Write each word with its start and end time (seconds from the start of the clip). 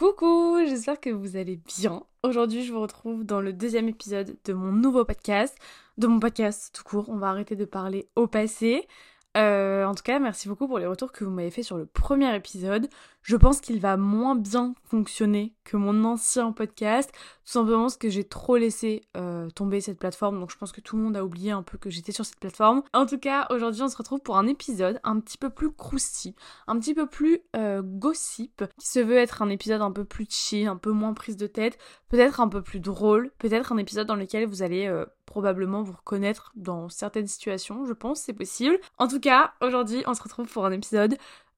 Coucou, 0.00 0.56
j'espère 0.66 0.98
que 0.98 1.10
vous 1.10 1.36
allez 1.36 1.56
bien. 1.56 2.02
Aujourd'hui, 2.22 2.64
je 2.64 2.72
vous 2.72 2.80
retrouve 2.80 3.22
dans 3.22 3.42
le 3.42 3.52
deuxième 3.52 3.86
épisode 3.86 4.34
de 4.46 4.54
mon 4.54 4.72
nouveau 4.72 5.04
podcast, 5.04 5.54
de 5.98 6.06
mon 6.06 6.18
podcast 6.18 6.74
tout 6.74 6.84
court. 6.84 7.10
On 7.10 7.18
va 7.18 7.28
arrêter 7.28 7.54
de 7.54 7.66
parler 7.66 8.08
au 8.16 8.26
passé. 8.26 8.88
Euh, 9.36 9.84
en 9.84 9.94
tout 9.94 10.02
cas, 10.02 10.18
merci 10.18 10.48
beaucoup 10.48 10.66
pour 10.66 10.78
les 10.78 10.86
retours 10.86 11.12
que 11.12 11.22
vous 11.22 11.30
m'avez 11.30 11.50
fait 11.50 11.62
sur 11.62 11.76
le 11.76 11.84
premier 11.84 12.34
épisode. 12.34 12.88
Je 13.22 13.36
pense 13.36 13.60
qu'il 13.60 13.80
va 13.80 13.96
moins 13.96 14.34
bien 14.34 14.74
fonctionner 14.84 15.54
que 15.64 15.76
mon 15.76 16.04
ancien 16.04 16.52
podcast, 16.52 17.12
tout 17.12 17.52
simplement 17.52 17.82
parce 17.82 17.98
que 17.98 18.08
j'ai 18.08 18.24
trop 18.24 18.56
laissé 18.56 19.02
euh, 19.16 19.50
tomber 19.50 19.80
cette 19.80 19.98
plateforme, 19.98 20.40
donc 20.40 20.50
je 20.50 20.56
pense 20.56 20.72
que 20.72 20.80
tout 20.80 20.96
le 20.96 21.02
monde 21.02 21.16
a 21.16 21.24
oublié 21.24 21.50
un 21.50 21.62
peu 21.62 21.76
que 21.76 21.90
j'étais 21.90 22.12
sur 22.12 22.24
cette 22.24 22.40
plateforme. 22.40 22.82
En 22.94 23.06
tout 23.06 23.18
cas, 23.18 23.46
aujourd'hui 23.50 23.82
on 23.82 23.88
se 23.88 23.96
retrouve 23.96 24.20
pour 24.20 24.38
un 24.38 24.46
épisode 24.46 25.00
un 25.04 25.20
petit 25.20 25.36
peu 25.36 25.50
plus 25.50 25.70
crousty, 25.70 26.34
un 26.66 26.78
petit 26.78 26.94
peu 26.94 27.06
plus 27.06 27.40
euh, 27.56 27.82
gossip, 27.84 28.64
qui 28.78 28.86
se 28.86 29.00
veut 29.00 29.18
être 29.18 29.42
un 29.42 29.50
épisode 29.50 29.82
un 29.82 29.92
peu 29.92 30.04
plus 30.04 30.26
chill, 30.30 30.66
un 30.66 30.76
peu 30.76 30.90
moins 30.90 31.12
prise 31.12 31.36
de 31.36 31.46
tête, 31.46 31.78
peut-être 32.08 32.40
un 32.40 32.48
peu 32.48 32.62
plus 32.62 32.80
drôle, 32.80 33.30
peut-être 33.38 33.72
un 33.72 33.76
épisode 33.76 34.06
dans 34.06 34.16
lequel 34.16 34.46
vous 34.46 34.62
allez 34.62 34.86
euh, 34.86 35.04
probablement 35.26 35.82
vous 35.82 35.92
reconnaître 35.92 36.52
dans 36.56 36.88
certaines 36.88 37.28
situations, 37.28 37.84
je 37.86 37.92
pense, 37.92 38.20
c'est 38.20 38.32
possible. 38.32 38.78
En 38.98 39.08
tout 39.08 39.20
cas, 39.20 39.52
aujourd'hui 39.60 40.02
on 40.06 40.14
se 40.14 40.22
retrouve 40.22 40.48
pour 40.48 40.64
un 40.64 40.72
épisode 40.72 41.16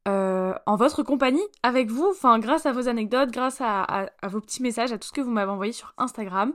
euh, 0.09 0.55
en 0.67 0.77
votre 0.77 1.03
compagnie, 1.03 1.43
avec 1.63 1.91
vous, 1.91 2.07
enfin 2.11 2.39
grâce 2.39 2.67
à 2.67 2.73
vos 2.73 2.89
anecdotes, 2.89 3.31
grâce 3.31 3.61
à, 3.61 4.11
vos 4.25 4.41
petits 4.41 4.63
messages, 4.63 4.93
à 4.93 4.99
tout 4.99 5.09
ce 5.09 5.13
que 5.13 5.21
vous 5.21 5.31
m'avez 5.31 5.51
envoyé 5.51 5.73
sur 5.73 5.95
Instagram. 5.97 6.53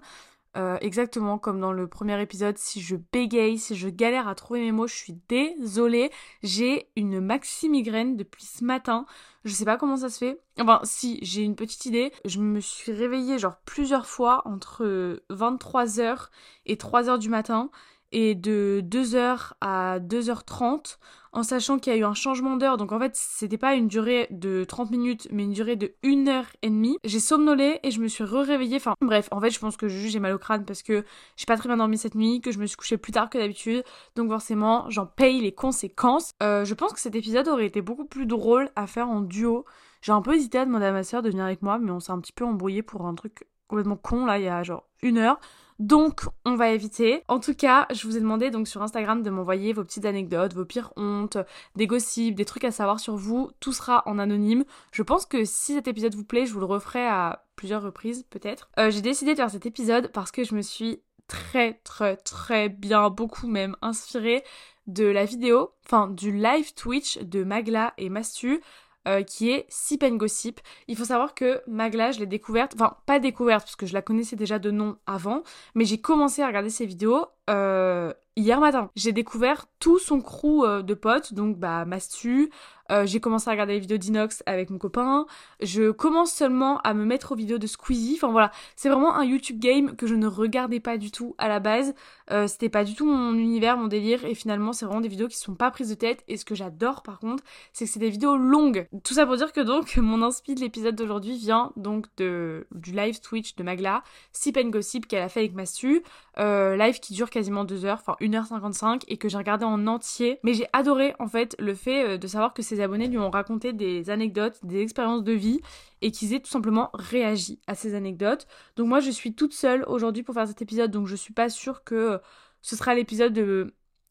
Euh, 0.58 0.78
exactement 0.82 1.38
comme 1.38 1.60
dans 1.60 1.72
le 1.72 1.88
premier 1.88 2.20
épisode, 2.20 2.58
si 2.58 2.82
je 2.82 2.96
bégaye, 3.14 3.60
si 3.60 3.76
je 3.76 3.90
galère 3.90 4.28
à 4.28 4.34
trouver 4.34 4.62
mes 4.62 4.72
mots, 4.72 4.88
je 4.88 4.96
suis 4.96 5.20
désolée. 5.30 6.12
J'ai 6.42 6.90
une 6.96 7.22
maxi 7.22 7.70
migraine 7.70 8.18
depuis 8.18 8.44
ce 8.44 8.64
matin. 8.64 9.06
Je 9.46 9.54
sais 9.54 9.66
pas 9.66 9.78
comment 9.78 9.98
ça 9.98 10.10
se 10.10 10.18
fait. 10.18 10.42
Enfin, 10.60 10.80
si, 10.84 11.20
j'ai 11.22 11.44
une 11.44 11.56
petite 11.56 11.86
idée. 11.86 12.12
Je 12.26 12.40
me 12.40 12.60
suis 12.60 12.92
réveillée 12.92 13.38
genre 13.38 13.58
plusieurs 13.66 14.08
fois 14.08 14.42
entre 14.46 15.22
23h 15.30 16.30
et 16.66 16.76
3h 16.76 17.20
du 17.20 17.30
matin 17.30 17.70
et 18.12 18.36
de 18.36 18.82
2h 18.84 19.52
à 19.62 20.00
2h30 20.00 20.98
en 21.38 21.44
sachant 21.44 21.78
qu'il 21.78 21.94
y 21.94 21.96
a 21.96 22.00
eu 22.00 22.04
un 22.04 22.16
changement 22.16 22.58
d'heure. 22.58 22.78
Donc 22.78 22.92
en 22.92 22.98
fait, 22.98 23.16
c'était 23.16 23.60
pas 23.60 23.76
une 23.76 23.88
durée 23.88 24.28
de 24.32 24.64
30 24.64 24.90
minutes, 24.90 25.28
mais 25.32 25.44
une 25.44 25.54
durée 25.54 25.76
de 25.76 25.94
1 26.04 26.28
heure 26.28 26.48
et 26.64 26.70
demie. 26.72 26.98
J'ai 27.04 27.20
somnolé 27.20 27.80
et 27.84 27.92
je 27.92 28.02
me 28.02 28.08
suis 28.08 28.24
re-réveillée. 28.24 28.78
Enfin 28.78 28.96
bref, 29.02 29.28
en 29.30 29.40
fait, 29.40 29.52
je 29.52 29.60
pense 29.60 29.78
que 29.78 29.88
j'ai 29.88 30.20
mal 30.20 30.34
au 30.34 30.40
crâne 30.40 30.66
parce 30.66 30.82
que 30.82 31.06
j'ai 31.36 31.46
pas 31.46 31.56
très 31.56 31.70
bien 31.70 31.78
dormi 31.78 31.96
cette 31.96 32.16
nuit, 32.16 32.42
que 32.42 32.52
je 32.52 32.58
me 32.58 32.66
suis 32.66 32.76
couchée 32.76 32.98
plus 32.98 33.12
tard 33.12 33.30
que 33.30 33.38
d'habitude. 33.38 33.84
Donc 34.16 34.30
forcément, 34.30 34.90
j'en 34.90 35.06
paye 35.06 35.40
les 35.40 35.52
conséquences. 35.52 36.32
Euh, 36.42 36.66
je 36.66 36.74
pense 36.74 36.92
que 36.92 37.00
cet 37.00 37.14
épisode 37.14 37.48
aurait 37.50 37.68
été 37.68 37.84
beaucoup 37.84 38.06
plus 38.06 38.26
drôle 38.26 38.72
à 38.76 38.88
faire 38.88 39.08
en 39.08 39.22
duo. 39.22 39.64
J'ai 40.02 40.14
un 40.14 40.24
peu 40.24 40.34
hésité 40.34 40.58
à 40.58 40.66
demander 40.66 40.86
à 40.86 40.92
ma 40.92 41.04
soeur 41.04 41.22
de 41.22 41.30
venir 41.30 41.46
avec 41.46 41.62
moi, 41.62 41.78
mais 41.78 41.92
on 41.92 42.00
s'est 42.00 42.12
un 42.12 42.20
petit 42.20 42.34
peu 42.34 42.46
embrouillé 42.46 42.82
pour 42.82 43.06
un 43.06 43.14
truc 43.14 43.46
complètement 43.68 43.98
con 43.98 44.26
là, 44.26 44.40
il 44.40 44.46
y 44.46 44.48
a 44.48 44.64
genre 44.64 44.88
une 45.04 45.20
heure. 45.20 45.40
Donc, 45.80 46.22
on 46.46 46.56
va 46.56 46.70
éviter. 46.70 47.24
En 47.28 47.40
tout 47.40 47.54
cas, 47.54 47.88
je 47.94 48.08
vous 48.08 48.18
ai 48.18 48.20
demandé 48.20 48.50
donc 48.50 48.68
sur 48.68 48.82
Instagram 48.82 49.22
de 49.22 49.30
m'envoyer 49.30 49.74
vos 49.74 49.84
petites 49.84 50.06
anecdotes, 50.06 50.54
vos 50.54 50.66
pires 50.66 50.92
hontes, 50.96 51.38
des 51.76 51.86
gossips, 51.86 52.36
des 52.36 52.46
trucs 52.46 52.64
à 52.64 52.72
savoir 52.72 53.00
sur 53.00 53.16
vous. 53.16 53.52
Tout 53.60 53.74
sera 53.74 54.04
en 54.08 54.18
anonyme. 54.18 54.66
Je 54.92 55.04
pense 55.04 55.26
que 55.26 55.46
si 55.46 55.76
cet 55.76 55.88
épisode 55.88 56.16
vous 56.16 56.24
plaît, 56.24 56.46
je 56.46 56.54
vous 56.54 56.60
le 56.60 56.66
referai 56.66 57.06
à 57.06 57.46
plusieurs 57.56 57.84
reprises 57.84 58.26
peut-être. 58.30 58.70
Euh, 58.80 58.90
j'ai 58.90 59.02
décidé 59.02 59.32
de 59.32 59.38
faire 59.38 59.52
cet 59.52 59.66
épisode 59.66 60.12
parce 60.14 60.32
que 60.32 60.44
je 60.44 60.56
me 60.56 60.62
suis 60.62 61.02
très 61.28 61.74
très 61.84 62.16
très 62.16 62.70
bien, 62.70 63.10
beaucoup 63.10 63.48
même 63.48 63.76
inspirée 63.82 64.44
de 64.88 65.06
la 65.06 65.26
vidéo, 65.26 65.74
enfin 65.86 66.08
du 66.08 66.32
live 66.32 66.74
Twitch 66.74 67.20
de 67.20 67.44
Magla 67.44 67.94
et 67.98 68.10
Mastu 68.10 68.62
euh, 69.08 69.24
qui 69.24 69.52
est 69.52 69.66
Sip 69.70 70.04
Gossip. 70.04 70.60
Il 70.88 70.96
faut 70.96 71.06
savoir 71.06 71.34
que 71.34 71.62
Magla, 71.68 72.12
je 72.12 72.20
l'ai 72.20 72.26
découverte, 72.26 72.74
enfin 72.76 72.98
pas 73.06 73.20
découverte 73.20 73.64
parce 73.64 73.76
que 73.76 73.86
je 73.86 73.94
la 73.94 74.02
connaissais 74.02 74.36
déjà 74.36 74.60
de 74.60 74.70
nom 74.70 74.98
avant, 75.06 75.44
mais 75.76 75.86
j'ai 75.86 76.00
commencé 76.00 76.42
à 76.42 76.48
regarder 76.48 76.70
ses 76.70 76.86
vidéos 76.86 77.26
euh, 77.50 78.14
hier 78.36 78.60
matin. 78.60 78.92
J'ai 78.96 79.12
découvert 79.12 79.66
tout 79.80 80.00
son 80.00 80.22
crew 80.22 80.64
euh, 80.64 80.82
de 80.82 80.94
potes, 80.94 81.34
donc 81.34 81.58
bah 81.58 81.86
Mastu, 81.86 82.52
euh, 82.92 83.06
j'ai 83.06 83.20
commencé 83.20 83.50
à 83.50 83.52
regarder 83.52 83.74
les 83.74 83.80
vidéos 83.80 83.98
d'Inox 83.98 84.44
avec 84.46 84.70
mon 84.70 84.78
copain. 84.78 85.26
Je 85.62 85.92
commence 85.92 86.32
seulement 86.32 86.80
à 86.82 86.94
me 86.94 87.06
mettre 87.06 87.34
aux 87.34 87.36
vidéos 87.36 87.58
de 87.58 87.68
Squeezie. 87.68 88.16
Enfin 88.16 88.32
voilà, 88.32 88.52
c'est 88.76 88.90
vraiment 88.90 89.16
un 89.16 89.26
YouTube 89.26 89.60
game 89.60 89.96
que 89.96 90.08
je 90.08 90.16
ne 90.16 90.28
regardais 90.28 90.80
pas 90.80 90.98
du 90.98 91.12
tout 91.12 91.36
à 91.38 91.48
la 91.48 91.60
base. 91.60 91.94
Euh, 92.32 92.48
c'était 92.48 92.70
pas 92.70 92.84
du 92.84 92.96
tout 92.96 93.06
mon 93.06 93.34
univers, 93.34 93.78
mon 93.78 93.88
délire. 93.88 94.26
Et 94.26 94.36
finalement, 94.36 94.74
c'est 94.74 94.86
vraiment 94.86 95.02
des 95.02 95.08
vidéos 95.08 95.28
qui 95.28 95.38
sont 95.38 95.56
pas 95.56 95.72
prises 95.72 95.90
de 95.90 95.96
tête. 95.96 96.24
Et 96.28 96.38
ce 96.38 96.46
que 96.46 96.56
j'adore 96.56 97.04
par 97.04 97.20
contre, 97.20 97.44
c'est 97.74 97.86
que 97.86 97.92
c'est 97.92 98.00
des 98.00 98.10
vidéos 98.10 98.38
longues. 98.38 98.88
Tout 99.04 99.14
ça 99.14 99.26
pour 99.26 99.36
dire 99.36 99.52
que 99.52 99.62
donc 99.62 99.98
mon 99.98 100.22
inspi 100.22 100.56
de 100.56 100.62
l'épisode 100.62 100.96
d'aujourd'hui 100.96 101.38
vient 101.38 101.72
donc 101.76 102.06
de 102.18 102.68
du 102.72 102.92
live 102.92 103.20
Twitch 103.20 103.56
de 103.56 103.64
Magla, 103.64 104.04
Sip 104.32 104.58
and 104.58 104.70
Gossip 104.70 105.08
qu'elle 105.08 105.24
a 105.24 105.30
fait 105.30 105.42
avec 105.42 105.54
Mastu. 105.54 106.04
Euh, 106.40 106.76
live 106.76 107.00
qui 107.00 107.14
dure 107.14 107.30
quasiment 107.30 107.64
2 107.64 107.86
heures, 107.86 108.00
enfin 108.00 108.16
1h55 108.22 109.04
et 109.08 109.18
que 109.18 109.28
j'ai 109.28 109.38
regardé 109.38 109.66
en 109.66 109.88
entier. 109.88 110.40
Mais 110.44 110.54
j'ai 110.54 110.68
adoré 110.74 111.16
en 111.20 111.28
fait 111.28 111.56
le 111.60 111.74
fait 111.74 112.18
de 112.18 112.28
savoir 112.28 112.54
que 112.54 112.62
c'est 112.62 112.82
abonnés 112.82 113.08
lui 113.08 113.18
ont 113.18 113.30
raconté 113.30 113.74
des 113.74 114.10
anecdotes, 114.10 114.60
des 114.64 114.82
expériences 114.82 115.24
de 115.24 115.32
vie 115.32 115.62
et 116.02 116.12
qu'ils 116.12 116.34
aient 116.34 116.40
tout 116.40 116.50
simplement 116.50 116.90
réagi 116.94 117.60
à 117.68 117.76
ces 117.76 117.96
anecdotes. 117.96 118.48
Donc 118.76 118.88
moi 118.88 119.00
je 119.00 119.10
suis 119.10 119.34
toute 119.34 119.54
seule 119.54 119.84
aujourd'hui 119.88 120.24
pour 120.24 120.36
faire 120.36 120.48
cet 120.48 120.62
épisode 120.62 120.92
donc 120.92 121.08
je 121.08 121.16
suis 121.16 121.34
pas 121.34 121.50
sûre 121.50 121.84
que 121.84 122.20
ce 122.62 122.76
sera 122.76 122.94
l'épisode 122.94 123.34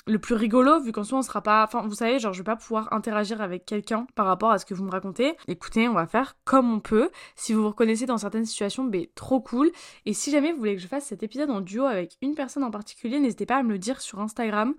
le 0.07 0.19
plus 0.19 0.35
rigolo 0.35 0.81
vu 0.81 0.93
qu'en 0.93 1.05
soi 1.05 1.19
on 1.19 1.23
sera 1.23 1.43
pas 1.43 1.65
enfin 1.65 1.83
vous 1.87 1.95
savez 1.95 2.19
genre 2.19 2.33
je 2.33 2.39
vais 2.39 2.45
pas 2.45 2.57
pouvoir 2.57 2.93
interagir 2.93 3.41
avec 3.41 3.67
quelqu'un 3.67 4.07
par 4.15 4.27
rapport 4.27 4.51
à 4.51 4.59
ce 4.59 4.65
que 4.65 4.75
vous 4.75 4.85
me 4.85 4.91
racontez. 4.91 5.37
Écoutez 5.49 5.89
on 5.89 5.95
va 5.95 6.07
faire 6.07 6.37
comme 6.45 6.73
on 6.73 6.81
peut. 6.81 7.11
Si 7.35 7.53
vous 7.53 7.63
vous 7.63 7.69
reconnaissez 7.69 8.07
dans 8.07 8.19
certaines 8.19 8.47
situations 8.47 8.85
ben 8.85 9.07
trop 9.15 9.41
cool. 9.41 9.71
Et 10.05 10.13
si 10.13 10.31
jamais 10.31 10.53
vous 10.53 10.59
voulez 10.59 10.77
que 10.77 10.83
je 10.83 10.87
fasse 10.87 11.07
cet 11.07 11.23
épisode 11.23 11.51
en 11.51 11.61
duo 11.61 11.85
avec 11.85 12.17
une 12.23 12.35
personne 12.35 12.65
en 12.65 12.71
particulier 12.71 13.19
n'hésitez 13.19 13.47
pas 13.47 13.57
à 13.57 13.63
me 13.63 13.73
le 13.73 13.79
dire 13.79 14.01
sur 14.01 14.21
Instagram. 14.21 14.75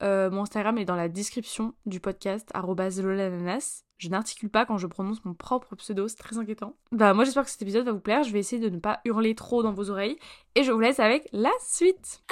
Euh, 0.00 0.30
mon 0.30 0.42
Instagram 0.42 0.78
est 0.78 0.84
dans 0.84 0.94
la 0.94 1.08
description 1.08 1.74
du 1.86 1.98
podcast, 1.98 2.52
lolananas. 2.54 3.82
Je 3.98 4.08
n'articule 4.08 4.48
pas 4.48 4.64
quand 4.64 4.78
je 4.78 4.86
prononce 4.86 5.24
mon 5.24 5.34
propre 5.34 5.74
pseudo, 5.74 6.06
c'est 6.06 6.16
très 6.16 6.38
inquiétant. 6.38 6.76
Bah 6.92 7.14
moi 7.14 7.24
j'espère 7.24 7.44
que 7.44 7.50
cet 7.50 7.62
épisode 7.62 7.84
va 7.84 7.90
vous 7.90 7.98
plaire, 7.98 8.22
je 8.22 8.32
vais 8.32 8.38
essayer 8.38 8.62
de 8.62 8.68
ne 8.68 8.78
pas 8.78 9.00
hurler 9.04 9.34
trop 9.34 9.64
dans 9.64 9.72
vos 9.72 9.90
oreilles, 9.90 10.16
et 10.54 10.62
je 10.62 10.70
vous 10.70 10.78
laisse 10.78 11.00
avec 11.00 11.28
la 11.32 11.50
suite 11.60 12.22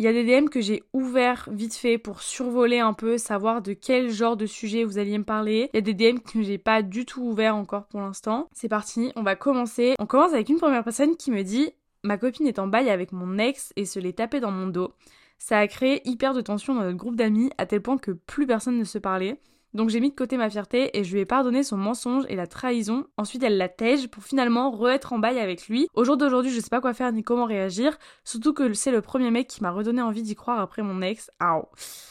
Il 0.00 0.04
y 0.04 0.08
a 0.08 0.14
des 0.14 0.24
DM 0.24 0.48
que 0.48 0.62
j'ai 0.62 0.82
ouverts 0.94 1.46
vite 1.52 1.74
fait 1.74 1.98
pour 1.98 2.22
survoler 2.22 2.78
un 2.78 2.94
peu, 2.94 3.18
savoir 3.18 3.60
de 3.60 3.74
quel 3.74 4.08
genre 4.08 4.34
de 4.34 4.46
sujet 4.46 4.82
vous 4.82 4.96
alliez 4.96 5.18
me 5.18 5.24
parler. 5.24 5.68
Il 5.74 5.76
y 5.76 5.78
a 5.78 5.82
des 5.82 5.92
DM 5.92 6.20
que 6.20 6.40
j'ai 6.40 6.56
pas 6.56 6.80
du 6.80 7.04
tout 7.04 7.20
ouverts 7.20 7.54
encore 7.54 7.84
pour 7.84 8.00
l'instant. 8.00 8.48
C'est 8.54 8.70
parti, 8.70 9.12
on 9.14 9.22
va 9.22 9.36
commencer. 9.36 9.96
On 9.98 10.06
commence 10.06 10.32
avec 10.32 10.48
une 10.48 10.56
première 10.56 10.84
personne 10.84 11.18
qui 11.18 11.30
me 11.30 11.42
dit 11.42 11.72
Ma 12.02 12.16
copine 12.16 12.46
est 12.46 12.58
en 12.58 12.66
bail 12.66 12.88
avec 12.88 13.12
mon 13.12 13.36
ex 13.36 13.74
et 13.76 13.84
se 13.84 13.98
l'est 13.98 14.14
tapé 14.14 14.40
dans 14.40 14.50
mon 14.50 14.68
dos. 14.68 14.94
Ça 15.38 15.58
a 15.58 15.66
créé 15.66 16.00
hyper 16.08 16.32
de 16.32 16.40
tension 16.40 16.74
dans 16.74 16.80
notre 16.80 16.96
groupe 16.96 17.16
d'amis 17.16 17.50
à 17.58 17.66
tel 17.66 17.82
point 17.82 17.98
que 17.98 18.12
plus 18.12 18.46
personne 18.46 18.78
ne 18.78 18.84
se 18.84 18.96
parlait. 18.96 19.38
Donc 19.74 19.90
j'ai 19.90 20.00
mis 20.00 20.10
de 20.10 20.14
côté 20.14 20.36
ma 20.36 20.50
fierté 20.50 20.98
et 20.98 21.04
je 21.04 21.12
lui 21.12 21.20
ai 21.20 21.24
pardonné 21.24 21.62
son 21.62 21.76
mensonge 21.76 22.24
et 22.28 22.36
la 22.36 22.46
trahison. 22.46 23.04
Ensuite 23.16 23.42
elle 23.42 23.56
la 23.56 23.68
tège 23.68 24.08
pour 24.08 24.22
finalement 24.22 24.70
re-être 24.70 25.12
en 25.12 25.18
bail 25.18 25.38
avec 25.38 25.68
lui. 25.68 25.86
Au 25.94 26.04
jour 26.04 26.16
d'aujourd'hui 26.16 26.50
je 26.50 26.60
sais 26.60 26.70
pas 26.70 26.80
quoi 26.80 26.94
faire 26.94 27.12
ni 27.12 27.22
comment 27.22 27.44
réagir. 27.44 27.96
Surtout 28.24 28.52
que 28.52 28.72
c'est 28.72 28.90
le 28.90 29.00
premier 29.00 29.30
mec 29.30 29.46
qui 29.46 29.62
m'a 29.62 29.70
redonné 29.70 30.02
envie 30.02 30.22
d'y 30.22 30.34
croire 30.34 30.60
après 30.60 30.82
mon 30.82 31.02
ex. 31.02 31.30
Aouh. 31.40 31.64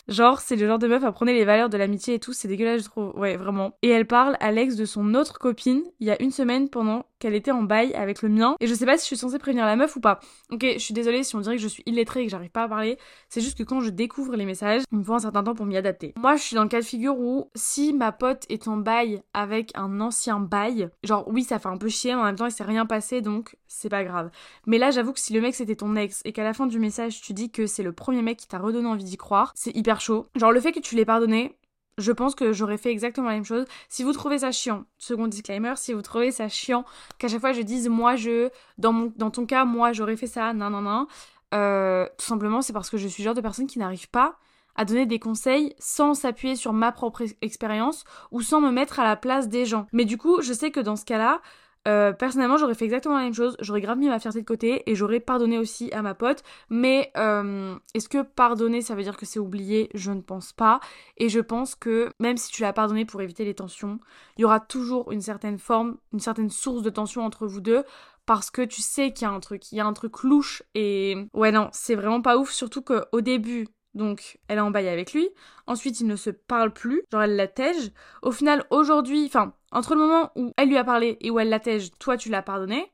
Genre 0.07 0.39
c'est 0.39 0.55
le 0.55 0.67
genre 0.67 0.79
de 0.79 0.87
meuf 0.87 1.03
à 1.03 1.11
prendre 1.11 1.31
les 1.31 1.45
valeurs 1.45 1.69
de 1.69 1.77
l'amitié 1.77 2.15
et 2.15 2.19
tout, 2.19 2.33
c'est 2.33 2.47
dégueulasse 2.47 2.83
je 2.83 2.89
trouve. 2.89 3.17
Ouais 3.17 3.35
vraiment. 3.35 3.71
Et 3.81 3.89
elle 3.89 4.07
parle 4.07 4.37
à 4.39 4.51
l'ex 4.51 4.75
de 4.75 4.85
son 4.85 5.13
autre 5.13 5.39
copine 5.39 5.83
il 5.99 6.07
y 6.07 6.11
a 6.11 6.21
une 6.21 6.31
semaine 6.31 6.69
pendant 6.69 7.05
qu'elle 7.19 7.35
était 7.35 7.51
en 7.51 7.63
bail 7.63 7.93
avec 7.93 8.21
le 8.21 8.29
mien. 8.29 8.55
Et 8.59 8.67
je 8.67 8.73
sais 8.73 8.85
pas 8.85 8.97
si 8.97 9.03
je 9.03 9.07
suis 9.07 9.17
censée 9.17 9.39
prévenir 9.39 9.65
la 9.65 9.75
meuf 9.75 9.95
ou 9.95 9.99
pas. 9.99 10.19
Ok, 10.51 10.65
je 10.73 10.79
suis 10.79 10.93
désolée 10.93 11.23
si 11.23 11.35
on 11.35 11.41
dirait 11.41 11.55
que 11.57 11.61
je 11.61 11.67
suis 11.67 11.83
illettrée 11.85 12.21
et 12.21 12.25
que 12.25 12.31
j'arrive 12.31 12.49
pas 12.49 12.63
à 12.63 12.67
parler. 12.67 12.97
C'est 13.29 13.41
juste 13.41 13.57
que 13.57 13.63
quand 13.63 13.81
je 13.81 13.89
découvre 13.89 14.35
les 14.35 14.45
messages, 14.45 14.81
il 14.91 14.97
me 14.97 15.03
faut 15.03 15.13
un 15.13 15.19
certain 15.19 15.43
temps 15.43 15.53
pour 15.53 15.65
m'y 15.65 15.77
adapter. 15.77 16.13
Moi, 16.17 16.35
je 16.35 16.41
suis 16.41 16.55
dans 16.55 16.63
le 16.63 16.69
cas 16.69 16.79
de 16.79 16.85
figure 16.85 17.19
où 17.19 17.49
si 17.55 17.93
ma 17.93 18.11
pote 18.11 18.45
est 18.49 18.67
en 18.67 18.77
bail 18.77 19.21
avec 19.33 19.71
un 19.75 20.01
ancien 20.01 20.39
bail, 20.39 20.89
genre 21.03 21.27
oui, 21.27 21.43
ça 21.43 21.59
fait 21.59 21.69
un 21.69 21.77
peu 21.77 21.89
chier, 21.89 22.15
mais 22.15 22.21
en 22.21 22.25
même 22.25 22.35
temps, 22.35 22.47
il 22.47 22.51
s'est 22.51 22.63
rien 22.63 22.85
passé, 22.85 23.21
donc 23.21 23.57
c'est 23.67 23.89
pas 23.89 24.03
grave. 24.03 24.31
Mais 24.65 24.77
là, 24.77 24.91
j'avoue 24.91 25.13
que 25.13 25.19
si 25.19 25.33
le 25.33 25.41
mec 25.41 25.55
c'était 25.55 25.75
ton 25.75 25.95
ex 25.95 26.21
et 26.25 26.31
qu'à 26.31 26.43
la 26.43 26.53
fin 26.53 26.67
du 26.67 26.79
message, 26.79 27.21
tu 27.21 27.33
dis 27.33 27.51
que 27.51 27.65
c'est 27.67 27.83
le 27.83 27.93
premier 27.93 28.21
mec 28.21 28.37
qui 28.37 28.47
t'a 28.47 28.57
redonné 28.57 28.87
envie 28.87 29.03
d'y 29.03 29.17
croire, 29.17 29.51
c'est 29.55 29.75
hyper 29.75 30.01
chaud. 30.01 30.27
Genre 30.35 30.51
le 30.51 30.59
fait 30.59 30.71
que 30.71 30.79
tu 30.79 30.95
l'aies 30.95 31.05
pardonné, 31.05 31.55
je 31.99 32.11
pense 32.11 32.35
que 32.35 32.53
j'aurais 32.53 32.77
fait 32.77 32.91
exactement 32.91 33.27
la 33.27 33.35
même 33.35 33.45
chose. 33.45 33.65
Si 33.89 34.03
vous 34.03 34.13
trouvez 34.13 34.39
ça 34.39 34.51
chiant, 34.51 34.85
second 34.97 35.27
disclaimer, 35.27 35.73
si 35.75 35.93
vous 35.93 36.01
trouvez 36.01 36.31
ça 36.31 36.49
chiant 36.49 36.85
qu'à 37.17 37.27
chaque 37.27 37.41
fois 37.41 37.53
je 37.53 37.61
dise 37.61 37.89
moi 37.89 38.15
je, 38.15 38.49
dans, 38.77 38.93
mon, 38.93 39.13
dans 39.15 39.31
ton 39.31 39.45
cas, 39.45 39.65
moi 39.65 39.93
j'aurais 39.93 40.17
fait 40.17 40.27
ça, 40.27 40.53
non, 40.53 40.69
non, 40.69 40.81
non, 40.81 41.07
euh, 41.53 42.07
tout 42.17 42.25
simplement 42.25 42.61
c'est 42.61 42.73
parce 42.73 42.89
que 42.89 42.97
je 42.97 43.07
suis 43.07 43.23
le 43.23 43.25
genre 43.25 43.35
de 43.35 43.41
personne 43.41 43.67
qui 43.67 43.79
n'arrive 43.79 44.09
pas 44.09 44.37
à 44.75 44.85
donner 44.85 45.05
des 45.05 45.19
conseils 45.19 45.75
sans 45.77 46.13
s'appuyer 46.13 46.55
sur 46.55 46.71
ma 46.71 46.91
propre 46.91 47.23
expérience 47.41 48.05
ou 48.31 48.41
sans 48.41 48.61
me 48.61 48.71
mettre 48.71 48.99
à 48.99 49.03
la 49.03 49.17
place 49.17 49.49
des 49.49 49.65
gens. 49.65 49.87
Mais 49.91 50.05
du 50.05 50.17
coup, 50.17 50.41
je 50.41 50.53
sais 50.53 50.71
que 50.71 50.79
dans 50.79 50.95
ce 50.95 51.03
cas-là, 51.03 51.41
Euh, 51.87 52.11
personnellement, 52.11 52.57
j'aurais 52.57 52.75
fait 52.75 52.85
exactement 52.85 53.15
la 53.15 53.23
même 53.23 53.33
chose. 53.33 53.55
J'aurais 53.59 53.81
grave 53.81 53.97
mis 53.97 54.09
ma 54.09 54.19
fierté 54.19 54.41
de 54.41 54.45
côté 54.45 54.89
et 54.89 54.95
j'aurais 54.95 55.19
pardonné 55.19 55.57
aussi 55.57 55.91
à 55.93 56.01
ma 56.01 56.13
pote. 56.13 56.43
Mais 56.69 57.11
euh, 57.17 57.75
est-ce 57.93 58.09
que 58.09 58.21
pardonner, 58.21 58.81
ça 58.81 58.95
veut 58.95 59.03
dire 59.03 59.17
que 59.17 59.25
c'est 59.25 59.39
oublié? 59.39 59.89
Je 59.93 60.11
ne 60.11 60.21
pense 60.21 60.53
pas. 60.53 60.79
Et 61.17 61.29
je 61.29 61.39
pense 61.39 61.75
que 61.75 62.09
même 62.19 62.37
si 62.37 62.51
tu 62.51 62.61
l'as 62.61 62.73
pardonné 62.73 63.05
pour 63.05 63.21
éviter 63.21 63.45
les 63.45 63.53
tensions, 63.53 63.99
il 64.37 64.41
y 64.41 64.45
aura 64.45 64.59
toujours 64.59 65.11
une 65.11 65.21
certaine 65.21 65.57
forme, 65.57 65.97
une 66.13 66.19
certaine 66.19 66.49
source 66.49 66.81
de 66.81 66.89
tension 66.89 67.23
entre 67.23 67.47
vous 67.47 67.61
deux 67.61 67.83
parce 68.25 68.51
que 68.51 68.61
tu 68.61 68.83
sais 68.83 69.11
qu'il 69.11 69.25
y 69.25 69.31
a 69.31 69.33
un 69.33 69.39
truc, 69.39 69.71
il 69.71 69.77
y 69.77 69.79
a 69.79 69.85
un 69.87 69.93
truc 69.93 70.21
louche 70.21 70.61
et 70.75 71.17
ouais 71.33 71.51
non, 71.51 71.69
c'est 71.71 71.95
vraiment 71.95 72.21
pas 72.21 72.37
ouf, 72.37 72.51
surtout 72.51 72.83
qu'au 72.83 73.21
début, 73.21 73.67
donc 73.99 74.39
elle 74.47 74.57
est 74.57 74.61
en 74.61 74.71
bail 74.71 74.87
avec 74.87 75.13
lui, 75.13 75.29
ensuite 75.67 75.99
ils 75.99 76.07
ne 76.07 76.15
se 76.15 76.31
parlent 76.31 76.73
plus, 76.73 77.03
genre 77.11 77.21
elle 77.21 77.35
l'attège. 77.35 77.91
Au 78.23 78.31
final, 78.31 78.65
aujourd'hui, 78.71 79.25
enfin, 79.27 79.53
entre 79.71 79.93
le 79.93 80.01
moment 80.01 80.31
où 80.35 80.51
elle 80.57 80.69
lui 80.69 80.77
a 80.77 80.83
parlé 80.83 81.17
et 81.21 81.29
où 81.29 81.39
elle 81.39 81.49
l'attège, 81.49 81.91
toi 81.99 82.17
tu 82.17 82.29
l'as 82.29 82.41
pardonné, 82.41 82.91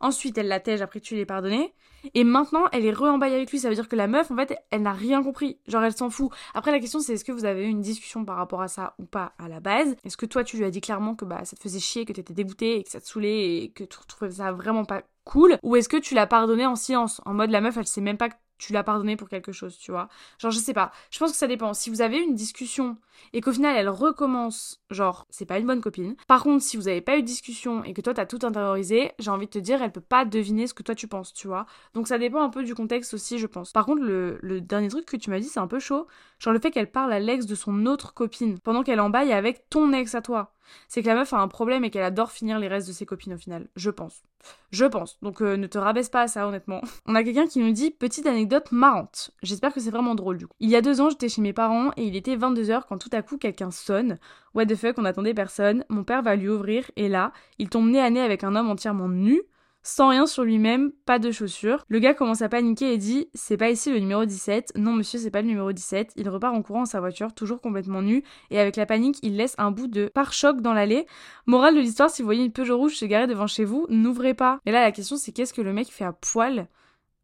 ensuite 0.00 0.36
elle 0.36 0.48
l'attège, 0.48 0.82
après 0.82 1.00
tu 1.00 1.16
l'as 1.16 1.24
pardonné, 1.24 1.74
et 2.14 2.22
maintenant 2.22 2.68
elle 2.72 2.84
est 2.84 2.92
re 2.92 3.04
en 3.04 3.20
avec 3.20 3.50
lui, 3.50 3.58
ça 3.58 3.68
veut 3.68 3.74
dire 3.74 3.88
que 3.88 3.96
la 3.96 4.06
meuf, 4.06 4.30
en 4.30 4.36
fait, 4.36 4.54
elle 4.70 4.82
n'a 4.82 4.92
rien 4.92 5.22
compris, 5.22 5.58
genre 5.66 5.82
elle 5.82 5.96
s'en 5.96 6.10
fout. 6.10 6.30
Après 6.54 6.70
la 6.70 6.78
question 6.78 7.00
c'est 7.00 7.14
est-ce 7.14 7.24
que 7.24 7.32
vous 7.32 7.44
avez 7.44 7.64
eu 7.64 7.68
une 7.68 7.80
discussion 7.80 8.24
par 8.24 8.36
rapport 8.36 8.60
à 8.60 8.68
ça 8.68 8.94
ou 8.98 9.04
pas 9.04 9.32
à 9.38 9.48
la 9.48 9.60
base? 9.60 9.96
Est-ce 10.04 10.16
que 10.16 10.26
toi 10.26 10.44
tu 10.44 10.56
lui 10.56 10.64
as 10.64 10.70
dit 10.70 10.80
clairement 10.80 11.14
que 11.14 11.24
bah 11.24 11.44
ça 11.44 11.56
te 11.56 11.62
faisait 11.62 11.80
chier, 11.80 12.04
que 12.04 12.12
t'étais 12.12 12.34
dégoûté 12.34 12.78
et 12.78 12.84
que 12.84 12.90
ça 12.90 13.00
te 13.00 13.06
saoulait 13.06 13.62
et 13.62 13.70
que 13.70 13.84
tu 13.84 13.98
trouvais 14.06 14.30
ça 14.30 14.52
vraiment 14.52 14.84
pas 14.84 15.02
cool? 15.24 15.58
Ou 15.62 15.76
est-ce 15.76 15.88
que 15.88 15.96
tu 15.96 16.14
l'as 16.14 16.26
pardonné 16.26 16.66
en 16.66 16.76
silence, 16.76 17.20
en 17.24 17.34
mode 17.34 17.50
la 17.50 17.60
meuf 17.60 17.76
elle 17.76 17.86
sait 17.86 18.00
même 18.00 18.18
pas 18.18 18.28
tu 18.58 18.72
l'as 18.72 18.82
pardonné 18.82 19.16
pour 19.16 19.28
quelque 19.28 19.52
chose, 19.52 19.78
tu 19.78 19.90
vois. 19.90 20.08
Genre, 20.38 20.50
je 20.50 20.58
sais 20.58 20.74
pas. 20.74 20.92
Je 21.10 21.18
pense 21.18 21.32
que 21.32 21.36
ça 21.36 21.46
dépend. 21.46 21.74
Si 21.74 21.90
vous 21.90 22.00
avez 22.02 22.18
une 22.18 22.34
discussion 22.34 22.96
et 23.32 23.40
qu'au 23.40 23.52
final 23.52 23.76
elle 23.76 23.88
recommence, 23.88 24.80
genre, 24.90 25.26
c'est 25.30 25.46
pas 25.46 25.58
une 25.58 25.66
bonne 25.66 25.80
copine. 25.80 26.16
Par 26.26 26.42
contre, 26.42 26.62
si 26.62 26.76
vous 26.76 26.88
avez 26.88 27.00
pas 27.00 27.16
eu 27.16 27.22
de 27.22 27.26
discussion 27.26 27.84
et 27.84 27.94
que 27.94 28.00
toi 28.00 28.14
t'as 28.14 28.26
tout 28.26 28.38
intériorisé, 28.42 29.12
j'ai 29.18 29.30
envie 29.30 29.46
de 29.46 29.50
te 29.50 29.58
dire, 29.58 29.82
elle 29.82 29.92
peut 29.92 30.00
pas 30.00 30.24
deviner 30.24 30.66
ce 30.66 30.74
que 30.74 30.82
toi 30.82 30.94
tu 30.94 31.08
penses, 31.08 31.32
tu 31.32 31.46
vois. 31.46 31.66
Donc 31.94 32.08
ça 32.08 32.18
dépend 32.18 32.42
un 32.42 32.50
peu 32.50 32.64
du 32.64 32.74
contexte 32.74 33.14
aussi, 33.14 33.38
je 33.38 33.46
pense. 33.46 33.72
Par 33.72 33.86
contre, 33.86 34.02
le, 34.02 34.38
le 34.42 34.60
dernier 34.60 34.88
truc 34.88 35.06
que 35.06 35.16
tu 35.16 35.30
m'as 35.30 35.40
dit, 35.40 35.48
c'est 35.48 35.60
un 35.60 35.66
peu 35.66 35.78
chaud. 35.78 36.06
Genre 36.38 36.52
le 36.52 36.60
fait 36.60 36.70
qu'elle 36.70 36.90
parle 36.90 37.12
à 37.12 37.20
l'ex 37.20 37.46
de 37.46 37.54
son 37.54 37.86
autre 37.86 38.14
copine 38.14 38.58
pendant 38.58 38.82
qu'elle 38.82 39.00
en 39.00 39.10
baille 39.10 39.32
avec 39.32 39.68
ton 39.70 39.92
ex 39.92 40.14
à 40.14 40.22
toi 40.22 40.52
c'est 40.88 41.02
que 41.02 41.08
la 41.08 41.14
meuf 41.14 41.32
a 41.32 41.38
un 41.38 41.48
problème 41.48 41.84
et 41.84 41.90
qu'elle 41.90 42.02
adore 42.02 42.32
finir 42.32 42.58
les 42.58 42.68
restes 42.68 42.88
de 42.88 42.92
ses 42.92 43.06
copines 43.06 43.34
au 43.34 43.38
final. 43.38 43.68
Je 43.76 43.90
pense. 43.90 44.22
Je 44.70 44.84
pense. 44.84 45.18
Donc 45.22 45.42
euh, 45.42 45.56
ne 45.56 45.66
te 45.66 45.78
rabaisse 45.78 46.08
pas 46.08 46.22
à 46.22 46.28
ça, 46.28 46.46
honnêtement. 46.46 46.80
On 47.06 47.14
a 47.14 47.22
quelqu'un 47.24 47.46
qui 47.46 47.58
nous 47.58 47.72
dit 47.72 47.90
Petite 47.90 48.26
anecdote 48.26 48.70
marrante. 48.72 49.30
J'espère 49.42 49.72
que 49.72 49.80
c'est 49.80 49.90
vraiment 49.90 50.14
drôle 50.14 50.38
du 50.38 50.46
coup. 50.46 50.54
Il 50.60 50.70
y 50.70 50.76
a 50.76 50.80
deux 50.80 51.00
ans, 51.00 51.10
j'étais 51.10 51.28
chez 51.28 51.42
mes 51.42 51.52
parents 51.52 51.90
et 51.96 52.04
il 52.04 52.16
était 52.16 52.36
22h 52.36 52.82
quand 52.88 52.98
tout 52.98 53.10
à 53.12 53.22
coup 53.22 53.38
quelqu'un 53.38 53.70
sonne. 53.70 54.18
What 54.54 54.66
the 54.66 54.76
fuck, 54.76 54.98
on 54.98 55.04
attendait 55.04 55.34
personne. 55.34 55.84
Mon 55.88 56.04
père 56.04 56.22
va 56.22 56.36
lui 56.36 56.48
ouvrir 56.48 56.90
et 56.96 57.08
là, 57.08 57.32
il 57.58 57.68
tombe 57.68 57.88
nez 57.88 58.00
à 58.00 58.10
nez 58.10 58.20
avec 58.20 58.44
un 58.44 58.54
homme 58.56 58.70
entièrement 58.70 59.08
nu 59.08 59.42
sans 59.88 60.08
rien 60.08 60.26
sur 60.26 60.44
lui-même, 60.44 60.92
pas 61.06 61.18
de 61.18 61.30
chaussures. 61.30 61.82
Le 61.88 61.98
gars 61.98 62.12
commence 62.12 62.42
à 62.42 62.50
paniquer 62.50 62.92
et 62.92 62.98
dit 62.98 63.30
C'est 63.32 63.56
pas 63.56 63.70
ici 63.70 63.90
le 63.90 63.98
numéro 63.98 64.26
17. 64.26 64.72
Non, 64.76 64.92
monsieur, 64.92 65.18
c'est 65.18 65.30
pas 65.30 65.40
le 65.40 65.48
numéro 65.48 65.72
17. 65.72 66.12
Il 66.16 66.28
repart 66.28 66.54
en 66.54 66.60
courant 66.60 66.82
à 66.82 66.86
sa 66.86 67.00
voiture, 67.00 67.32
toujours 67.32 67.62
complètement 67.62 68.02
nu, 68.02 68.22
et 68.50 68.60
avec 68.60 68.76
la 68.76 68.84
panique, 68.84 69.18
il 69.22 69.36
laisse 69.36 69.54
un 69.56 69.70
bout 69.70 69.86
de 69.86 70.10
pare-choc 70.12 70.60
dans 70.60 70.74
l'allée. 70.74 71.06
Morale 71.46 71.74
de 71.74 71.80
l'histoire 71.80 72.10
si 72.10 72.20
vous 72.20 72.26
voyez 72.26 72.44
une 72.44 72.52
Peugeot 72.52 72.76
rouge 72.76 72.96
se 72.96 73.06
garer 73.06 73.26
devant 73.26 73.46
chez 73.46 73.64
vous, 73.64 73.86
n'ouvrez 73.88 74.34
pas. 74.34 74.60
Et 74.66 74.72
là, 74.72 74.82
la 74.82 74.92
question, 74.92 75.16
c'est 75.16 75.32
qu'est-ce 75.32 75.54
que 75.54 75.62
le 75.62 75.72
mec 75.72 75.88
fait 75.90 76.04
à 76.04 76.12
poil 76.12 76.68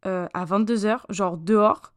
euh, 0.06 0.26
à 0.32 0.46
22h, 0.46 1.00
genre 1.10 1.37
dehors 1.37 1.94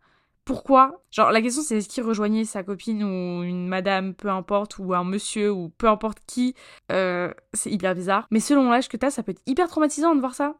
pourquoi? 0.48 1.04
Genre 1.12 1.30
la 1.30 1.42
question 1.42 1.62
c'est 1.62 1.80
est-ce 1.80 1.90
qu'il 1.90 2.04
rejoignait 2.04 2.46
sa 2.46 2.64
copine 2.64 3.04
ou 3.04 3.44
une 3.44 3.68
madame, 3.68 4.14
peu 4.14 4.30
importe, 4.30 4.80
ou 4.80 4.94
un 4.94 5.04
monsieur, 5.04 5.52
ou 5.52 5.70
peu 5.78 5.90
importe 5.90 6.20
qui? 6.26 6.56
Euh, 6.90 7.34
c'est 7.54 7.70
hyper 7.70 7.94
bizarre. 7.94 8.28
Mais 8.32 8.40
selon 8.40 8.70
l'âge 8.70 8.88
que 8.88 8.96
t'as, 8.96 9.12
ça 9.12 9.24
peut 9.24 9.32
être 9.32 9.42
hyper 9.46 9.68
traumatisant 9.68 10.16
de 10.16 10.22
voir 10.22 10.36
ça. 10.36 10.56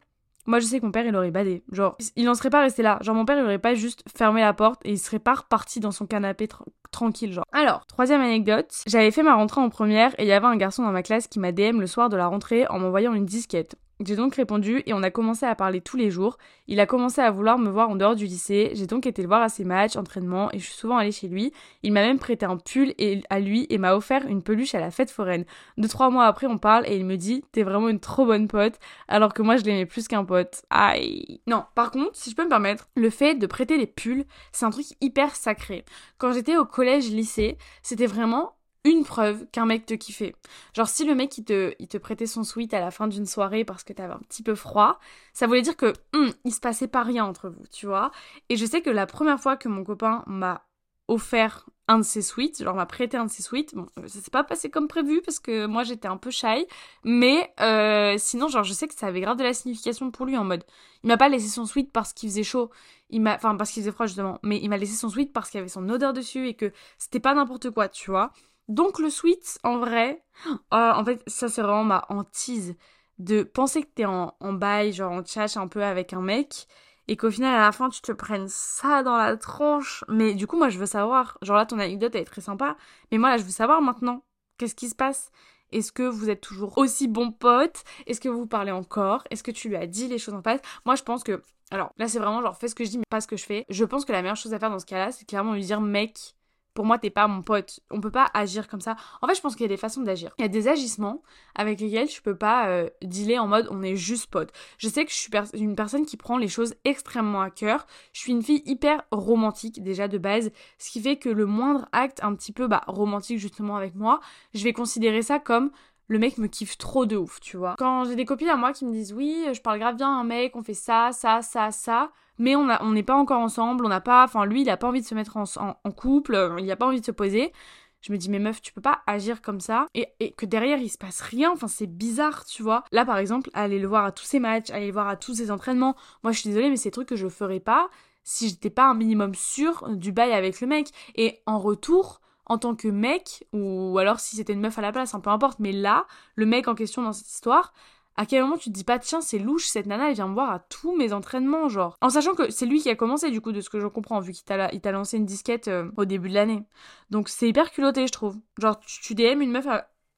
Moi 0.46 0.60
je 0.60 0.66
sais 0.66 0.78
que 0.78 0.84
mon 0.84 0.92
père 0.92 1.06
il 1.06 1.16
aurait 1.16 1.30
badé. 1.30 1.62
Genre 1.72 1.96
il 2.16 2.26
n'en 2.26 2.34
serait 2.34 2.50
pas 2.50 2.60
resté 2.60 2.82
là. 2.82 2.98
Genre 3.00 3.14
mon 3.14 3.24
père 3.24 3.38
il 3.38 3.44
aurait 3.44 3.58
pas 3.58 3.74
juste 3.74 4.04
fermé 4.14 4.42
la 4.42 4.52
porte 4.52 4.80
et 4.84 4.90
il 4.90 4.98
serait 4.98 5.18
pas 5.18 5.34
reparti 5.34 5.80
dans 5.80 5.90
son 5.90 6.06
canapé 6.06 6.48
tranquille 6.90 7.32
genre. 7.32 7.46
Alors, 7.52 7.86
troisième 7.86 8.20
anecdote, 8.20 8.70
j'avais 8.86 9.10
fait 9.10 9.22
ma 9.22 9.36
rentrée 9.36 9.62
en 9.62 9.70
première 9.70 10.12
et 10.20 10.24
il 10.24 10.28
y 10.28 10.32
avait 10.32 10.46
un 10.46 10.56
garçon 10.56 10.82
dans 10.82 10.92
ma 10.92 11.02
classe 11.02 11.28
qui 11.28 11.38
m'a 11.38 11.52
DM 11.52 11.80
le 11.80 11.86
soir 11.86 12.10
de 12.10 12.16
la 12.18 12.26
rentrée 12.26 12.66
en 12.68 12.78
m'envoyant 12.78 13.14
une 13.14 13.24
disquette. 13.24 13.76
J'ai 14.04 14.14
donc 14.14 14.36
répondu 14.36 14.84
et 14.86 14.94
on 14.94 15.02
a 15.02 15.10
commencé 15.10 15.44
à 15.44 15.56
parler 15.56 15.80
tous 15.80 15.96
les 15.96 16.08
jours. 16.08 16.38
Il 16.68 16.78
a 16.78 16.86
commencé 16.86 17.20
à 17.20 17.32
vouloir 17.32 17.58
me 17.58 17.68
voir 17.68 17.90
en 17.90 17.96
dehors 17.96 18.14
du 18.14 18.26
lycée. 18.26 18.70
J'ai 18.74 18.86
donc 18.86 19.06
été 19.06 19.22
le 19.22 19.28
voir 19.28 19.42
à 19.42 19.48
ses 19.48 19.64
matchs, 19.64 19.96
entraînements 19.96 20.52
et 20.52 20.60
je 20.60 20.66
suis 20.66 20.74
souvent 20.74 20.98
allée 20.98 21.10
chez 21.10 21.26
lui. 21.26 21.52
Il 21.82 21.92
m'a 21.92 22.02
même 22.02 22.20
prêté 22.20 22.46
un 22.46 22.58
pull 22.58 22.94
et, 22.98 23.22
à 23.28 23.40
lui 23.40 23.66
et 23.70 23.78
m'a 23.78 23.96
offert 23.96 24.24
une 24.28 24.42
peluche 24.42 24.76
à 24.76 24.80
la 24.80 24.92
fête 24.92 25.10
foraine. 25.10 25.44
Deux 25.78 25.88
trois 25.88 26.10
mois 26.10 26.26
après 26.26 26.46
on 26.46 26.58
parle 26.58 26.86
et 26.86 26.96
il 26.96 27.04
me 27.04 27.16
dit 27.16 27.42
t'es 27.50 27.64
vraiment 27.64 27.88
une 27.88 27.98
trop 27.98 28.24
bonne 28.24 28.46
pote 28.46 28.78
alors 29.08 29.34
que 29.34 29.42
moi 29.42 29.56
je 29.56 29.64
l'aimais 29.64 29.86
plus 29.86 30.06
qu'un 30.06 30.24
pote. 30.24 30.62
Aïe. 30.70 31.40
Non, 31.48 31.64
par 31.74 31.90
contre 31.90 32.14
si 32.14 32.30
je 32.30 32.36
peux 32.36 32.44
me 32.44 32.50
permettre, 32.50 32.88
le 32.94 33.10
fait 33.10 33.34
de 33.34 33.46
prêter 33.48 33.78
des 33.78 33.88
pulls 33.88 34.26
c'est 34.52 34.64
un 34.64 34.70
truc 34.70 34.86
hyper 35.00 35.34
sacré. 35.34 35.84
Quand 36.18 36.32
j'étais 36.32 36.56
au 36.56 36.64
collège 36.64 37.10
lycée 37.10 37.58
c'était 37.82 38.06
vraiment 38.06 38.52
une 38.84 39.04
preuve 39.04 39.46
qu'un 39.52 39.66
mec 39.66 39.86
te 39.86 39.94
kiffait. 39.94 40.34
Genre 40.74 40.88
si 40.88 41.04
le 41.04 41.14
mec 41.14 41.36
il 41.38 41.44
te, 41.44 41.74
il 41.78 41.88
te 41.88 41.98
prêtait 41.98 42.26
son 42.26 42.44
sweat 42.44 42.72
à 42.74 42.80
la 42.80 42.90
fin 42.90 43.08
d'une 43.08 43.26
soirée 43.26 43.64
parce 43.64 43.84
que 43.84 43.92
t'avais 43.92 44.14
un 44.14 44.20
petit 44.28 44.42
peu 44.42 44.54
froid, 44.54 44.98
ça 45.32 45.46
voulait 45.46 45.62
dire 45.62 45.76
que 45.76 45.92
hum, 46.14 46.32
il 46.44 46.54
se 46.54 46.60
passait 46.60 46.88
pas 46.88 47.02
rien 47.02 47.24
entre 47.24 47.48
vous, 47.48 47.66
tu 47.72 47.86
vois. 47.86 48.10
Et 48.48 48.56
je 48.56 48.64
sais 48.66 48.80
que 48.82 48.90
la 48.90 49.06
première 49.06 49.40
fois 49.40 49.56
que 49.56 49.68
mon 49.68 49.84
copain 49.84 50.22
m'a 50.26 50.64
offert 51.08 51.66
un 51.88 51.98
de 51.98 52.04
ses 52.04 52.20
sweats, 52.20 52.62
genre 52.62 52.74
m'a 52.74 52.84
prêté 52.84 53.16
un 53.16 53.24
de 53.24 53.30
ses 53.30 53.42
sweats, 53.42 53.72
bon, 53.72 53.86
ça 54.06 54.20
s'est 54.20 54.30
pas 54.30 54.44
passé 54.44 54.68
comme 54.70 54.88
prévu 54.88 55.22
parce 55.22 55.38
que 55.38 55.64
moi 55.64 55.82
j'étais 55.82 56.06
un 56.06 56.18
peu 56.18 56.30
shy, 56.30 56.66
mais 57.02 57.50
euh, 57.60 58.16
sinon 58.18 58.48
genre 58.48 58.62
je 58.62 58.74
sais 58.74 58.86
que 58.86 58.94
ça 58.94 59.06
avait 59.06 59.22
grave 59.22 59.38
de 59.38 59.42
la 59.42 59.54
signification 59.54 60.10
pour 60.10 60.26
lui 60.26 60.36
en 60.36 60.44
mode, 60.44 60.64
il 61.02 61.08
m'a 61.08 61.16
pas 61.16 61.30
laissé 61.30 61.48
son 61.48 61.64
sweat 61.64 61.90
parce 61.90 62.12
qu'il 62.12 62.28
faisait 62.28 62.42
chaud, 62.42 62.70
il 63.08 63.22
m'a, 63.22 63.36
enfin 63.36 63.56
parce 63.56 63.70
qu'il 63.70 63.82
faisait 63.82 63.92
froid 63.92 64.06
justement, 64.06 64.38
mais 64.42 64.58
il 64.60 64.68
m'a 64.68 64.76
laissé 64.76 64.94
son 64.94 65.08
sweat 65.08 65.32
parce 65.32 65.48
qu'il 65.48 65.58
y 65.58 65.60
avait 65.62 65.68
son 65.68 65.88
odeur 65.88 66.12
dessus 66.12 66.46
et 66.46 66.54
que 66.54 66.72
c'était 66.98 67.20
pas 67.20 67.34
n'importe 67.34 67.70
quoi, 67.70 67.88
tu 67.88 68.10
vois. 68.10 68.32
Donc 68.68 68.98
le 68.98 69.10
sweat, 69.10 69.58
en 69.64 69.78
vrai, 69.78 70.22
euh, 70.46 70.56
en 70.70 71.04
fait, 71.04 71.22
ça 71.26 71.48
c'est 71.48 71.62
vraiment 71.62 71.84
ma 71.84 72.04
hantise 72.08 72.76
de 73.18 73.42
penser 73.42 73.82
que 73.82 73.88
t'es 73.94 74.04
en, 74.04 74.34
en 74.40 74.52
bail, 74.52 74.92
genre 74.92 75.12
en 75.12 75.22
tchatch 75.22 75.56
un 75.56 75.68
peu 75.68 75.82
avec 75.82 76.12
un 76.12 76.20
mec, 76.20 76.68
et 77.08 77.16
qu'au 77.16 77.30
final 77.30 77.54
à 77.54 77.64
la 77.64 77.72
fin 77.72 77.88
tu 77.88 78.00
te 78.00 78.12
prennes 78.12 78.48
ça 78.48 79.02
dans 79.02 79.16
la 79.16 79.36
tronche. 79.36 80.04
Mais 80.08 80.34
du 80.34 80.46
coup 80.46 80.56
moi 80.56 80.68
je 80.68 80.78
veux 80.78 80.86
savoir, 80.86 81.38
genre 81.42 81.56
là 81.56 81.66
ton 81.66 81.78
anecdote 81.78 82.14
elle 82.14 82.22
est 82.22 82.24
très 82.24 82.42
sympa, 82.42 82.76
mais 83.10 83.18
moi 83.18 83.30
là 83.30 83.38
je 83.38 83.44
veux 83.44 83.50
savoir 83.50 83.82
maintenant, 83.82 84.22
qu'est-ce 84.58 84.74
qui 84.74 84.88
se 84.88 84.94
passe? 84.94 85.30
Est-ce 85.72 85.92
que 85.92 86.02
vous 86.02 86.30
êtes 86.30 86.40
toujours 86.40 86.78
aussi 86.78 87.08
bon 87.08 87.30
pote 87.30 87.84
Est-ce 88.06 88.20
que 88.20 88.28
vous 88.28 88.46
parlez 88.46 88.72
encore? 88.72 89.24
Est-ce 89.30 89.42
que 89.42 89.50
tu 89.50 89.68
lui 89.68 89.76
as 89.76 89.86
dit 89.86 90.08
les 90.08 90.18
choses 90.18 90.34
en 90.34 90.42
face? 90.42 90.60
Moi, 90.86 90.94
je 90.94 91.02
pense 91.02 91.22
que. 91.24 91.42
Alors, 91.70 91.92
là, 91.98 92.08
c'est 92.08 92.18
vraiment 92.18 92.40
genre, 92.40 92.56
fais 92.56 92.68
ce 92.68 92.74
que 92.74 92.84
je 92.84 92.90
dis, 92.90 92.98
mais 92.98 93.04
pas 93.10 93.20
ce 93.20 93.26
que 93.26 93.36
je 93.36 93.44
fais. 93.44 93.66
Je 93.68 93.84
pense 93.84 94.06
que 94.06 94.12
la 94.12 94.22
meilleure 94.22 94.36
chose 94.36 94.54
à 94.54 94.58
faire 94.58 94.70
dans 94.70 94.78
ce 94.78 94.86
cas-là, 94.86 95.12
c'est 95.12 95.26
clairement 95.26 95.52
lui 95.52 95.64
dire, 95.64 95.82
mec, 95.82 96.34
pour 96.78 96.86
moi, 96.86 96.96
t'es 96.96 97.10
pas 97.10 97.26
mon 97.26 97.42
pote. 97.42 97.80
On 97.90 98.00
peut 98.00 98.12
pas 98.12 98.30
agir 98.34 98.68
comme 98.68 98.80
ça. 98.80 98.94
En 99.20 99.26
fait, 99.26 99.34
je 99.34 99.40
pense 99.40 99.56
qu'il 99.56 99.62
y 99.62 99.64
a 99.64 99.68
des 99.68 99.76
façons 99.76 100.02
d'agir. 100.02 100.32
Il 100.38 100.42
y 100.42 100.44
a 100.44 100.48
des 100.48 100.68
agissements 100.68 101.24
avec 101.56 101.80
lesquels 101.80 102.08
je 102.08 102.22
peux 102.22 102.36
pas 102.36 102.68
euh, 102.68 102.88
dealer 103.02 103.40
en 103.40 103.48
mode 103.48 103.66
on 103.72 103.82
est 103.82 103.96
juste 103.96 104.28
pote. 104.28 104.52
Je 104.78 104.88
sais 104.88 105.04
que 105.04 105.10
je 105.10 105.16
suis 105.16 105.28
une 105.54 105.74
personne 105.74 106.06
qui 106.06 106.16
prend 106.16 106.38
les 106.38 106.46
choses 106.46 106.76
extrêmement 106.84 107.40
à 107.40 107.50
cœur. 107.50 107.84
Je 108.12 108.20
suis 108.20 108.30
une 108.30 108.44
fille 108.44 108.62
hyper 108.64 109.02
romantique 109.10 109.82
déjà 109.82 110.06
de 110.06 110.18
base, 110.18 110.52
ce 110.78 110.92
qui 110.92 111.00
fait 111.00 111.16
que 111.16 111.28
le 111.28 111.46
moindre 111.46 111.88
acte 111.90 112.22
un 112.22 112.32
petit 112.36 112.52
peu 112.52 112.68
bah, 112.68 112.84
romantique 112.86 113.40
justement 113.40 113.74
avec 113.74 113.96
moi, 113.96 114.20
je 114.54 114.62
vais 114.62 114.72
considérer 114.72 115.22
ça 115.22 115.40
comme 115.40 115.72
le 116.06 116.20
mec 116.20 116.38
me 116.38 116.46
kiffe 116.46 116.78
trop 116.78 117.06
de 117.06 117.16
ouf, 117.16 117.40
tu 117.40 117.56
vois. 117.56 117.74
Quand 117.76 118.04
j'ai 118.04 118.14
des 118.14 118.24
copines 118.24 118.50
à 118.50 118.56
moi 118.56 118.72
qui 118.72 118.84
me 118.84 118.92
disent 118.92 119.12
oui, 119.12 119.46
je 119.52 119.60
parle 119.60 119.80
grave 119.80 119.96
bien 119.96 120.16
à 120.16 120.20
un 120.20 120.24
mec, 120.24 120.54
on 120.54 120.62
fait 120.62 120.74
ça, 120.74 121.10
ça, 121.10 121.42
ça, 121.42 121.72
ça, 121.72 122.12
mais 122.38 122.56
on 122.56 122.68
on 122.80 122.90
n'est 122.90 123.02
pas 123.02 123.16
encore 123.16 123.40
ensemble, 123.40 123.84
on 123.84 123.88
n'a 123.88 124.00
pas, 124.00 124.24
enfin 124.24 124.44
lui 124.46 124.62
il 124.62 124.70
a 124.70 124.76
pas 124.76 124.88
envie 124.88 125.02
de 125.02 125.06
se 125.06 125.14
mettre 125.14 125.36
en, 125.36 125.44
en, 125.56 125.90
couple, 125.92 126.34
euh, 126.34 126.60
il 126.60 126.70
a 126.70 126.76
pas 126.76 126.86
envie 126.86 127.00
de 127.00 127.06
se 127.06 127.10
poser. 127.10 127.52
Je 128.00 128.12
me 128.12 128.18
dis 128.18 128.30
mais 128.30 128.38
meuf 128.38 128.62
tu 128.62 128.72
peux 128.72 128.80
pas 128.80 129.00
agir 129.08 129.42
comme 129.42 129.60
ça 129.60 129.86
et, 129.94 130.06
et 130.20 130.30
que 130.30 130.46
derrière 130.46 130.78
il 130.78 130.88
se 130.88 130.98
passe 130.98 131.20
rien, 131.20 131.50
enfin 131.50 131.68
c'est 131.68 131.88
bizarre 131.88 132.44
tu 132.44 132.62
vois. 132.62 132.84
Là 132.92 133.04
par 133.04 133.18
exemple 133.18 133.50
aller 133.54 133.78
le 133.78 133.88
voir 133.88 134.04
à 134.04 134.12
tous 134.12 134.24
ses 134.24 134.38
matchs, 134.38 134.70
aller 134.70 134.86
le 134.86 134.92
voir 134.92 135.08
à 135.08 135.16
tous 135.16 135.34
ses 135.34 135.50
entraînements, 135.50 135.96
moi 136.22 136.32
je 136.32 136.38
suis 136.38 136.48
désolée 136.48 136.70
mais 136.70 136.76
c'est 136.76 136.90
des 136.90 136.92
trucs 136.92 137.08
que 137.08 137.16
je 137.16 137.28
ferais 137.28 137.60
pas 137.60 137.88
si 138.28 138.50
j'étais 138.50 138.68
pas 138.68 138.86
un 138.86 138.94
minimum 138.94 139.34
sûr 139.34 139.88
du 139.88 140.12
bail 140.12 140.32
avec 140.32 140.60
le 140.60 140.66
mec. 140.66 140.90
Et 141.14 141.40
en 141.46 141.58
retour, 141.58 142.20
en 142.44 142.58
tant 142.58 142.74
que 142.74 142.88
mec, 142.88 143.46
ou 143.54 143.96
alors 143.98 144.20
si 144.20 144.36
c'était 144.36 144.52
une 144.52 144.60
meuf 144.60 144.78
à 144.78 144.82
la 144.82 144.92
place, 144.92 145.14
hein, 145.14 145.20
peu 145.20 145.30
importe, 145.30 145.60
mais 145.60 145.72
là, 145.72 146.06
le 146.34 146.44
mec 146.44 146.68
en 146.68 146.74
question 146.74 147.00
dans 147.00 147.14
cette 147.14 147.30
histoire, 147.30 147.72
à 148.18 148.26
quel 148.26 148.42
moment 148.42 148.58
tu 148.58 148.68
te 148.68 148.74
dis 148.74 148.84
pas 148.84 148.98
tiens 148.98 149.20
c'est 149.20 149.38
louche 149.38 149.68
cette 149.68 149.86
nana 149.86 150.08
elle 150.08 150.14
vient 150.14 150.26
me 150.26 150.34
voir 150.34 150.50
à 150.50 150.58
tous 150.58 150.94
mes 150.96 151.12
entraînements 151.12 151.68
genre. 151.68 151.96
En 152.00 152.10
sachant 152.10 152.34
que 152.34 152.50
c'est 152.50 152.66
lui 152.66 152.80
qui 152.80 152.90
a 152.90 152.96
commencé 152.96 153.30
du 153.30 153.40
coup 153.40 153.52
de 153.52 153.60
ce 153.60 153.70
que 153.70 153.78
je 153.78 153.86
comprends 153.86 154.18
vu 154.18 154.32
qu'il 154.32 154.44
t'a 154.44 154.92
lancé 154.92 155.16
une 155.16 155.24
disquette 155.24 155.68
euh, 155.68 155.90
au 155.96 156.04
début 156.04 156.28
de 156.28 156.34
l'année. 156.34 156.64
Donc 157.10 157.28
c'est 157.28 157.48
hyper 157.48 157.70
culotté 157.70 158.06
je 158.08 158.12
trouve. 158.12 158.36
Genre 158.60 158.78
tu, 158.80 159.14
DM 159.14 159.40
une 159.40 159.52
meuf 159.52 159.66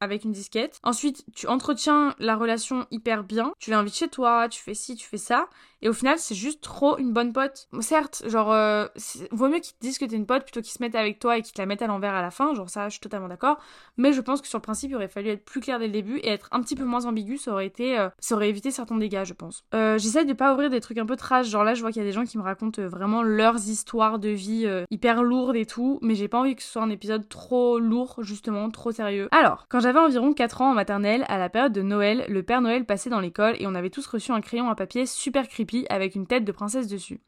avec 0.00 0.24
une 0.24 0.32
disquette. 0.32 0.78
Ensuite, 0.82 1.24
tu 1.34 1.46
entretiens 1.46 2.14
la 2.18 2.36
relation 2.36 2.86
hyper 2.90 3.24
bien. 3.24 3.52
Tu 3.58 3.70
l'invites 3.70 3.94
chez 3.94 4.08
toi, 4.08 4.48
tu 4.48 4.62
fais 4.62 4.74
ci, 4.74 4.96
tu 4.96 5.06
fais 5.06 5.16
ça. 5.18 5.48
Et 5.82 5.88
au 5.88 5.92
final, 5.94 6.18
c'est 6.18 6.34
juste 6.34 6.60
trop 6.60 6.98
une 6.98 7.12
bonne 7.12 7.32
pote. 7.32 7.68
Certes, 7.80 8.22
genre, 8.26 8.52
euh, 8.52 8.86
vaut 9.30 9.48
mieux 9.48 9.60
qu'ils 9.60 9.74
te 9.74 9.80
disent 9.80 9.98
que 9.98 10.04
t'es 10.04 10.16
une 10.16 10.26
pote 10.26 10.42
plutôt 10.42 10.60
qu'ils 10.60 10.72
se 10.72 10.82
mettent 10.82 10.94
avec 10.94 11.18
toi 11.18 11.38
et 11.38 11.42
qu'ils 11.42 11.54
te 11.54 11.60
la 11.60 11.64
mettent 11.64 11.80
à 11.80 11.86
l'envers 11.86 12.12
à 12.14 12.20
la 12.20 12.30
fin. 12.30 12.54
Genre, 12.54 12.68
ça, 12.68 12.88
je 12.88 12.92
suis 12.92 13.00
totalement 13.00 13.28
d'accord. 13.28 13.58
Mais 13.96 14.12
je 14.12 14.20
pense 14.20 14.42
que 14.42 14.48
sur 14.48 14.58
le 14.58 14.62
principe, 14.62 14.90
il 14.90 14.96
aurait 14.96 15.08
fallu 15.08 15.30
être 15.30 15.44
plus 15.44 15.60
clair 15.60 15.78
dès 15.78 15.86
le 15.86 15.92
début 15.92 16.18
et 16.18 16.28
être 16.28 16.48
un 16.52 16.60
petit 16.60 16.76
peu 16.76 16.84
moins 16.84 17.06
ambigu. 17.06 17.38
Ça 17.38 17.52
aurait 17.52 17.66
été, 17.66 17.98
euh, 17.98 18.10
ça 18.18 18.34
aurait 18.34 18.50
évité 18.50 18.70
certains 18.70 18.96
dégâts, 18.96 19.24
je 19.24 19.32
pense. 19.32 19.64
Euh, 19.74 19.96
J'essaye 19.96 20.26
de 20.26 20.34
pas 20.34 20.52
ouvrir 20.52 20.68
des 20.68 20.80
trucs 20.80 20.98
un 20.98 21.06
peu 21.06 21.16
trash. 21.16 21.48
Genre 21.48 21.64
là, 21.64 21.72
je 21.72 21.80
vois 21.80 21.92
qu'il 21.92 22.02
y 22.02 22.04
a 22.04 22.08
des 22.08 22.12
gens 22.12 22.24
qui 22.24 22.36
me 22.36 22.42
racontent 22.42 22.82
euh, 22.82 22.86
vraiment 22.88 23.22
leurs 23.22 23.68
histoires 23.68 24.18
de 24.18 24.28
vie 24.28 24.68
hyper 24.90 25.22
lourdes 25.22 25.56
et 25.56 25.64
tout. 25.66 25.98
Mais 26.02 26.14
j'ai 26.14 26.28
pas 26.28 26.40
envie 26.40 26.56
que 26.56 26.62
ce 26.62 26.70
soit 26.72 26.82
un 26.82 26.90
épisode 26.90 27.26
trop 27.28 27.78
lourd, 27.78 28.16
justement, 28.18 28.70
trop 28.70 28.92
sérieux. 28.92 29.28
Alors, 29.32 29.66
quand 29.70 29.80
j'avais 29.90 30.06
environ 30.06 30.32
4 30.32 30.60
ans 30.62 30.70
en 30.70 30.74
maternelle, 30.74 31.24
à 31.26 31.36
la 31.36 31.48
période 31.48 31.72
de 31.72 31.82
Noël, 31.82 32.24
le 32.28 32.44
Père 32.44 32.60
Noël 32.60 32.84
passait 32.84 33.10
dans 33.10 33.18
l'école 33.18 33.56
et 33.58 33.66
on 33.66 33.74
avait 33.74 33.90
tous 33.90 34.06
reçu 34.06 34.30
un 34.30 34.40
crayon 34.40 34.70
à 34.70 34.76
papier 34.76 35.04
super 35.04 35.48
creepy 35.48 35.84
avec 35.90 36.14
une 36.14 36.28
tête 36.28 36.44
de 36.44 36.52
princesse 36.52 36.86
dessus. 36.86 37.20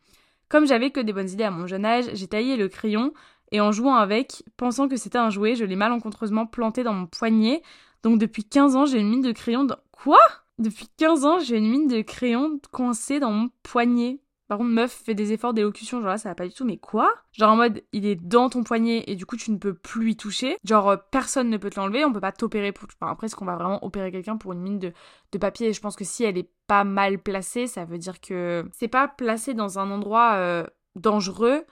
Comme 0.49 0.65
j'avais 0.65 0.93
que 0.93 1.01
des 1.01 1.13
bonnes 1.13 1.29
idées 1.29 1.43
à 1.43 1.51
mon 1.51 1.67
jeune 1.67 1.85
âge, 1.85 2.05
j'ai 2.13 2.29
taillé 2.29 2.57
le 2.57 2.69
crayon 2.69 3.13
et 3.51 3.61
en 3.61 3.73
jouant 3.73 3.97
avec, 3.97 4.45
pensant 4.57 4.87
que 4.87 4.95
c'était 4.95 5.19
un 5.19 5.29
jouet, 5.29 5.57
je 5.57 5.65
l'ai 5.65 5.75
malencontreusement 5.75 6.47
planté 6.47 6.85
dans 6.85 6.93
mon 6.93 7.07
poignet. 7.07 7.63
Donc 8.05 8.21
depuis 8.21 8.45
15 8.45 8.77
ans, 8.77 8.87
j'ai 8.87 9.01
une 9.01 9.11
mine 9.11 9.23
de 9.23 9.33
crayon 9.33 9.65
dans... 9.65 9.79
Quoi? 9.91 10.21
Depuis 10.61 10.87
15 10.99 11.25
ans, 11.25 11.41
j'ai 11.41 11.57
une 11.57 11.69
mine 11.69 11.89
de 11.89 12.01
crayon 12.03 12.61
coincée 12.71 13.19
dans 13.19 13.33
mon 13.33 13.51
poignet. 13.65 14.21
Par 14.53 14.59
contre, 14.59 14.71
meuf 14.73 14.93
fait 14.93 15.15
des 15.15 15.33
efforts 15.33 15.55
d'élocution, 15.55 16.03
genre 16.03 16.11
là, 16.11 16.19
ça 16.19 16.29
va 16.29 16.35
pas 16.35 16.47
du 16.47 16.53
tout, 16.53 16.67
mais 16.67 16.77
quoi? 16.77 17.11
Genre 17.33 17.51
en 17.51 17.57
mode, 17.57 17.83
il 17.93 18.05
est 18.05 18.17
dans 18.17 18.51
ton 18.51 18.63
poignet 18.63 19.03
et 19.07 19.17
du 19.17 19.25
coup, 19.25 19.39
tu 19.39 19.51
ne 19.51 19.57
peux 19.57 19.73
plus 19.73 20.11
y 20.11 20.17
toucher. 20.19 20.59
Genre, 20.63 20.91
euh, 20.91 20.97
personne 21.11 21.49
ne 21.49 21.57
peut 21.57 21.71
te 21.71 21.81
l'enlever, 21.81 22.05
on 22.05 22.13
peut 22.13 22.21
pas 22.21 22.33
t'opérer 22.33 22.71
pour. 22.71 22.87
Enfin, 23.01 23.11
après, 23.11 23.29
est-ce 23.29 23.35
qu'on 23.35 23.47
va 23.47 23.57
vraiment 23.57 23.83
opérer 23.83 24.13
quelqu'un 24.13 24.37
pour 24.37 24.53
une 24.53 24.61
mine 24.61 24.79
de, 24.79 24.93
de 25.33 25.39
papier? 25.39 25.69
Et 25.69 25.73
je 25.73 25.81
pense 25.81 25.97
que 25.97 26.05
si 26.05 26.25
elle 26.25 26.37
est 26.37 26.51
pas 26.67 26.85
mal 26.85 27.19
placée, 27.19 27.67
ça 27.67 27.87
veut 27.87 27.97
dire 27.97 28.21
que 28.21 28.69
c'est 28.73 28.89
pas 28.89 29.09
placé 29.09 29.55
dans 29.55 29.79
un 29.79 29.91
endroit 29.91 30.35
euh, 30.35 30.67
dangereux. 30.97 31.65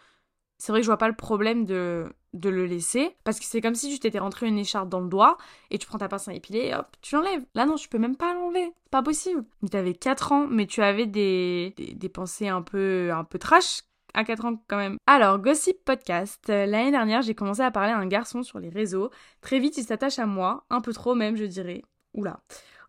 C'est 0.61 0.73
vrai 0.73 0.83
que 0.83 0.85
je 0.85 0.91
vois 0.91 0.99
pas 0.99 1.09
le 1.09 1.17
problème 1.17 1.65
de, 1.65 2.07
de 2.35 2.51
le 2.51 2.67
laisser. 2.67 3.17
Parce 3.25 3.41
que 3.41 3.47
c'est 3.47 3.63
comme 3.63 3.75
si 3.75 3.91
tu 3.91 3.99
t'étais 3.99 4.19
rentré 4.19 4.47
une 4.47 4.59
écharpe 4.59 4.91
dans 4.91 5.01
le 5.01 5.09
doigt 5.09 5.39
et 5.71 5.79
tu 5.79 5.87
prends 5.87 5.97
ta 5.97 6.07
pince 6.07 6.29
à 6.29 6.35
épiler 6.35 6.67
et 6.67 6.75
hop, 6.75 6.87
tu 7.01 7.15
l'enlèves. 7.15 7.47
Là, 7.55 7.65
non, 7.65 7.79
je 7.79 7.89
peux 7.89 7.97
même 7.99 8.15
pas 8.15 8.35
l'enlever. 8.35 8.71
Pas 8.91 9.03
possible. 9.03 9.43
Tu 9.71 9.75
avais 9.75 9.95
4 9.95 10.33
ans, 10.33 10.47
mais 10.47 10.67
tu 10.67 10.83
avais 10.83 11.07
des, 11.07 11.73
des, 11.79 11.95
des, 11.95 12.09
pensées 12.11 12.49
un 12.49 12.61
peu, 12.61 13.11
un 13.11 13.25
peu 13.25 13.39
trash 13.39 13.85
à 14.13 14.23
4 14.23 14.45
ans 14.45 14.63
quand 14.69 14.77
même. 14.77 14.99
Alors, 15.07 15.39
Gossip 15.39 15.83
Podcast. 15.83 16.49
L'année 16.49 16.91
dernière, 16.91 17.23
j'ai 17.23 17.35
commencé 17.35 17.63
à 17.63 17.71
parler 17.71 17.93
à 17.93 17.99
un 17.99 18.07
garçon 18.07 18.43
sur 18.43 18.59
les 18.59 18.69
réseaux. 18.69 19.11
Très 19.41 19.61
vite, 19.61 19.79
il 19.79 19.85
s'attache 19.85 20.19
à 20.19 20.27
moi. 20.27 20.65
Un 20.69 20.83
peu 20.83 20.93
trop 20.93 21.15
même, 21.15 21.37
je 21.37 21.45
dirais. 21.45 21.83
Oula. 22.13 22.41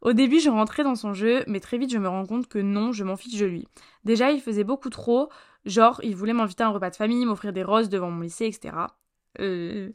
Au 0.02 0.14
début, 0.14 0.40
je 0.40 0.50
rentrais 0.50 0.84
dans 0.84 0.96
son 0.96 1.14
jeu, 1.14 1.44
mais 1.48 1.60
très 1.60 1.78
vite, 1.78 1.92
je 1.92 2.00
me 2.00 2.10
rends 2.10 2.26
compte 2.26 2.48
que 2.48 2.58
non, 2.58 2.92
je 2.92 3.04
m'en 3.04 3.16
fiche 3.16 3.40
de 3.40 3.46
lui. 3.46 3.68
Déjà, 4.04 4.32
il 4.32 4.42
faisait 4.42 4.64
beaucoup 4.64 4.90
trop. 4.90 5.30
Genre, 5.66 6.00
il 6.04 6.16
voulait 6.16 6.34
m'inviter 6.34 6.64
à 6.64 6.68
un 6.68 6.72
repas 6.72 6.90
de 6.90 6.96
famille, 6.96 7.26
m'offrir 7.26 7.54
des 7.54 7.64
roses 7.64 7.90
devant 7.90 8.10
mon 8.10 8.22
lycée, 8.22 8.46
etc. 8.46 8.76
Euh... 9.40 9.90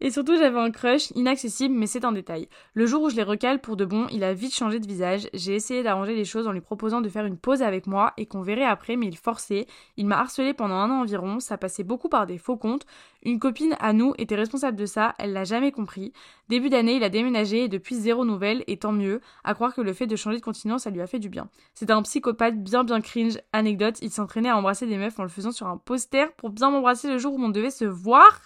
Et 0.00 0.10
surtout, 0.10 0.36
j'avais 0.36 0.58
un 0.58 0.70
crush 0.70 1.10
inaccessible, 1.14 1.74
mais 1.74 1.86
c'est 1.86 2.04
un 2.04 2.12
détail. 2.12 2.48
Le 2.74 2.86
jour 2.86 3.02
où 3.02 3.10
je 3.10 3.16
les 3.16 3.22
recale 3.22 3.60
pour 3.60 3.76
de 3.76 3.84
bon, 3.84 4.06
il 4.12 4.22
a 4.24 4.34
vite 4.34 4.54
changé 4.54 4.78
de 4.78 4.86
visage. 4.86 5.28
J'ai 5.32 5.54
essayé 5.54 5.82
d'arranger 5.82 6.14
les 6.14 6.24
choses 6.24 6.46
en 6.46 6.52
lui 6.52 6.60
proposant 6.60 7.00
de 7.00 7.08
faire 7.08 7.24
une 7.24 7.38
pause 7.38 7.62
avec 7.62 7.86
moi 7.86 8.12
et 8.18 8.26
qu'on 8.26 8.42
verrait 8.42 8.64
après, 8.64 8.96
mais 8.96 9.06
il 9.06 9.16
forçait. 9.16 9.66
Il 9.96 10.06
m'a 10.06 10.18
harcelé 10.18 10.52
pendant 10.52 10.74
un 10.74 10.90
an 10.90 11.00
environ, 11.00 11.40
ça 11.40 11.56
passait 11.56 11.82
beaucoup 11.82 12.08
par 12.08 12.26
des 12.26 12.38
faux 12.38 12.56
comptes. 12.56 12.86
Une 13.22 13.40
copine 13.40 13.74
à 13.80 13.92
nous 13.92 14.12
était 14.18 14.36
responsable 14.36 14.76
de 14.76 14.86
ça, 14.86 15.14
elle 15.18 15.32
l'a 15.32 15.44
jamais 15.44 15.72
compris. 15.72 16.12
Début 16.48 16.68
d'année, 16.68 16.96
il 16.96 17.04
a 17.04 17.08
déménagé 17.08 17.64
et 17.64 17.68
depuis 17.68 17.96
zéro 17.96 18.24
nouvelle, 18.24 18.62
et 18.66 18.76
tant 18.76 18.92
mieux, 18.92 19.20
à 19.44 19.54
croire 19.54 19.74
que 19.74 19.80
le 19.80 19.94
fait 19.94 20.06
de 20.06 20.14
changer 20.14 20.36
de 20.36 20.44
continent, 20.44 20.78
ça 20.78 20.90
lui 20.90 21.00
a 21.00 21.06
fait 21.06 21.18
du 21.18 21.28
bien. 21.28 21.48
C'était 21.74 21.92
un 21.92 22.02
psychopathe 22.02 22.62
bien 22.62 22.84
bien 22.84 23.00
cringe. 23.00 23.38
Anecdote, 23.52 23.96
il 24.02 24.10
s'entraînait 24.10 24.50
à 24.50 24.56
embrasser 24.56 24.86
des 24.86 24.98
meufs 24.98 25.18
en 25.18 25.22
le 25.22 25.28
faisant 25.28 25.52
sur 25.52 25.66
un 25.66 25.78
poster 25.78 26.32
pour 26.34 26.50
bien 26.50 26.70
m'embrasser 26.70 27.08
le 27.08 27.18
jour 27.18 27.34
où 27.34 27.42
on 27.42 27.48
devait 27.48 27.70
se 27.70 27.86
voir. 27.86 28.42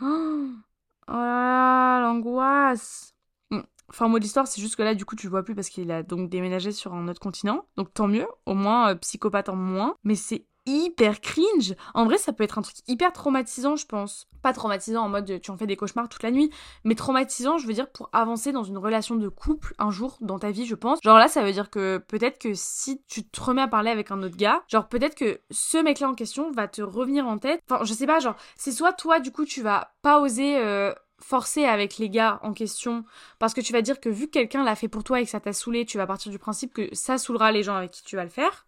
Oh, 0.00 0.50
l'angoisse. 1.08 3.14
Enfin, 3.88 4.08
mot 4.08 4.18
d'histoire, 4.18 4.46
c'est 4.46 4.60
juste 4.60 4.76
que 4.76 4.82
là, 4.82 4.94
du 4.94 5.04
coup, 5.04 5.14
tu 5.14 5.26
le 5.26 5.30
vois 5.30 5.44
plus 5.44 5.54
parce 5.54 5.68
qu'il 5.68 5.90
a 5.92 6.02
donc 6.02 6.30
déménagé 6.30 6.72
sur 6.72 6.94
un 6.94 7.06
autre 7.08 7.20
continent. 7.20 7.66
Donc 7.76 7.92
tant 7.92 8.08
mieux, 8.08 8.26
au 8.46 8.54
moins 8.54 8.90
euh, 8.90 8.94
psychopathe 8.96 9.48
en 9.48 9.56
moins. 9.56 9.96
Mais 10.04 10.14
c'est 10.14 10.46
hyper 10.66 11.20
cringe. 11.20 11.74
En 11.94 12.04
vrai, 12.04 12.18
ça 12.18 12.32
peut 12.32 12.44
être 12.44 12.58
un 12.58 12.62
truc 12.62 12.76
hyper 12.86 13.12
traumatisant, 13.12 13.76
je 13.76 13.86
pense. 13.86 14.28
Pas 14.42 14.52
traumatisant 14.52 15.04
en 15.04 15.08
mode 15.08 15.40
tu 15.40 15.50
en 15.50 15.56
fais 15.56 15.66
des 15.66 15.76
cauchemars 15.76 16.08
toute 16.08 16.22
la 16.22 16.30
nuit, 16.30 16.50
mais 16.84 16.94
traumatisant, 16.94 17.58
je 17.58 17.66
veux 17.66 17.72
dire, 17.72 17.90
pour 17.90 18.10
avancer 18.12 18.52
dans 18.52 18.64
une 18.64 18.78
relation 18.78 19.16
de 19.16 19.28
couple 19.28 19.74
un 19.78 19.90
jour 19.90 20.18
dans 20.20 20.38
ta 20.38 20.50
vie, 20.50 20.66
je 20.66 20.74
pense. 20.74 20.98
Genre 21.02 21.18
là, 21.18 21.28
ça 21.28 21.42
veut 21.42 21.52
dire 21.52 21.70
que 21.70 21.98
peut-être 21.98 22.38
que 22.38 22.52
si 22.54 23.02
tu 23.08 23.24
te 23.24 23.40
remets 23.40 23.62
à 23.62 23.68
parler 23.68 23.90
avec 23.90 24.10
un 24.10 24.22
autre 24.22 24.36
gars, 24.36 24.62
genre 24.68 24.88
peut-être 24.88 25.14
que 25.14 25.40
ce 25.50 25.78
mec-là 25.78 26.08
en 26.08 26.14
question 26.14 26.50
va 26.52 26.68
te 26.68 26.82
revenir 26.82 27.26
en 27.26 27.38
tête. 27.38 27.62
Enfin, 27.70 27.84
je 27.84 27.92
sais 27.92 28.06
pas, 28.06 28.20
genre, 28.20 28.36
c'est 28.56 28.72
soit 28.72 28.92
toi, 28.92 29.20
du 29.20 29.32
coup, 29.32 29.44
tu 29.44 29.62
vas 29.62 29.92
pas 30.02 30.20
oser. 30.20 30.58
Euh, 30.58 30.92
forcer 31.20 31.64
avec 31.64 31.96
les 31.96 32.10
gars 32.10 32.38
en 32.42 32.52
question 32.52 33.04
parce 33.38 33.54
que 33.54 33.62
tu 33.62 33.72
vas 33.72 33.80
dire 33.80 33.98
que 33.98 34.10
vu 34.10 34.26
que 34.26 34.32
quelqu'un 34.32 34.62
l'a 34.62 34.74
fait 34.74 34.88
pour 34.88 35.04
toi 35.04 35.20
et 35.20 35.24
que 35.24 35.30
ça 35.30 35.40
t'a 35.40 35.54
saoulé, 35.54 35.86
tu 35.86 35.96
vas 35.96 36.06
partir 36.06 36.30
du 36.30 36.38
principe 36.38 36.74
que 36.74 36.94
ça 36.94 37.16
saoulera 37.16 37.50
les 37.50 37.62
gens 37.62 37.76
avec 37.76 37.92
qui 37.92 38.02
tu 38.02 38.16
vas 38.16 38.24
le 38.24 38.30
faire. 38.30 38.66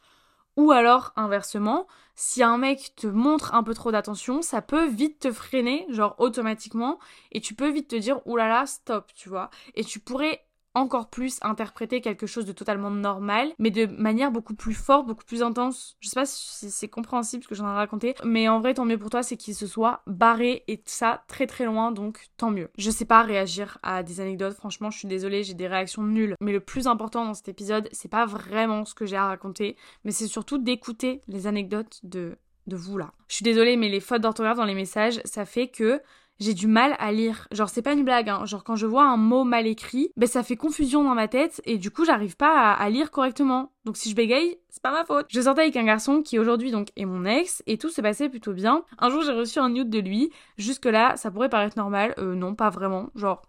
Ou 0.56 0.72
alors, 0.72 1.12
inversement, 1.16 1.86
si 2.14 2.42
un 2.42 2.56
mec 2.56 2.94
te 2.96 3.06
montre 3.06 3.54
un 3.54 3.62
peu 3.62 3.74
trop 3.74 3.92
d'attention, 3.92 4.40
ça 4.40 4.62
peut 4.62 4.86
vite 4.86 5.20
te 5.20 5.32
freiner, 5.32 5.86
genre 5.90 6.14
automatiquement, 6.18 6.98
et 7.32 7.40
tu 7.42 7.54
peux 7.54 7.68
vite 7.70 7.88
te 7.88 7.96
dire, 7.96 8.26
oulala, 8.26 8.64
stop, 8.66 9.12
tu 9.14 9.28
vois. 9.28 9.50
Et 9.74 9.84
tu 9.84 10.00
pourrais 10.00 10.45
encore 10.76 11.08
plus 11.08 11.38
interpréter 11.42 12.00
quelque 12.00 12.26
chose 12.26 12.44
de 12.44 12.52
totalement 12.52 12.90
normal, 12.90 13.52
mais 13.58 13.70
de 13.70 13.86
manière 13.86 14.30
beaucoup 14.30 14.54
plus 14.54 14.74
forte, 14.74 15.06
beaucoup 15.06 15.24
plus 15.24 15.42
intense. 15.42 15.96
Je 16.00 16.08
sais 16.08 16.14
pas 16.14 16.26
si 16.26 16.70
c'est 16.70 16.88
compréhensible 16.88 17.42
ce 17.42 17.48
que 17.48 17.54
j'en 17.54 17.66
ai 17.66 17.74
raconté, 17.74 18.14
mais 18.24 18.48
en 18.48 18.60
vrai, 18.60 18.74
tant 18.74 18.84
mieux 18.84 18.98
pour 18.98 19.10
toi, 19.10 19.22
c'est 19.22 19.36
qu'il 19.36 19.54
se 19.54 19.66
soit 19.66 20.02
barré 20.06 20.64
et 20.68 20.82
ça 20.84 21.24
très 21.28 21.46
très 21.46 21.64
loin, 21.64 21.92
donc 21.92 22.28
tant 22.36 22.50
mieux. 22.50 22.68
Je 22.76 22.90
sais 22.90 23.06
pas 23.06 23.22
réagir 23.22 23.78
à 23.82 24.02
des 24.02 24.20
anecdotes, 24.20 24.54
franchement, 24.54 24.90
je 24.90 24.98
suis 24.98 25.08
désolée, 25.08 25.44
j'ai 25.44 25.54
des 25.54 25.66
réactions 25.66 26.02
nulles. 26.02 26.34
Mais 26.40 26.52
le 26.52 26.60
plus 26.60 26.86
important 26.86 27.24
dans 27.24 27.34
cet 27.34 27.48
épisode, 27.48 27.88
c'est 27.92 28.10
pas 28.10 28.26
vraiment 28.26 28.84
ce 28.84 28.94
que 28.94 29.06
j'ai 29.06 29.16
à 29.16 29.26
raconter, 29.26 29.76
mais 30.04 30.12
c'est 30.12 30.26
surtout 30.26 30.58
d'écouter 30.58 31.22
les 31.26 31.46
anecdotes 31.46 32.00
de 32.02 32.36
de 32.66 32.76
vous 32.76 32.98
là. 32.98 33.12
Je 33.28 33.36
suis 33.36 33.44
désolée, 33.44 33.76
mais 33.76 33.88
les 33.88 34.00
fautes 34.00 34.22
d'orthographe 34.22 34.56
dans 34.56 34.64
les 34.64 34.74
messages, 34.74 35.20
ça 35.24 35.44
fait 35.44 35.68
que 35.68 36.02
j'ai 36.38 36.54
du 36.54 36.66
mal 36.66 36.96
à 36.98 37.12
lire. 37.12 37.48
Genre, 37.50 37.68
c'est 37.68 37.82
pas 37.82 37.92
une 37.92 38.04
blague, 38.04 38.28
hein. 38.28 38.44
Genre, 38.44 38.64
quand 38.64 38.76
je 38.76 38.86
vois 38.86 39.04
un 39.04 39.16
mot 39.16 39.44
mal 39.44 39.66
écrit, 39.66 40.10
ben 40.16 40.28
ça 40.28 40.42
fait 40.42 40.56
confusion 40.56 41.04
dans 41.04 41.14
ma 41.14 41.28
tête 41.28 41.60
et 41.64 41.78
du 41.78 41.90
coup, 41.90 42.04
j'arrive 42.04 42.36
pas 42.36 42.72
à, 42.72 42.90
lire 42.90 43.10
correctement. 43.10 43.72
Donc, 43.84 43.96
si 43.96 44.10
je 44.10 44.16
bégaye, 44.16 44.58
c'est 44.68 44.82
pas 44.82 44.92
ma 44.92 45.04
faute. 45.04 45.26
Je 45.28 45.40
sortais 45.40 45.62
avec 45.62 45.76
un 45.76 45.84
garçon 45.84 46.22
qui 46.22 46.38
aujourd'hui 46.38 46.70
donc 46.70 46.88
est 46.96 47.04
mon 47.04 47.24
ex 47.24 47.62
et 47.66 47.78
tout 47.78 47.90
se 47.90 48.00
passait 48.00 48.28
plutôt 48.28 48.52
bien. 48.52 48.84
Un 48.98 49.10
jour, 49.10 49.22
j'ai 49.22 49.32
reçu 49.32 49.58
un 49.58 49.70
nude 49.70 49.90
de 49.90 49.98
lui. 49.98 50.30
Jusque-là, 50.58 51.16
ça 51.16 51.30
pourrait 51.30 51.48
paraître 51.48 51.78
normal. 51.78 52.14
Euh, 52.18 52.34
non, 52.34 52.54
pas 52.54 52.70
vraiment. 52.70 53.08
Genre, 53.14 53.42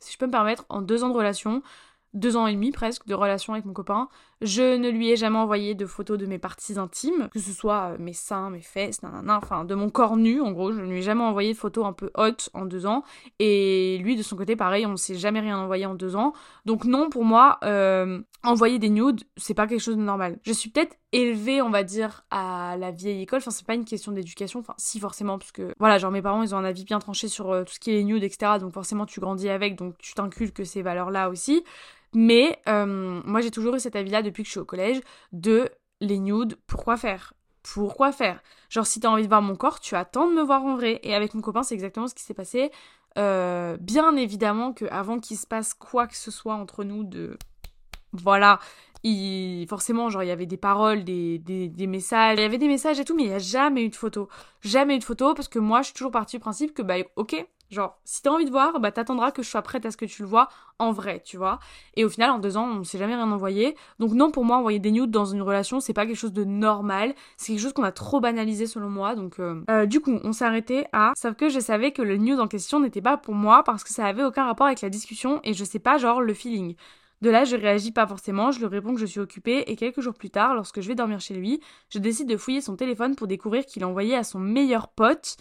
si 0.00 0.12
je 0.12 0.18
peux 0.18 0.26
me 0.26 0.32
permettre, 0.32 0.64
en 0.68 0.82
deux 0.82 1.04
ans 1.04 1.08
de 1.08 1.16
relation, 1.16 1.62
deux 2.14 2.36
ans 2.36 2.46
et 2.46 2.52
demi 2.52 2.72
presque 2.72 3.06
de 3.06 3.14
relation 3.14 3.52
avec 3.52 3.64
mon 3.64 3.72
copain, 3.72 4.08
je 4.42 4.76
ne 4.76 4.90
lui 4.90 5.10
ai 5.10 5.16
jamais 5.16 5.38
envoyé 5.38 5.74
de 5.74 5.86
photos 5.86 6.18
de 6.18 6.26
mes 6.26 6.38
parties 6.38 6.78
intimes, 6.78 7.28
que 7.32 7.38
ce 7.38 7.52
soit 7.52 7.92
euh, 7.92 7.96
mes 7.98 8.12
seins, 8.12 8.50
mes 8.50 8.60
fesses, 8.60 9.02
nanana, 9.02 9.38
enfin 9.42 9.64
de 9.64 9.74
mon 9.74 9.88
corps 9.88 10.16
nu 10.16 10.40
en 10.40 10.52
gros, 10.52 10.72
je 10.72 10.80
ne 10.80 10.86
lui 10.86 10.98
ai 10.98 11.02
jamais 11.02 11.24
envoyé 11.24 11.52
de 11.52 11.58
photos 11.58 11.86
un 11.86 11.92
peu 11.92 12.10
hautes 12.16 12.50
en 12.52 12.64
deux 12.64 12.86
ans. 12.86 13.04
Et 13.38 13.98
lui 14.02 14.16
de 14.16 14.22
son 14.22 14.36
côté 14.36 14.56
pareil, 14.56 14.86
on 14.86 14.92
ne 14.92 14.96
s'est 14.96 15.14
jamais 15.14 15.40
rien 15.40 15.58
envoyé 15.58 15.86
en 15.86 15.94
deux 15.94 16.16
ans. 16.16 16.32
Donc 16.64 16.84
non 16.84 17.08
pour 17.08 17.24
moi, 17.24 17.58
euh, 17.64 18.20
envoyer 18.44 18.78
des 18.78 18.90
nudes, 18.90 19.22
c'est 19.36 19.54
pas 19.54 19.66
quelque 19.66 19.80
chose 19.80 19.96
de 19.96 20.02
normal. 20.02 20.38
Je 20.42 20.52
suis 20.52 20.70
peut-être 20.70 20.96
élevée, 21.12 21.62
on 21.62 21.70
va 21.70 21.84
dire, 21.84 22.24
à 22.30 22.76
la 22.78 22.90
vieille 22.90 23.22
école. 23.22 23.38
Enfin, 23.38 23.50
c'est 23.50 23.66
pas 23.66 23.74
une 23.74 23.84
question 23.84 24.12
d'éducation. 24.12 24.60
Enfin, 24.60 24.74
si, 24.78 24.98
forcément, 24.98 25.38
parce 25.38 25.52
que, 25.52 25.74
voilà, 25.78 25.98
genre, 25.98 26.10
mes 26.10 26.22
parents, 26.22 26.42
ils 26.42 26.54
ont 26.54 26.58
un 26.58 26.64
avis 26.64 26.84
bien 26.84 26.98
tranché 26.98 27.28
sur 27.28 27.50
euh, 27.50 27.64
tout 27.64 27.74
ce 27.74 27.80
qui 27.80 27.96
est 27.96 28.02
nude, 28.02 28.24
etc. 28.24 28.52
Donc, 28.58 28.72
forcément, 28.72 29.06
tu 29.06 29.20
grandis 29.20 29.48
avec, 29.48 29.76
donc 29.76 29.96
tu 29.98 30.14
t'inculques 30.14 30.66
ces 30.66 30.82
valeurs-là 30.82 31.28
aussi. 31.28 31.62
Mais 32.14 32.58
euh, 32.68 33.20
moi, 33.24 33.40
j'ai 33.40 33.50
toujours 33.50 33.74
eu 33.74 33.80
cet 33.80 33.96
avis-là 33.96 34.22
depuis 34.22 34.42
que 34.42 34.46
je 34.46 34.52
suis 34.52 34.60
au 34.60 34.64
collège 34.64 35.00
de 35.32 35.70
les 36.00 36.18
nudes, 36.18 36.56
pourquoi 36.66 36.96
faire? 36.96 37.32
Pourquoi 37.62 38.12
faire? 38.12 38.42
Genre, 38.68 38.86
si 38.86 39.00
t'as 39.00 39.08
envie 39.08 39.22
de 39.22 39.28
voir 39.28 39.42
mon 39.42 39.54
corps, 39.54 39.80
tu 39.80 39.94
attends 39.94 40.28
de 40.28 40.34
me 40.34 40.42
voir 40.42 40.64
en 40.64 40.76
vrai. 40.76 41.00
Et 41.04 41.14
avec 41.14 41.34
mon 41.34 41.40
copain, 41.40 41.62
c'est 41.62 41.74
exactement 41.74 42.08
ce 42.08 42.14
qui 42.14 42.22
s'est 42.22 42.34
passé. 42.34 42.70
Euh, 43.18 43.76
bien 43.78 44.16
évidemment 44.16 44.72
que 44.72 44.86
avant 44.86 45.18
qu'il 45.18 45.36
se 45.36 45.46
passe 45.46 45.74
quoi 45.74 46.06
que 46.06 46.16
ce 46.16 46.30
soit 46.30 46.54
entre 46.54 46.82
nous 46.82 47.04
de 47.04 47.36
voilà 48.14 48.58
il, 49.02 49.66
forcément 49.68 50.08
genre 50.08 50.22
il 50.22 50.28
y 50.28 50.30
avait 50.30 50.46
des 50.46 50.56
paroles 50.56 51.04
des, 51.04 51.38
des, 51.38 51.68
des, 51.68 51.86
messages 51.86 52.38
il 52.38 52.40
y 52.40 52.44
avait 52.44 52.56
des 52.56 52.68
messages 52.68 52.98
et 53.00 53.04
tout 53.04 53.14
mais 53.14 53.24
il 53.24 53.28
n'y 53.28 53.34
a 53.34 53.38
jamais 53.38 53.84
eu 53.84 53.90
de 53.90 53.96
photo 53.96 54.30
jamais 54.62 54.96
eu 54.96 54.98
de 54.98 55.04
photo 55.04 55.34
parce 55.34 55.48
que 55.48 55.58
moi 55.58 55.82
je 55.82 55.88
suis 55.88 55.94
toujours 55.94 56.10
partie 56.10 56.36
du 56.36 56.40
principe 56.40 56.72
que 56.72 56.80
bah 56.80 56.94
ok 57.16 57.46
Genre, 57.72 57.98
si 58.04 58.20
t'as 58.20 58.30
envie 58.30 58.44
de 58.44 58.50
voir, 58.50 58.80
bah 58.80 58.92
t'attendras 58.92 59.30
que 59.30 59.42
je 59.42 59.48
sois 59.48 59.62
prête 59.62 59.86
à 59.86 59.90
ce 59.90 59.96
que 59.96 60.04
tu 60.04 60.20
le 60.20 60.28
vois 60.28 60.50
en 60.78 60.92
vrai, 60.92 61.22
tu 61.24 61.38
vois. 61.38 61.58
Et 61.96 62.04
au 62.04 62.10
final, 62.10 62.30
en 62.30 62.38
deux 62.38 62.58
ans, 62.58 62.68
on 62.68 62.84
s'est 62.84 62.98
jamais 62.98 63.14
rien 63.14 63.30
envoyé. 63.32 63.76
Donc 63.98 64.12
non, 64.12 64.30
pour 64.30 64.44
moi, 64.44 64.58
envoyer 64.58 64.78
des 64.78 64.90
nudes 64.90 65.10
dans 65.10 65.24
une 65.24 65.40
relation, 65.40 65.80
c'est 65.80 65.94
pas 65.94 66.04
quelque 66.04 66.18
chose 66.18 66.34
de 66.34 66.44
normal. 66.44 67.14
C'est 67.38 67.52
quelque 67.52 67.62
chose 67.62 67.72
qu'on 67.72 67.82
a 67.82 67.90
trop 67.90 68.20
banalisé 68.20 68.66
selon 68.66 68.90
moi. 68.90 69.14
Donc 69.14 69.40
euh, 69.40 69.64
euh, 69.70 69.86
du 69.86 70.00
coup, 70.00 70.20
on 70.22 70.34
s'est 70.34 70.44
arrêté 70.44 70.84
à... 70.92 71.12
Sauf 71.16 71.34
que 71.34 71.48
je 71.48 71.60
savais 71.60 71.92
que 71.92 72.02
le 72.02 72.18
nude 72.18 72.40
en 72.40 72.46
question 72.46 72.78
n'était 72.78 73.00
pas 73.00 73.16
pour 73.16 73.34
moi 73.34 73.64
parce 73.64 73.84
que 73.84 73.90
ça 73.90 74.04
avait 74.04 74.24
aucun 74.24 74.44
rapport 74.44 74.66
avec 74.66 74.82
la 74.82 74.90
discussion 74.90 75.40
et 75.42 75.54
je 75.54 75.64
sais 75.64 75.78
pas, 75.78 75.96
genre, 75.96 76.20
le 76.20 76.34
feeling. 76.34 76.74
De 77.22 77.30
là, 77.30 77.44
je 77.44 77.56
réagis 77.56 77.92
pas 77.92 78.06
forcément, 78.06 78.50
je 78.50 78.58
lui 78.58 78.66
réponds 78.66 78.92
que 78.92 79.00
je 79.00 79.06
suis 79.06 79.20
occupée 79.20 79.64
et 79.68 79.76
quelques 79.76 80.00
jours 80.00 80.12
plus 80.12 80.28
tard, 80.28 80.54
lorsque 80.54 80.80
je 80.80 80.88
vais 80.88 80.96
dormir 80.96 81.20
chez 81.20 81.34
lui, 81.34 81.60
je 81.88 82.00
décide 82.00 82.28
de 82.28 82.36
fouiller 82.36 82.60
son 82.60 82.76
téléphone 82.76 83.14
pour 83.14 83.28
découvrir 83.28 83.64
qu'il 83.64 83.84
a 83.84 83.88
envoyé 83.88 84.16
à 84.16 84.24
son 84.24 84.40
meilleur 84.40 84.88
pote. 84.88 85.36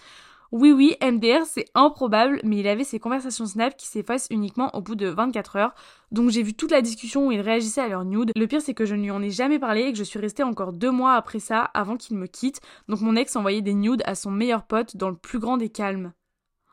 Oui, 0.51 0.73
oui, 0.73 0.97
MDR, 1.01 1.45
c'est 1.45 1.65
improbable, 1.75 2.41
mais 2.43 2.57
il 2.57 2.67
avait 2.67 2.83
ses 2.83 2.99
conversations 2.99 3.45
Snap 3.45 3.77
qui 3.77 3.87
s'effacent 3.87 4.27
uniquement 4.31 4.69
au 4.75 4.81
bout 4.81 4.95
de 4.95 5.07
24 5.07 5.55
heures. 5.55 5.73
Donc 6.11 6.29
j'ai 6.29 6.43
vu 6.43 6.53
toute 6.53 6.71
la 6.71 6.81
discussion 6.81 7.27
où 7.27 7.31
il 7.31 7.39
réagissait 7.39 7.79
à 7.79 7.87
leur 7.87 8.03
nude. 8.03 8.33
Le 8.35 8.47
pire, 8.47 8.61
c'est 8.61 8.73
que 8.73 8.83
je 8.83 8.93
ne 8.93 9.03
lui 9.03 9.11
en 9.11 9.21
ai 9.21 9.29
jamais 9.29 9.59
parlé 9.59 9.83
et 9.83 9.91
que 9.93 9.97
je 9.97 10.03
suis 10.03 10.19
restée 10.19 10.43
encore 10.43 10.73
deux 10.73 10.91
mois 10.91 11.13
après 11.13 11.39
ça 11.39 11.61
avant 11.73 11.95
qu'il 11.95 12.17
me 12.17 12.27
quitte. 12.27 12.59
Donc 12.89 12.99
mon 12.99 13.15
ex 13.15 13.33
envoyait 13.37 13.61
des 13.61 13.73
nudes 13.73 14.03
à 14.05 14.13
son 14.13 14.29
meilleur 14.29 14.63
pote 14.63 14.97
dans 14.97 15.09
le 15.09 15.15
plus 15.15 15.39
grand 15.39 15.55
des 15.55 15.69
calmes. 15.69 16.11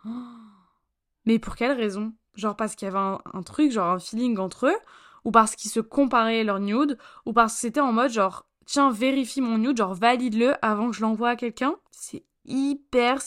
Mais 1.25 1.38
pour 1.38 1.54
quelle 1.54 1.73
raison? 1.73 2.12
Genre 2.35 2.56
parce 2.56 2.75
qu'il 2.75 2.87
y 2.87 2.90
avait 2.90 2.99
un, 2.99 3.42
truc, 3.42 3.70
genre 3.70 3.90
un 3.90 3.99
feeling 4.00 4.38
entre 4.38 4.66
eux, 4.66 4.76
ou 5.25 5.30
parce 5.30 5.54
qu'ils 5.54 5.70
se 5.70 5.80
comparaient 5.80 6.42
leur 6.42 6.58
nude, 6.58 6.99
ou 7.26 7.32
parce 7.32 7.54
que 7.54 7.61
c'était 7.61 7.80
en 7.80 7.92
mode 7.92 8.11
genre, 8.11 8.47
tiens, 8.66 8.90
vérifie 8.90 9.40
mon 9.40 9.58
nude, 9.58 9.76
genre 9.76 9.94
valide-le 9.94 10.54
avant 10.64 10.90
que 10.90 10.97
je 10.97 11.02
l'envoie 11.02 11.30
à 11.30 11.37
quelqu'un? 11.37 11.76
C'est 11.92 12.25
hyper 12.44 13.20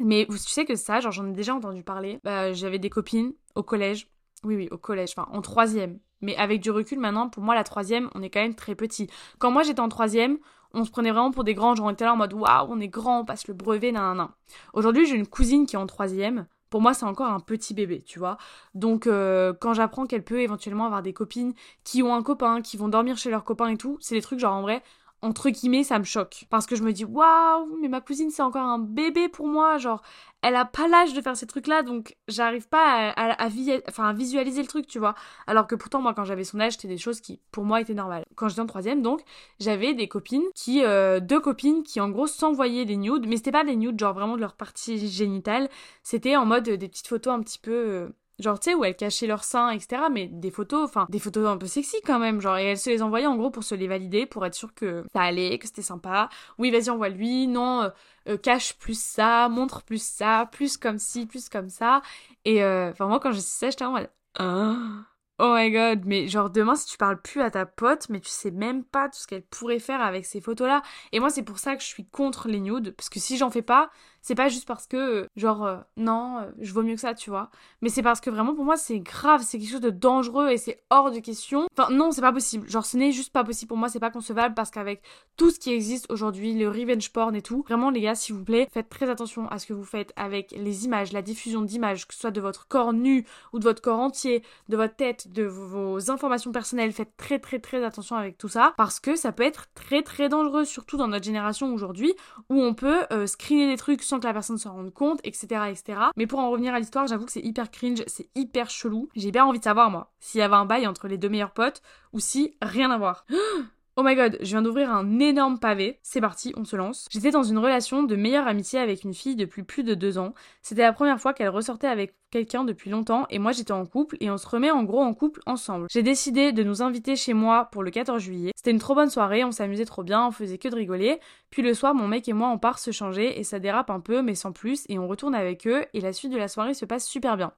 Mais 0.00 0.26
tu 0.26 0.38
sais 0.38 0.64
que 0.64 0.76
ça, 0.76 1.00
genre 1.00 1.12
j'en 1.12 1.26
ai 1.26 1.32
déjà 1.32 1.54
entendu 1.54 1.82
parler. 1.82 2.20
Bah, 2.24 2.52
j'avais 2.52 2.78
des 2.78 2.90
copines 2.90 3.32
au 3.54 3.62
collège. 3.62 4.08
Oui, 4.44 4.56
oui, 4.56 4.68
au 4.70 4.78
collège, 4.78 5.14
enfin 5.16 5.28
en 5.32 5.40
troisième. 5.40 5.98
Mais 6.20 6.36
avec 6.36 6.60
du 6.60 6.70
recul 6.70 6.98
maintenant, 6.98 7.28
pour 7.28 7.42
moi 7.42 7.54
la 7.54 7.64
troisième, 7.64 8.08
on 8.14 8.22
est 8.22 8.30
quand 8.30 8.40
même 8.40 8.54
très 8.54 8.74
petit. 8.74 9.08
Quand 9.38 9.50
moi 9.50 9.62
j'étais 9.62 9.80
en 9.80 9.88
troisième, 9.88 10.38
on 10.72 10.84
se 10.84 10.90
prenait 10.90 11.10
vraiment 11.10 11.30
pour 11.30 11.44
des 11.44 11.54
grands, 11.54 11.74
genre 11.74 11.86
on 11.86 11.90
était 11.90 12.04
là 12.04 12.12
en 12.12 12.16
mode 12.16 12.32
waouh, 12.32 12.66
on 12.68 12.80
est 12.80 12.88
grand, 12.88 13.20
on 13.20 13.24
passe 13.24 13.46
le 13.46 13.54
brevet, 13.54 13.92
nan 13.92 14.16
nan 14.16 14.28
Aujourd'hui, 14.72 15.06
j'ai 15.06 15.16
une 15.16 15.26
cousine 15.26 15.66
qui 15.66 15.76
est 15.76 15.78
en 15.78 15.86
troisième 15.86 16.46
pour 16.74 16.82
moi 16.82 16.92
c'est 16.92 17.04
encore 17.04 17.28
un 17.28 17.38
petit 17.38 17.72
bébé, 17.72 18.02
tu 18.02 18.18
vois. 18.18 18.36
Donc 18.74 19.06
euh, 19.06 19.52
quand 19.60 19.74
j'apprends 19.74 20.06
qu'elle 20.06 20.24
peut 20.24 20.40
éventuellement 20.40 20.86
avoir 20.86 21.02
des 21.02 21.12
copines 21.12 21.54
qui 21.84 22.02
ont 22.02 22.12
un 22.16 22.22
copain, 22.24 22.62
qui 22.62 22.76
vont 22.76 22.88
dormir 22.88 23.16
chez 23.16 23.30
leur 23.30 23.44
copain 23.44 23.68
et 23.68 23.76
tout, 23.76 23.96
c'est 24.00 24.16
des 24.16 24.20
trucs 24.20 24.40
genre 24.40 24.54
en 24.54 24.62
vrai, 24.62 24.82
entre 25.24 25.48
guillemets, 25.48 25.84
ça 25.84 25.98
me 25.98 26.04
choque. 26.04 26.44
Parce 26.50 26.66
que 26.66 26.76
je 26.76 26.82
me 26.82 26.92
dis, 26.92 27.04
waouh, 27.04 27.78
mais 27.80 27.88
ma 27.88 28.00
cousine, 28.00 28.30
c'est 28.30 28.42
encore 28.42 28.62
un 28.62 28.78
bébé 28.78 29.28
pour 29.28 29.46
moi. 29.46 29.78
Genre, 29.78 30.02
elle 30.42 30.54
a 30.54 30.66
pas 30.66 30.86
l'âge 30.86 31.14
de 31.14 31.22
faire 31.22 31.36
ces 31.36 31.46
trucs-là, 31.46 31.82
donc 31.82 32.16
j'arrive 32.28 32.68
pas 32.68 33.12
à, 33.16 33.48
enfin, 33.88 34.12
visualiser 34.12 34.60
le 34.60 34.68
truc, 34.68 34.86
tu 34.86 34.98
vois. 34.98 35.14
Alors 35.46 35.66
que 35.66 35.74
pourtant, 35.74 36.02
moi, 36.02 36.12
quand 36.12 36.24
j'avais 36.24 36.44
son 36.44 36.60
âge, 36.60 36.72
c'était 36.72 36.88
des 36.88 36.98
choses 36.98 37.22
qui, 37.22 37.40
pour 37.50 37.64
moi, 37.64 37.80
étaient 37.80 37.94
normales. 37.94 38.26
Quand 38.36 38.48
j'étais 38.48 38.60
en 38.60 38.66
troisième, 38.66 39.00
donc, 39.00 39.22
j'avais 39.58 39.94
des 39.94 40.08
copines 40.08 40.44
qui, 40.54 40.84
euh, 40.84 41.20
deux 41.20 41.40
copines 41.40 41.82
qui, 41.82 42.00
en 42.00 42.10
gros, 42.10 42.26
s'envoyaient 42.26 42.84
des 42.84 42.96
nudes, 42.96 43.26
mais 43.26 43.38
c'était 43.38 43.52
pas 43.52 43.64
des 43.64 43.76
nudes, 43.76 43.98
genre 43.98 44.12
vraiment 44.12 44.36
de 44.36 44.42
leur 44.42 44.54
partie 44.54 45.08
génitale. 45.08 45.70
C'était 46.02 46.36
en 46.36 46.44
mode 46.44 46.68
des 46.68 46.88
petites 46.88 47.08
photos 47.08 47.32
un 47.32 47.40
petit 47.40 47.58
peu. 47.58 47.72
Euh, 47.72 48.08
Genre, 48.40 48.58
tu 48.58 48.70
sais, 48.70 48.74
où 48.74 48.84
elles 48.84 48.96
cachaient 48.96 49.26
leurs 49.26 49.44
seins, 49.44 49.70
etc. 49.70 50.02
Mais 50.10 50.26
des 50.26 50.50
photos, 50.50 50.84
enfin, 50.84 51.06
des 51.08 51.18
photos 51.18 51.46
un 51.46 51.56
peu 51.56 51.66
sexy 51.66 51.96
quand 52.04 52.18
même. 52.18 52.40
Genre, 52.40 52.56
et 52.56 52.64
elles 52.64 52.78
se 52.78 52.90
les 52.90 53.02
envoyaient 53.02 53.26
en 53.26 53.36
gros 53.36 53.50
pour 53.50 53.64
se 53.64 53.74
les 53.74 53.86
valider, 53.86 54.26
pour 54.26 54.44
être 54.44 54.54
sûr 54.54 54.74
que 54.74 55.04
ça 55.12 55.22
allait, 55.22 55.58
que 55.58 55.66
c'était 55.66 55.82
sympa. 55.82 56.28
Oui, 56.58 56.70
vas-y, 56.70 56.90
envoie-lui. 56.90 57.46
Non, 57.46 57.82
euh, 57.82 57.90
euh, 58.28 58.36
cache 58.36 58.74
plus 58.78 58.98
ça, 59.00 59.48
montre 59.48 59.82
plus 59.82 60.02
ça, 60.02 60.48
plus 60.52 60.76
comme 60.76 60.98
ci, 60.98 61.26
plus 61.26 61.48
comme 61.48 61.68
ça. 61.68 62.02
Et 62.44 62.62
euh, 62.64 62.90
enfin, 62.90 63.06
moi, 63.06 63.20
quand 63.20 63.32
je 63.32 63.38
suis 63.38 63.50
ça, 63.50 63.70
j'étais 63.70 63.84
en 63.84 63.92
mode. 63.92 64.10
Hein 64.38 65.06
Oh 65.40 65.52
my 65.56 65.68
god, 65.72 66.04
mais 66.06 66.28
genre 66.28 66.48
demain 66.48 66.76
si 66.76 66.86
tu 66.86 66.96
parles 66.96 67.20
plus 67.20 67.40
à 67.40 67.50
ta 67.50 67.66
pote, 67.66 68.08
mais 68.08 68.20
tu 68.20 68.28
sais 68.28 68.52
même 68.52 68.84
pas 68.84 69.08
tout 69.08 69.18
ce 69.18 69.26
qu'elle 69.26 69.42
pourrait 69.42 69.80
faire 69.80 70.00
avec 70.00 70.26
ces 70.26 70.40
photos-là. 70.40 70.82
Et 71.10 71.18
moi 71.18 71.28
c'est 71.28 71.42
pour 71.42 71.58
ça 71.58 71.74
que 71.74 71.82
je 71.82 71.88
suis 71.88 72.06
contre 72.06 72.46
les 72.46 72.60
nudes, 72.60 72.94
parce 72.96 73.08
que 73.08 73.18
si 73.18 73.36
j'en 73.36 73.50
fais 73.50 73.62
pas, 73.62 73.90
c'est 74.24 74.34
pas 74.34 74.48
juste 74.48 74.66
parce 74.66 74.86
que 74.86 75.28
genre 75.36 75.66
euh, 75.66 75.76
non, 75.98 76.38
euh, 76.38 76.50
je 76.58 76.72
vaux 76.72 76.82
mieux 76.82 76.94
que 76.94 77.00
ça, 77.02 77.12
tu 77.12 77.28
vois. 77.28 77.50
Mais 77.82 77.90
c'est 77.90 78.02
parce 78.02 78.22
que 78.22 78.30
vraiment 78.30 78.54
pour 78.54 78.64
moi 78.64 78.78
c'est 78.78 78.98
grave, 78.98 79.42
c'est 79.44 79.58
quelque 79.58 79.70
chose 79.70 79.82
de 79.82 79.90
dangereux 79.90 80.48
et 80.48 80.56
c'est 80.56 80.82
hors 80.88 81.10
de 81.10 81.18
question. 81.18 81.66
Enfin 81.76 81.92
non, 81.92 82.10
c'est 82.10 82.22
pas 82.22 82.32
possible. 82.32 82.66
Genre 82.66 82.86
ce 82.86 82.96
n'est 82.96 83.12
juste 83.12 83.34
pas 83.34 83.44
possible 83.44 83.68
pour 83.68 83.76
moi, 83.76 83.90
c'est 83.90 84.00
pas 84.00 84.10
concevable 84.10 84.54
parce 84.54 84.70
qu'avec 84.70 85.02
tout 85.36 85.50
ce 85.50 85.58
qui 85.58 85.74
existe 85.74 86.10
aujourd'hui, 86.10 86.54
le 86.54 86.70
revenge 86.70 87.12
porn 87.12 87.36
et 87.36 87.42
tout, 87.42 87.64
vraiment 87.68 87.90
les 87.90 88.00
gars, 88.00 88.14
s'il 88.14 88.34
vous 88.34 88.44
plaît, 88.44 88.66
faites 88.72 88.88
très 88.88 89.10
attention 89.10 89.46
à 89.48 89.58
ce 89.58 89.66
que 89.66 89.74
vous 89.74 89.84
faites 89.84 90.14
avec 90.16 90.54
les 90.56 90.86
images, 90.86 91.12
la 91.12 91.20
diffusion 91.20 91.60
d'images, 91.60 92.08
que 92.08 92.14
ce 92.14 92.20
soit 92.20 92.30
de 92.30 92.40
votre 92.40 92.66
corps 92.66 92.94
nu 92.94 93.26
ou 93.52 93.58
de 93.58 93.64
votre 93.64 93.82
corps 93.82 94.00
entier, 94.00 94.42
de 94.70 94.78
votre 94.78 94.96
tête 94.96 95.32
de 95.32 95.44
vos 95.44 96.10
informations 96.10 96.50
personnelles, 96.50 96.92
faites 96.92 97.14
très 97.18 97.38
très 97.38 97.58
très 97.58 97.84
attention 97.84 98.16
avec 98.16 98.38
tout 98.38 98.48
ça 98.48 98.72
parce 98.78 99.00
que 99.00 99.16
ça 99.16 99.32
peut 99.32 99.42
être 99.42 99.66
très 99.74 100.00
très 100.00 100.30
dangereux, 100.30 100.64
surtout 100.64 100.96
dans 100.96 101.08
notre 101.08 101.26
génération 101.26 101.74
aujourd'hui 101.74 102.14
où 102.48 102.62
on 102.62 102.72
peut 102.72 103.02
euh, 103.12 103.26
screener 103.26 103.66
des 103.66 103.76
trucs 103.76 104.02
sans 104.02 104.13
que 104.18 104.26
la 104.26 104.32
personne 104.32 104.58
se 104.58 104.68
rende 104.68 104.92
compte, 104.92 105.20
etc. 105.24 105.46
etc. 105.70 106.00
Mais 106.16 106.26
pour 106.26 106.38
en 106.38 106.50
revenir 106.50 106.74
à 106.74 106.78
l'histoire, 106.78 107.06
j'avoue 107.06 107.26
que 107.26 107.32
c'est 107.32 107.44
hyper 107.44 107.70
cringe, 107.70 108.02
c'est 108.06 108.28
hyper 108.34 108.70
chelou. 108.70 109.08
J'ai 109.14 109.30
bien 109.30 109.44
envie 109.44 109.58
de 109.58 109.64
savoir 109.64 109.90
moi 109.90 110.12
s'il 110.20 110.40
y 110.40 110.42
avait 110.42 110.54
un 110.54 110.66
bail 110.66 110.86
entre 110.86 111.08
les 111.08 111.18
deux 111.18 111.28
meilleurs 111.28 111.52
potes 111.52 111.82
ou 112.12 112.20
si 112.20 112.56
rien 112.62 112.90
à 112.90 112.98
voir. 112.98 113.26
Oh 113.96 114.02
my 114.02 114.16
god, 114.16 114.38
je 114.40 114.46
viens 114.46 114.62
d'ouvrir 114.62 114.90
un 114.90 115.20
énorme 115.20 115.60
pavé. 115.60 116.00
C'est 116.02 116.20
parti, 116.20 116.52
on 116.56 116.64
se 116.64 116.74
lance. 116.74 117.06
J'étais 117.12 117.30
dans 117.30 117.44
une 117.44 117.58
relation 117.58 118.02
de 118.02 118.16
meilleure 118.16 118.48
amitié 118.48 118.80
avec 118.80 119.04
une 119.04 119.14
fille 119.14 119.36
depuis 119.36 119.62
plus 119.62 119.84
de 119.84 119.94
deux 119.94 120.18
ans. 120.18 120.34
C'était 120.62 120.82
la 120.82 120.92
première 120.92 121.20
fois 121.20 121.32
qu'elle 121.32 121.48
ressortait 121.48 121.86
avec 121.86 122.16
quelqu'un 122.32 122.64
depuis 122.64 122.90
longtemps 122.90 123.24
et 123.30 123.38
moi 123.38 123.52
j'étais 123.52 123.70
en 123.70 123.86
couple 123.86 124.16
et 124.18 124.32
on 124.32 124.36
se 124.36 124.48
remet 124.48 124.72
en 124.72 124.82
gros 124.82 125.00
en 125.00 125.14
couple 125.14 125.42
ensemble. 125.46 125.86
J'ai 125.92 126.02
décidé 126.02 126.50
de 126.50 126.64
nous 126.64 126.82
inviter 126.82 127.14
chez 127.14 127.34
moi 127.34 127.66
pour 127.70 127.84
le 127.84 127.92
14 127.92 128.20
juillet. 128.20 128.50
C'était 128.56 128.72
une 128.72 128.80
trop 128.80 128.96
bonne 128.96 129.10
soirée, 129.10 129.44
on 129.44 129.52
s'amusait 129.52 129.84
trop 129.84 130.02
bien, 130.02 130.26
on 130.26 130.32
faisait 130.32 130.58
que 130.58 130.66
de 130.66 130.74
rigoler. 130.74 131.20
Puis 131.50 131.62
le 131.62 131.72
soir, 131.72 131.94
mon 131.94 132.08
mec 132.08 132.28
et 132.28 132.32
moi 132.32 132.48
on 132.48 132.58
part 132.58 132.80
se 132.80 132.90
changer 132.90 133.38
et 133.38 133.44
ça 133.44 133.60
dérape 133.60 133.90
un 133.90 134.00
peu 134.00 134.22
mais 134.22 134.34
sans 134.34 134.50
plus 134.50 134.86
et 134.88 134.98
on 134.98 135.06
retourne 135.06 135.36
avec 135.36 135.68
eux 135.68 135.84
et 135.94 136.00
la 136.00 136.12
suite 136.12 136.32
de 136.32 136.36
la 136.38 136.48
soirée 136.48 136.74
se 136.74 136.84
passe 136.84 137.06
super 137.06 137.36
bien. 137.36 137.52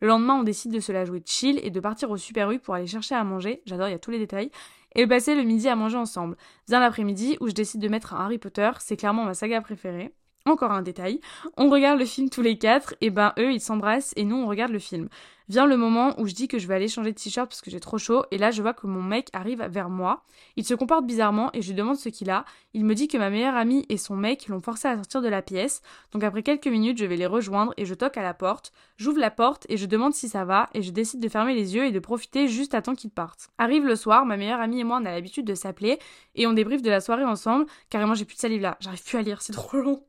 Le 0.00 0.08
lendemain, 0.08 0.34
on 0.34 0.42
décide 0.42 0.72
de 0.72 0.80
se 0.80 0.90
la 0.90 1.04
jouer 1.04 1.22
chill 1.24 1.60
et 1.62 1.70
de 1.70 1.78
partir 1.78 2.10
au 2.10 2.16
Super 2.16 2.50
U 2.50 2.58
pour 2.58 2.74
aller 2.74 2.88
chercher 2.88 3.14
à 3.14 3.22
manger. 3.22 3.62
J'adore, 3.66 3.86
il 3.86 3.92
y 3.92 3.94
a 3.94 4.00
tous 4.00 4.10
les 4.10 4.18
détails 4.18 4.50
et 4.94 5.06
passer 5.06 5.34
le 5.34 5.42
midi 5.42 5.68
à 5.68 5.76
manger 5.76 5.98
ensemble. 5.98 6.36
Vient 6.68 6.80
l'après-midi 6.80 7.36
où 7.40 7.48
je 7.48 7.52
décide 7.52 7.80
de 7.80 7.88
mettre 7.88 8.14
un 8.14 8.24
Harry 8.24 8.38
Potter, 8.38 8.70
c'est 8.78 8.96
clairement 8.96 9.24
ma 9.24 9.34
saga 9.34 9.60
préférée. 9.60 10.12
Encore 10.44 10.72
un 10.72 10.82
détail, 10.82 11.20
on 11.56 11.70
regarde 11.70 12.00
le 12.00 12.04
film 12.04 12.28
tous 12.28 12.42
les 12.42 12.58
quatre, 12.58 12.96
et 13.00 13.10
ben 13.10 13.32
eux 13.38 13.52
ils 13.52 13.60
s'embrassent 13.60 14.12
et 14.16 14.24
nous 14.24 14.36
on 14.36 14.48
regarde 14.48 14.72
le 14.72 14.80
film. 14.80 15.08
Vient 15.52 15.66
le 15.66 15.76
moment 15.76 16.18
où 16.18 16.26
je 16.26 16.32
dis 16.32 16.48
que 16.48 16.58
je 16.58 16.66
vais 16.66 16.76
aller 16.76 16.88
changer 16.88 17.12
de 17.12 17.18
t-shirt 17.18 17.46
parce 17.46 17.60
que 17.60 17.70
j'ai 17.70 17.78
trop 17.78 17.98
chaud 17.98 18.24
et 18.30 18.38
là 18.38 18.50
je 18.50 18.62
vois 18.62 18.72
que 18.72 18.86
mon 18.86 19.02
mec 19.02 19.28
arrive 19.34 19.62
vers 19.68 19.90
moi. 19.90 20.24
Il 20.56 20.64
se 20.64 20.72
comporte 20.72 21.04
bizarrement 21.04 21.50
et 21.52 21.60
je 21.60 21.68
lui 21.68 21.74
demande 21.74 21.96
ce 21.96 22.08
qu'il 22.08 22.30
a. 22.30 22.46
Il 22.72 22.86
me 22.86 22.94
dit 22.94 23.06
que 23.06 23.18
ma 23.18 23.28
meilleure 23.28 23.54
amie 23.54 23.84
et 23.90 23.98
son 23.98 24.16
mec 24.16 24.48
l'ont 24.48 24.62
forcé 24.62 24.88
à 24.88 24.94
sortir 24.96 25.20
de 25.20 25.28
la 25.28 25.42
pièce. 25.42 25.82
Donc 26.12 26.24
après 26.24 26.42
quelques 26.42 26.68
minutes 26.68 26.96
je 26.96 27.04
vais 27.04 27.16
les 27.16 27.26
rejoindre 27.26 27.74
et 27.76 27.84
je 27.84 27.92
toque 27.92 28.16
à 28.16 28.22
la 28.22 28.32
porte. 28.32 28.72
J'ouvre 28.96 29.18
la 29.18 29.30
porte 29.30 29.66
et 29.68 29.76
je 29.76 29.84
demande 29.84 30.14
si 30.14 30.26
ça 30.26 30.46
va 30.46 30.70
et 30.72 30.80
je 30.80 30.90
décide 30.90 31.20
de 31.20 31.28
fermer 31.28 31.54
les 31.54 31.74
yeux 31.74 31.84
et 31.84 31.92
de 31.92 31.98
profiter 31.98 32.48
juste 32.48 32.72
à 32.72 32.80
temps 32.80 32.94
qu'ils 32.94 33.10
partent. 33.10 33.50
Arrive 33.58 33.84
le 33.84 33.94
soir, 33.94 34.24
ma 34.24 34.38
meilleure 34.38 34.60
amie 34.62 34.80
et 34.80 34.84
moi 34.84 35.00
on 35.02 35.04
a 35.04 35.12
l'habitude 35.12 35.44
de 35.44 35.54
s'appeler 35.54 35.98
et 36.34 36.46
on 36.46 36.54
débriefe 36.54 36.80
de 36.80 36.88
la 36.88 37.02
soirée 37.02 37.24
ensemble. 37.24 37.66
Carrément 37.90 38.14
j'ai 38.14 38.24
plus 38.24 38.36
de 38.36 38.40
salive 38.40 38.62
là, 38.62 38.78
j'arrive 38.80 39.04
plus 39.04 39.18
à 39.18 39.22
lire, 39.22 39.42
c'est 39.42 39.52
trop 39.52 39.76
long. 39.76 40.02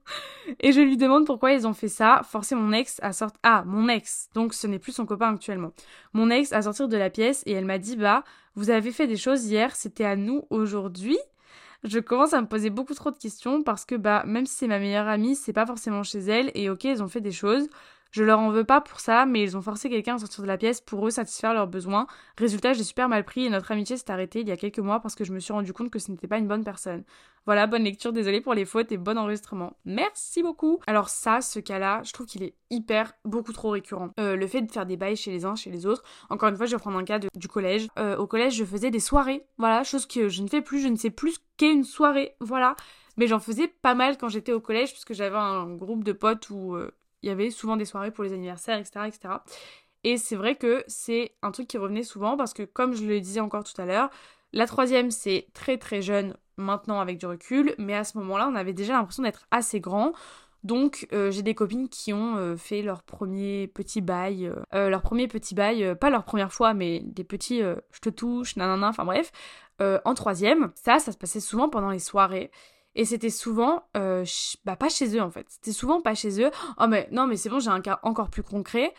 Et 0.62 0.71
je 0.71 0.79
lui 0.79 0.95
demande 0.95 1.25
pourquoi 1.25 1.51
ils 1.51 1.67
ont 1.67 1.73
fait 1.73 1.89
ça, 1.89 2.21
forcer 2.23 2.56
mon 2.56 2.71
ex 2.71 3.01
à 3.01 3.12
sortir... 3.12 3.39
Ah, 3.43 3.63
mon 3.65 3.89
ex, 3.89 4.29
donc 4.34 4.53
ce 4.53 4.67
n'est 4.67 4.79
plus 4.79 4.93
son 4.93 5.06
copain 5.06 5.32
Mon 6.13 6.29
ex 6.29 6.53
a 6.53 6.61
sortir 6.61 6.87
de 6.87 6.97
la 6.97 7.09
pièce 7.09 7.43
et 7.45 7.51
elle 7.53 7.65
m'a 7.65 7.77
dit 7.77 7.95
bah 7.95 8.23
vous 8.55 8.69
avez 8.69 8.91
fait 8.91 9.07
des 9.07 9.17
choses 9.17 9.45
hier, 9.45 9.75
c'était 9.75 10.05
à 10.05 10.15
nous 10.15 10.43
aujourd'hui. 10.49 11.17
Je 11.83 11.99
commence 11.99 12.33
à 12.33 12.41
me 12.41 12.47
poser 12.47 12.69
beaucoup 12.69 12.93
trop 12.93 13.11
de 13.11 13.17
questions 13.17 13.61
parce 13.61 13.83
que 13.85 13.95
bah 13.95 14.23
même 14.25 14.45
si 14.45 14.55
c'est 14.55 14.67
ma 14.67 14.79
meilleure 14.79 15.07
amie, 15.07 15.35
c'est 15.35 15.53
pas 15.53 15.65
forcément 15.65 16.03
chez 16.03 16.19
elle 16.19 16.51
et 16.55 16.69
ok 16.69 16.85
ils 16.85 17.03
ont 17.03 17.07
fait 17.07 17.21
des 17.21 17.31
choses. 17.31 17.67
Je 18.13 18.23
leur 18.23 18.39
en 18.39 18.52
veux 18.52 18.63
pas 18.63 18.80
pour 18.80 18.99
ça, 18.99 19.26
mais 19.26 19.41
ils 19.41 19.58
ont 19.58 19.63
forcé 19.63 19.89
quelqu'un 19.89 20.15
à 20.15 20.19
sortir 20.19 20.43
de 20.43 20.47
la 20.47 20.60
pièce 20.60 20.82
pour 20.82 21.08
eux 21.08 21.10
satisfaire 21.10 21.56
leurs 21.56 21.65
besoins. 21.65 22.06
Résultat, 22.38 22.73
j'ai 22.73 22.84
super 22.84 23.10
mal 23.10 23.26
pris 23.26 23.45
et 23.45 23.49
notre 23.49 23.71
amitié 23.71 23.97
s'est 23.97 24.12
arrêtée 24.12 24.41
il 24.41 24.47
y 24.47 24.52
a 24.52 24.58
quelques 24.58 24.78
mois 24.78 24.99
parce 24.99 25.15
que 25.15 25.23
je 25.23 25.34
me 25.34 25.39
suis 25.39 25.52
rendu 25.52 25.73
compte 25.73 25.89
que 25.89 25.97
ce 25.97 26.12
n'était 26.12 26.28
pas 26.28 26.38
une 26.38 26.47
bonne 26.47 26.63
personne. 26.63 27.06
Voilà, 27.47 27.65
bonne 27.65 27.84
lecture, 27.84 28.13
désolée 28.13 28.39
pour 28.39 28.54
les 28.54 28.65
fautes 28.65 28.91
et 28.91 28.97
bon 28.97 29.17
enregistrement. 29.17 29.78
Merci 29.86 30.43
beaucoup. 30.43 30.80
Alors 30.86 31.10
ça, 31.10 31.41
ce 31.41 31.60
cas-là, 31.60 32.02
je 32.04 32.13
trouve 32.13 32.28
qu'il 32.28 32.43
est 32.43 32.54
hyper, 32.69 33.13
beaucoup 33.26 33.52
trop 33.52 33.71
récurrent. 33.71 34.12
Euh, 34.19 34.36
le 34.36 34.45
fait 34.45 34.62
de 34.62 34.71
faire 34.71 34.86
des 34.86 34.95
bails 34.95 35.17
chez 35.17 35.32
les 35.32 35.43
uns, 35.43 35.56
chez 35.56 35.71
les 35.71 35.88
autres. 35.88 36.04
Encore 36.30 36.49
une 36.49 36.56
fois, 36.56 36.67
je 36.67 36.76
vais 36.76 36.80
prendre 36.80 36.99
un 36.99 37.06
cas 37.06 37.17
du 37.17 37.47
collège. 37.47 37.88
Euh, 37.97 38.15
au 38.17 38.28
collège, 38.28 38.54
je 38.54 38.63
faisais 38.63 38.91
des 38.91 38.99
soirées. 38.99 39.43
Voilà, 39.58 39.84
chose 39.84 40.06
que 40.06 40.30
je 40.30 40.43
ne 40.43 40.47
fais 40.47 40.62
plus. 40.62 40.82
Je 40.82 40.88
ne 40.88 40.97
sais 40.97 41.10
plus 41.10 41.39
qu'est 41.58 41.73
une 41.73 41.84
soirée. 41.84 42.36
Voilà. 42.39 42.76
Mais 43.17 43.26
j'en 43.26 43.39
faisais 43.39 43.67
pas 43.67 43.95
mal 43.95 44.17
quand 44.19 44.30
j'étais 44.30 44.54
au 44.54 44.60
collège, 44.60 44.91
puisque 44.91 45.13
j'avais 45.13 45.36
un 45.36 45.67
groupe 45.73 46.04
de 46.04 46.13
potes 46.13 46.52
où 46.52 46.76
euh, 46.76 46.91
il 47.23 47.29
y 47.29 47.31
avait 47.31 47.49
souvent 47.49 47.77
des 47.77 47.86
soirées 47.86 48.12
pour 48.12 48.23
les 48.23 48.33
anniversaires, 48.33 48.77
etc. 48.77 49.07
etc. 49.07 49.36
Et 50.03 50.17
c'est 50.17 50.36
vrai 50.36 50.55
que 50.55 50.83
c'est 50.88 51.33
un 51.41 51.51
truc 51.51 51.67
qui 51.67 51.77
revenait 51.77 52.03
souvent 52.03 52.38
parce 52.38 52.53
que, 52.53 52.63
comme 52.63 52.93
je 52.93 53.05
le 53.05 53.19
disais 53.19 53.39
encore 53.39 53.63
tout 53.63 53.81
à 53.81 53.86
l'heure, 53.86 54.09
la 54.51 54.67
troisième, 54.67 55.09
c'est 55.09 55.47
très 55.53 55.77
très 55.77 56.01
jeune 56.01 56.36
maintenant 56.57 56.99
avec 56.99 57.17
du 57.17 57.25
recul, 57.25 57.73
mais 57.79 57.95
à 57.95 58.03
ce 58.03 58.17
moment-là, 58.19 58.47
on 58.51 58.55
avait 58.55 58.73
déjà 58.73 58.93
l'impression 58.93 59.23
d'être 59.23 59.47
assez 59.49 59.79
grand. 59.79 60.13
Donc 60.63 61.07
j'ai 61.12 61.41
des 61.41 61.55
copines 61.55 61.89
qui 61.89 62.13
ont 62.13 62.55
fait 62.57 62.81
leur 62.81 63.03
premier 63.03 63.67
petit 63.67 63.99
bail, 64.01 64.53
leur 64.71 65.01
premier 65.01 65.27
petit 65.27 65.55
bail, 65.55 65.95
pas 65.99 66.09
leur 66.09 66.23
première 66.23 66.53
fois, 66.53 66.73
mais 66.73 67.01
des 67.03 67.23
petits 67.23 67.59
je 67.59 67.99
te 68.01 68.09
touche, 68.09 68.55
nanana, 68.55 68.89
enfin 68.89 69.03
bref, 69.05 69.31
en 69.79 70.13
troisième. 70.13 70.71
Ça, 70.75 70.99
ça 70.99 71.12
se 71.12 71.17
passait 71.17 71.39
souvent 71.39 71.67
pendant 71.67 71.89
les 71.89 71.99
soirées. 71.99 72.51
Et 72.95 73.06
c'était 73.06 73.29
souvent, 73.29 73.84
bah 73.93 74.75
pas 74.75 74.89
chez 74.89 75.15
eux 75.15 75.21
en 75.21 75.32
fait. 75.32 75.45
C'était 75.49 75.71
souvent 75.71 76.01
pas 76.01 76.15
chez 76.15 76.41
eux. 76.41 76.51
Oh 76.79 76.88
mais 76.88 77.08
non 77.12 77.27
mais 77.27 77.38
c'est 77.38 77.49
bon, 77.49 77.60
j'ai 77.60 77.69
un 77.69 77.82
cas 77.82 77.99
encore 78.03 78.29
plus 78.29 78.43
concret. 78.43 78.93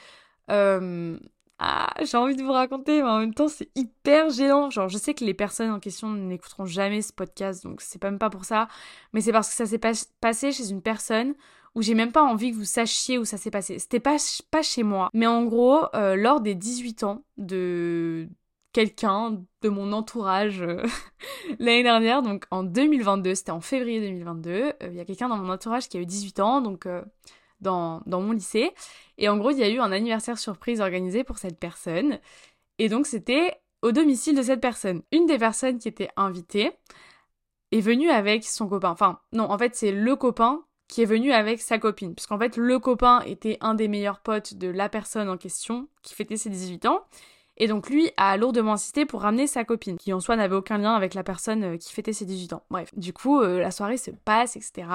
Euh, 0.50 1.18
ah, 1.59 1.92
j'ai 2.02 2.16
envie 2.16 2.35
de 2.35 2.42
vous 2.42 2.52
raconter, 2.52 3.00
mais 3.00 3.09
en 3.09 3.20
même 3.20 3.35
temps, 3.35 3.48
c'est 3.48 3.70
hyper 3.76 4.28
gênant. 4.30 4.70
Genre, 4.70 4.88
je 4.88 4.98
sais 4.98 5.14
que 5.14 5.24
les 5.24 5.35
personnes 5.35 5.70
en 5.70 5.78
question 5.78 6.11
n'écouteront 6.11 6.66
jamais 6.66 7.00
ce 7.00 7.12
podcast, 7.12 7.62
donc 7.64 7.80
c'est 7.80 8.02
même 8.02 8.18
pas 8.18 8.28
pour 8.28 8.44
ça. 8.44 8.68
Mais 9.12 9.20
c'est 9.20 9.33
parce 9.33 9.48
que 9.48 9.54
ça 9.54 9.66
s'est 9.66 9.80
passé 10.20 10.52
chez 10.52 10.70
une 10.70 10.83
personne 10.83 11.35
où 11.74 11.83
j'ai 11.83 11.94
même 11.94 12.12
pas 12.12 12.22
envie 12.22 12.50
que 12.50 12.57
vous 12.57 12.64
sachiez 12.64 13.18
où 13.18 13.24
ça 13.24 13.37
s'est 13.37 13.50
passé. 13.50 13.78
C'était 13.78 14.00
pas, 14.00 14.16
pas 14.50 14.62
chez 14.62 14.83
moi. 14.83 15.11
Mais 15.14 15.26
en 15.26 15.44
gros, 15.44 15.85
euh, 15.94 16.16
lors 16.16 16.40
des 16.40 16.54
18 16.54 17.04
ans 17.04 17.24
de 17.37 18.28
quelqu'un 18.74 19.42
de 19.62 19.68
mon 19.70 19.92
entourage 19.92 20.60
euh, 20.60 20.82
l'année 21.58 21.82
dernière, 21.82 22.20
donc 22.20 22.44
en 22.50 22.62
2022, 22.62 23.34
c'était 23.34 23.52
en 23.52 23.62
février 23.62 24.00
2022, 24.00 24.50
euh, 24.50 24.72
il 24.82 24.94
y 24.94 25.00
a 25.00 25.06
quelqu'un 25.06 25.30
dans 25.30 25.38
mon 25.38 25.50
entourage 25.50 25.88
qui 25.88 25.96
a 25.96 26.00
eu 26.00 26.06
18 26.06 26.40
ans, 26.40 26.60
donc 26.60 26.87
dans, 27.64 28.02
mon 28.06 28.32
lycée. 28.32 28.72
Et 29.18 29.28
en 29.28 29.37
gros, 29.37 29.50
il 29.50 29.58
y 29.58 29.64
a 29.64 29.68
eu 29.68 29.80
un 29.80 29.92
anniversaire 29.92 30.38
surprise 30.38 30.80
organisé 30.80 31.24
pour 31.24 31.38
cette 31.38 31.58
personne. 31.58 32.18
Et 32.78 32.88
donc, 32.88 33.06
c'était 33.06 33.60
au 33.82 33.92
domicile 33.92 34.37
de 34.37 34.42
cette 34.42 34.60
personne. 34.60 35.02
Une 35.12 35.26
des 35.26 35.38
personnes 35.38 35.78
qui 35.78 35.88
était 35.88 36.10
invitée 36.16 36.72
est 37.72 37.80
venue 37.80 38.10
avec 38.10 38.44
son 38.44 38.68
copain. 38.68 38.90
Enfin, 38.90 39.20
non, 39.32 39.50
en 39.50 39.58
fait, 39.58 39.74
c'est 39.74 39.92
le 39.92 40.16
copain 40.16 40.64
qui 40.88 41.02
est 41.02 41.06
venu 41.06 41.32
avec 41.32 41.60
sa 41.60 41.78
copine. 41.78 42.14
Puisqu'en 42.14 42.38
fait, 42.38 42.56
le 42.56 42.78
copain 42.78 43.20
était 43.22 43.56
un 43.60 43.74
des 43.74 43.88
meilleurs 43.88 44.20
potes 44.20 44.54
de 44.54 44.68
la 44.68 44.88
personne 44.88 45.28
en 45.28 45.37
question 45.37 45.88
qui 46.02 46.14
fêtait 46.14 46.37
ses 46.37 46.50
18 46.50 46.87
ans. 46.87 47.04
Et 47.56 47.68
donc 47.68 47.88
lui 47.88 48.10
a 48.16 48.36
lourdement 48.36 48.72
insisté 48.72 49.06
pour 49.06 49.22
ramener 49.22 49.46
sa 49.46 49.64
copine, 49.64 49.96
qui 49.96 50.12
en 50.12 50.20
soi 50.20 50.36
n'avait 50.36 50.56
aucun 50.56 50.78
lien 50.78 50.94
avec 50.94 51.14
la 51.14 51.22
personne 51.22 51.64
euh, 51.64 51.76
qui 51.76 51.92
fêtait 51.92 52.12
ses 52.12 52.24
18 52.24 52.52
ans. 52.54 52.62
Bref, 52.70 52.90
du 52.96 53.12
coup, 53.12 53.40
euh, 53.40 53.60
la 53.60 53.70
soirée 53.70 53.96
se 53.96 54.10
passe, 54.10 54.56
etc. 54.56 54.88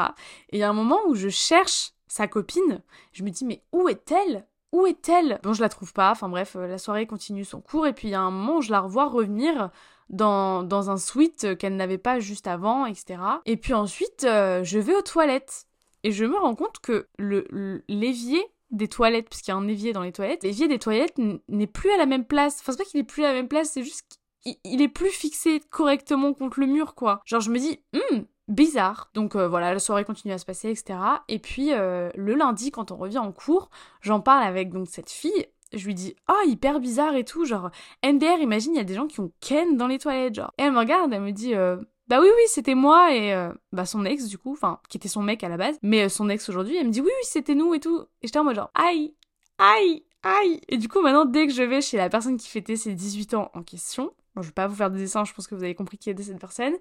Et 0.50 0.58
il 0.58 0.60
y 0.60 0.64
a 0.64 0.70
un 0.70 0.74
moment 0.74 1.00
où 1.08 1.16
je 1.16 1.30
cherche 1.30 1.94
sa 2.08 2.28
copine. 2.28 2.82
Je 3.14 3.24
me 3.24 3.30
dis, 3.30 3.46
mais 3.46 3.64
où 3.72 3.88
est-elle? 3.88 4.46
Où 4.72 4.86
est-elle? 4.86 5.40
Bon, 5.44 5.54
je 5.54 5.62
la 5.62 5.70
trouve 5.70 5.94
pas. 5.94 6.12
Enfin 6.12 6.28
bref, 6.28 6.56
euh, 6.56 6.68
la 6.68 6.78
soirée 6.78 7.08
continue 7.08 7.46
son 7.46 7.62
cours. 7.62 7.88
Et 7.88 7.94
puis 7.94 8.10
il 8.10 8.12
y 8.12 8.16
a 8.16 8.22
un 8.22 8.32
moment 8.32 8.58
où 8.58 8.62
je 8.62 8.72
la 8.72 8.82
revois 8.82 9.08
revenir 9.08 9.70
dans, 10.10 10.64
dans 10.64 10.90
un 10.90 10.98
suite 10.98 11.58
qu'elle 11.58 11.76
n'avait 11.76 11.98
pas 11.98 12.20
juste 12.20 12.48
avant, 12.48 12.86
etc. 12.86 13.22
Et 13.46 13.58
puis 13.58 13.74
ensuite, 13.74 14.22
je 14.24 14.80
vais 14.80 14.96
aux 14.96 15.02
toilettes. 15.02 15.66
Et 16.04 16.12
je 16.12 16.26
me 16.26 16.38
rends 16.38 16.56
compte 16.56 16.80
que 16.80 17.08
le 17.18 17.84
l'évier 17.88 18.42
des 18.72 18.88
toilettes, 18.88 19.30
parce 19.30 19.42
qu'il 19.42 19.52
y 19.52 19.56
a 19.56 19.60
un 19.60 19.68
évier 19.68 19.94
dans 19.94 20.04
les 20.04 20.12
toilettes, 20.12 20.44
l'évier 20.44 20.68
des 20.68 20.80
toilettes 20.80 21.18
n'est 21.48 21.68
plus 21.68 21.92
à 21.92 21.98
la 21.98 22.06
même 22.06 22.26
place. 22.26 22.60
Enfin, 22.62 22.74
c'est 22.74 22.78
pas 22.78 22.90
qu'il 22.90 23.00
est 23.00 23.04
plus 23.04 23.24
à 23.24 23.30
la 23.30 23.34
même 23.34 23.48
place, 23.48 23.72
c'est 23.72 23.84
juste 23.84 24.20
qu'il 24.44 24.82
est 24.82 24.88
plus 24.88 25.10
fixé 25.10 25.62
correctement 25.70 26.34
contre 26.34 26.60
le 26.60 26.68
mur, 26.68 26.96
quoi. 26.96 27.22
Genre, 27.26 27.42
je 27.42 27.52
me 27.52 27.60
dis, 27.60 27.80
hum, 27.94 28.26
bizarre. 28.50 29.10
Donc 29.14 29.36
euh, 29.36 29.48
voilà, 29.48 29.74
la 29.74 29.80
soirée 29.80 30.04
continue 30.04 30.34
à 30.34 30.38
se 30.38 30.46
passer, 30.46 30.70
etc. 30.70 31.00
Et 31.30 31.40
puis 31.40 31.72
euh, 31.72 32.10
le 32.16 32.36
lundi, 32.36 32.72
quand 32.72 32.92
on 32.92 32.98
revient 32.98 33.20
en 33.20 33.32
cours, 33.32 33.70
j'en 34.02 34.20
parle 34.20 34.44
avec 34.44 34.72
donc 34.72 34.88
cette 34.90 35.10
fille. 35.10 35.46
Je 35.72 35.86
lui 35.86 35.94
dis 35.94 36.16
ah 36.28 36.42
hyper 36.48 36.80
bizarre 36.80 37.16
et 37.16 37.24
tout 37.24 37.46
genre 37.46 37.70
MDR 38.04 38.40
imagine 38.42 38.74
il 38.74 38.78
y 38.78 38.82
a 38.82 38.84
des 38.84 38.96
gens 38.96 39.06
qui 39.06 39.20
ont 39.20 39.32
ken 39.40 39.78
dans 39.78 39.86
les 39.86 40.00
toilettes 40.00 40.34
genre 40.34 40.52
et 40.58 40.64
elle 40.64 40.72
me 40.72 40.80
regarde 40.80 41.14
elle 41.14 41.22
me 41.22 41.32
dit 41.32 41.54
euh, 41.54 41.78
bah 42.10 42.20
oui 42.20 42.28
oui 42.36 42.44
c'était 42.48 42.76
moi 42.76 43.14
et 43.14 43.50
bah 43.72 43.86
son 43.86 44.04
ex 44.06 44.26
du 44.26 44.38
coup 44.38 44.52
enfin 44.52 44.80
qui 44.90 44.98
était 44.98 45.08
son 45.08 45.22
mec 45.22 45.44
à 45.44 45.50
la 45.50 45.58
base 45.58 45.78
mais 45.82 46.10
son 46.10 46.30
ex 46.30 46.50
aujourd'hui 46.50 46.76
elle 46.76 46.88
me 46.88 46.92
dit 46.92 47.02
oui 47.02 47.08
oui 47.08 47.24
c'était 47.24 47.56
nous 47.56 47.74
et 47.74 47.80
tout 47.80 48.06
et 48.22 48.28
j'étais 48.28 48.40
en 48.40 48.44
mode 48.44 48.56
genre 48.56 48.72
aïe 48.74 49.14
aïe 49.60 50.04
aïe 50.24 50.60
et 50.68 50.78
du 50.78 50.90
coup 50.90 51.02
maintenant 51.02 51.26
dès 51.26 51.48
que 51.48 51.54
je 51.54 51.64
vais 51.64 51.82
chez 51.82 51.98
la 51.98 52.10
personne 52.10 52.38
qui 52.38 52.50
fêtait 52.50 52.76
ses 52.76 52.94
18 52.94 53.36
ans 53.36 53.52
en 53.54 53.62
question 53.62 54.12
bon, 54.36 54.42
je 54.42 54.48
vais 54.48 54.54
pas 54.54 54.68
vous 54.68 54.76
faire 54.76 54.90
de 54.92 54.98
dessin 54.98 55.24
je 55.24 55.34
pense 55.34 55.48
que 55.48 55.56
vous 55.56 55.64
avez 55.64 55.76
compris 55.76 55.98
qui 55.98 56.10
était 56.10 56.24
cette 56.24 56.40
personne 56.40 56.74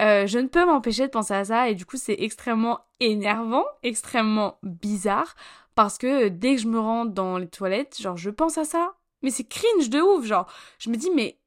euh, 0.00 0.26
je 0.26 0.38
ne 0.38 0.46
peux 0.46 0.64
m'empêcher 0.64 1.06
de 1.06 1.10
penser 1.10 1.34
à 1.34 1.44
ça 1.44 1.68
et 1.68 1.74
du 1.74 1.84
coup 1.84 1.96
c'est 1.96 2.16
extrêmement 2.20 2.80
énervant, 3.00 3.64
extrêmement 3.82 4.58
bizarre 4.62 5.34
parce 5.74 5.98
que 5.98 6.28
dès 6.28 6.56
que 6.56 6.62
je 6.62 6.68
me 6.68 6.78
rends 6.78 7.04
dans 7.04 7.38
les 7.38 7.48
toilettes, 7.48 8.00
genre 8.00 8.16
je 8.16 8.30
pense 8.30 8.58
à 8.58 8.64
ça. 8.64 8.94
Mais 9.22 9.30
c'est 9.30 9.44
cringe 9.44 9.90
de 9.90 10.00
ouf, 10.00 10.24
genre 10.24 10.46
je 10.78 10.90
me 10.90 10.96
dis 10.96 11.10
mais 11.14 11.38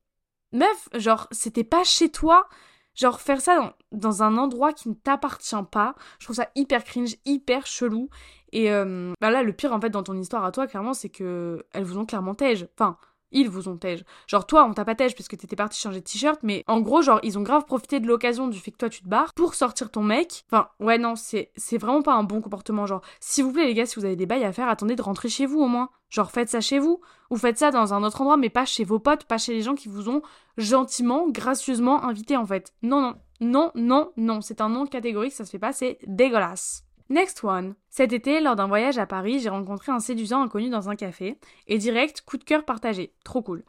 meuf, 0.52 0.90
genre 0.96 1.28
c'était 1.32 1.64
pas 1.64 1.84
chez 1.84 2.10
toi. 2.10 2.50
Genre 2.96 3.22
faire 3.22 3.42
ça 3.42 3.76
dans, 3.92 4.24
un 4.24 4.38
endroit 4.38 4.74
qui 4.74 4.90
ne 4.90 4.94
t'appartient 4.94 5.56
pas, 5.72 5.96
je 6.20 6.26
trouve 6.26 6.36
ça 6.36 6.50
hyper 6.56 6.84
cringe, 6.84 7.16
hyper 7.26 7.66
chelou. 7.66 8.10
Et 8.52 8.72
euh, 8.72 9.14
bah 9.22 9.32
là 9.32 9.44
le 9.44 9.54
pire 9.54 9.72
en 9.74 9.80
fait 9.80 9.90
dans 9.90 10.04
ton 10.04 10.18
histoire 10.18 10.44
à 10.44 10.52
toi 10.52 10.68
clairement 10.68 10.94
c'est 10.94 11.08
que 11.08 11.66
elles 11.72 11.86
vous 11.86 11.98
ont 11.98 12.06
clairement 12.06 12.36
tège. 12.36 12.68
Enfin 12.78 12.98
ils 13.32 13.50
vous 13.50 13.70
ont 13.70 13.78
tège. 13.78 14.04
Genre 14.28 14.46
toi, 14.46 14.66
on 14.66 14.74
t'a 14.74 14.86
pas 14.86 14.96
tège 14.96 15.16
parce 15.16 15.28
que 15.28 15.36
t'étais 15.36 15.56
parti 15.56 15.80
changer 15.80 16.00
de 16.00 16.06
t-shirt, 16.06 16.40
mais 16.44 16.64
en 16.68 16.82
gros, 16.82 17.02
genre, 17.02 17.20
ils 17.24 17.38
ont 17.38 17.42
grave 17.42 17.66
profité 17.66 18.00
de 18.00 18.08
l'occasion 18.08 18.48
du 18.48 18.60
fait 18.60 18.72
que 18.72 18.78
toi 18.78 18.90
tu 18.90 19.02
te 19.02 19.08
barres 19.08 19.34
pour 19.34 19.56
sortir 19.56 19.90
ton 19.90 20.04
mec. 20.04 20.44
Enfin, 20.52 20.68
ouais, 20.80 20.98
non, 20.98 21.16
c'est, 21.16 21.52
c'est 21.56 21.78
vraiment 21.78 22.02
pas 22.02 22.14
un 22.14 22.24
bon 22.24 22.42
comportement. 22.42 22.86
Genre, 22.86 23.02
s'il 23.20 23.46
vous 23.46 23.54
plaît, 23.54 23.66
les 23.66 23.74
gars, 23.74 23.86
si 23.86 23.96
vous 23.96 24.06
avez 24.06 24.16
des 24.16 24.26
bails 24.26 24.44
à 24.44 24.52
faire, 24.52 24.68
attendez 24.68 24.96
de 24.96 25.02
rentrer 25.02 25.30
chez 25.30 25.46
vous 25.46 25.62
au 25.62 25.68
moins. 25.68 25.90
Genre, 26.12 26.30
faites 26.30 26.50
ça 26.50 26.62
chez 26.62 26.78
vous. 26.78 27.02
Ou 27.32 27.38
faites 27.38 27.58
ça 27.58 27.72
dans 27.72 27.96
un 27.96 28.04
autre 28.04 28.22
endroit, 28.22 28.38
mais 28.38 28.50
pas 28.50 28.66
chez 28.66 28.84
vos 28.84 29.00
potes, 29.00 29.24
pas 29.24 29.40
chez 29.40 29.54
les 29.54 29.64
gens 29.64 29.74
qui 29.74 29.88
vous 29.88 30.10
ont 30.10 30.22
gentiment, 30.58 31.30
gracieusement 31.30 32.04
invité 32.04 32.38
en 32.38 32.46
fait. 32.46 32.74
Non, 32.84 33.02
non, 33.02 33.16
non, 33.40 33.72
non, 33.74 34.12
non. 34.18 34.42
C'est 34.42 34.62
un 34.62 34.70
nom 34.70 34.86
catégorique, 34.86 35.34
ça 35.34 35.46
se 35.46 35.52
fait 35.52 35.60
pas, 35.60 35.72
c'est 35.74 35.98
dégueulasse. 36.06 36.84
Next 37.10 37.44
one. 37.44 37.76
Cet 37.90 38.14
été, 38.14 38.40
lors 38.40 38.56
d'un 38.56 38.68
voyage 38.68 38.98
à 38.98 39.06
Paris, 39.06 39.40
j'ai 39.40 39.50
rencontré 39.50 39.92
un 39.92 40.00
séduisant 40.00 40.42
inconnu 40.44 40.70
dans 40.70 40.90
un 40.90 40.96
café, 40.96 41.38
et 41.68 41.78
direct, 41.78 42.22
coup 42.22 42.38
de 42.38 42.44
cœur 42.44 42.64
partagé. 42.64 43.14
Trop 43.24 43.42
cool. 43.42 43.64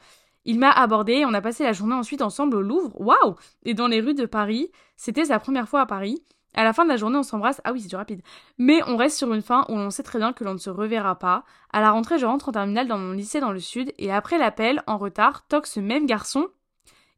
Il 0.44 0.58
m'a 0.58 0.70
abordé 0.70 1.14
et 1.14 1.26
on 1.26 1.34
a 1.34 1.40
passé 1.40 1.62
la 1.62 1.72
journée 1.72 1.94
ensuite 1.94 2.22
ensemble 2.22 2.56
au 2.56 2.62
Louvre. 2.62 3.00
Waouh 3.00 3.36
Et 3.64 3.74
dans 3.74 3.86
les 3.86 4.00
rues 4.00 4.14
de 4.14 4.26
Paris. 4.26 4.70
C'était 4.96 5.26
sa 5.26 5.38
première 5.38 5.68
fois 5.68 5.82
à 5.82 5.86
Paris. 5.86 6.24
À 6.54 6.64
la 6.64 6.72
fin 6.72 6.84
de 6.84 6.88
la 6.88 6.96
journée, 6.96 7.18
on 7.18 7.22
s'embrasse. 7.22 7.60
Ah 7.64 7.72
oui, 7.72 7.80
c'est 7.80 7.88
du 7.88 7.96
rapide. 7.96 8.22
Mais 8.58 8.80
on 8.86 8.96
reste 8.96 9.16
sur 9.16 9.32
une 9.32 9.42
fin 9.42 9.64
où 9.68 9.76
l'on 9.76 9.90
sait 9.90 10.02
très 10.02 10.18
bien 10.18 10.32
que 10.32 10.44
l'on 10.44 10.54
ne 10.54 10.58
se 10.58 10.70
reverra 10.70 11.18
pas. 11.18 11.44
À 11.72 11.80
la 11.80 11.90
rentrée, 11.90 12.18
je 12.18 12.26
rentre 12.26 12.48
en 12.48 12.52
terminale 12.52 12.88
dans 12.88 12.98
mon 12.98 13.12
lycée 13.12 13.40
dans 13.40 13.52
le 13.52 13.60
sud 13.60 13.92
et 13.98 14.12
après 14.12 14.38
l'appel, 14.38 14.82
en 14.86 14.98
retard, 14.98 15.46
toque 15.46 15.66
ce 15.66 15.80
même 15.80 16.06
garçon 16.06 16.48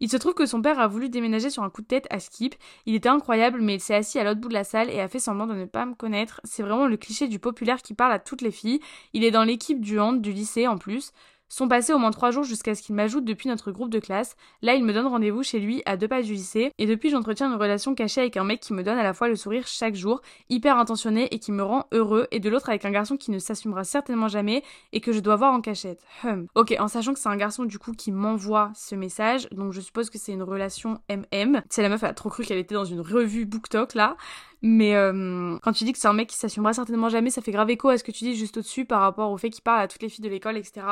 il 0.01 0.11
se 0.11 0.17
trouve 0.17 0.35
que 0.35 0.45
son 0.45 0.61
père 0.61 0.81
a 0.81 0.89
voulu 0.89 1.09
déménager 1.09 1.51
sur 1.51 1.63
un 1.63 1.71
coup 1.71 1.81
de 1.81 1.87
tête 1.87 2.07
à 2.11 2.19
Skip. 2.19 2.55
Il 2.85 2.95
était 2.95 3.09
incroyable, 3.09 3.61
mais 3.63 3.77
il 3.77 3.81
s'est 3.81 3.95
assis 3.95 4.19
à 4.19 4.25
l'autre 4.25 4.41
bout 4.41 4.49
de 4.49 4.55
la 4.55 4.65
salle 4.65 4.91
et 4.91 5.01
a 5.01 5.09
fait 5.09 5.19
semblant 5.19 5.47
de 5.47 5.55
ne 5.55 5.65
pas 5.65 5.87
me 5.87 5.95
connaître. 5.95 6.41
C'est 6.45 6.63
vraiment 6.63 6.87
le 6.87 6.97
cliché 6.97 7.29
du 7.29 7.39
populaire 7.39 7.81
qui 7.81 7.95
parle 7.95 8.13
à 8.13 8.19
toutes 8.19 8.43
les 8.43 8.51
filles. 8.51 8.81
Il 9.13 9.25
est 9.25 9.31
dans 9.31 9.45
l'équipe 9.45 9.81
du 9.81 10.01
hand 10.01 10.21
du 10.21 10.33
lycée 10.33 10.67
en 10.67 10.79
plus 10.79 11.13
sont 11.49 11.69
passés 11.69 11.93
au 11.93 11.99
moins 11.99 12.11
trois 12.11 12.31
jours 12.31 12.45
jusqu'à 12.45 12.75
ce 12.75 12.83
qu'il 12.83 12.95
m'ajoute 12.95 13.25
depuis 13.25 13.49
notre 13.49 13.73
groupe 13.73 13.91
de 13.91 13.99
classe. 13.99 14.37
Là, 14.63 14.75
il 14.75 14.85
me 14.85 14.93
donne 14.93 15.07
rendez-vous 15.07 15.43
chez 15.43 15.61
lui 15.61 15.83
à 15.87 15.97
deux 15.97 16.09
pas 16.09 16.23
du 16.23 16.33
lycée. 16.33 16.73
Et 16.79 16.87
depuis, 16.87 17.11
j'entretiens 17.11 17.49
une 17.49 17.61
relation 17.61 17.95
cachée 17.95 18.21
avec 18.21 18.37
un 18.37 18.45
mec 18.45 18.61
qui 18.61 18.73
me 18.73 18.83
donne 18.83 18.99
à 18.99 19.03
la 19.03 19.15
fois 19.15 19.29
le 19.29 19.37
sourire 19.37 19.67
chaque 19.67 19.95
jour, 19.95 20.21
hyper 20.49 20.79
intentionné 20.79 21.29
et 21.33 21.39
qui 21.39 21.53
me 21.53 21.63
rend 21.63 21.87
heureux, 21.93 22.27
et 22.31 22.41
de 22.41 22.49
l'autre 22.49 22.69
avec 22.69 22.85
un 22.85 22.91
garçon 22.91 23.17
qui 23.17 23.31
ne 23.31 23.39
s'assumera 23.39 23.85
certainement 23.85 24.29
jamais 24.29 24.63
et 24.93 25.01
que 25.01 25.13
je 25.13 25.21
dois 25.21 25.37
voir 25.37 25.53
en 25.53 25.61
cachette. 25.61 26.03
Hum. 26.25 26.47
Ok, 26.55 26.75
en 26.79 26.89
sachant 26.89 27.13
que 27.13 27.21
c'est 27.21 27.29
un 27.29 27.37
garçon 27.37 27.65
du 27.65 27.79
coup 27.79 27.93
qui 27.93 28.13
m'envoie 28.13 28.73
ce 28.75 28.95
message, 28.95 29.49
donc 29.51 29.73
je 29.73 29.81
suppose 29.81 30.11
que 30.11 30.19
c'est 30.19 30.33
une 30.33 30.43
relation 30.43 30.99
MM. 31.09 31.63
C'est 31.69 31.83
la 31.83 31.89
meuf, 31.89 32.03
elle 32.03 32.11
a 32.11 32.15
trop 32.15 32.31
cru 32.31 32.45
qu'elle 32.45 32.59
était 32.59 32.75
dans 32.75 32.85
une 32.85 33.01
revue 33.01 33.47
BookTok 33.47 33.95
là. 33.95 34.17
Mais 34.67 34.95
euh, 34.95 35.59
quand 35.63 35.75
tu 35.75 35.85
dis 35.85 35.93
que 35.93 35.99
c'est 35.99 36.09
un 36.09 36.15
mec 36.15 36.31
qui 36.31 36.39
s'assumera 36.39 36.73
certainement 36.73 37.11
jamais, 37.11 37.29
ça 37.29 37.43
fait 37.43 37.53
grave 37.53 37.69
écho 37.69 37.91
à 37.91 37.99
ce 37.99 38.03
que 38.03 38.11
tu 38.11 38.25
dis 38.25 38.35
juste 38.35 38.57
au-dessus 38.57 38.87
par 38.87 39.03
rapport 39.03 39.31
au 39.31 39.37
fait 39.37 39.51
qu'il 39.51 39.63
parle 39.63 39.83
à 39.83 39.89
toutes 39.89 40.01
les 40.01 40.09
filles 40.09 40.25
de 40.25 40.31
l'école, 40.31 40.57
etc. 40.57 40.87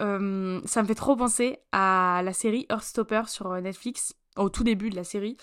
Euh, 0.00 0.60
ça 0.66 0.82
me 0.82 0.86
fait 0.86 0.94
trop 0.94 1.16
penser 1.16 1.60
à 1.72 2.20
la 2.22 2.34
série 2.34 2.66
Earthstopper 2.68 3.22
sur 3.26 3.52
euh, 3.52 3.62
Netflix, 3.62 4.14
au 4.36 4.50
tout 4.50 4.64
début 4.64 4.90
de 4.90 4.96
la 4.96 5.04
série, 5.04 5.38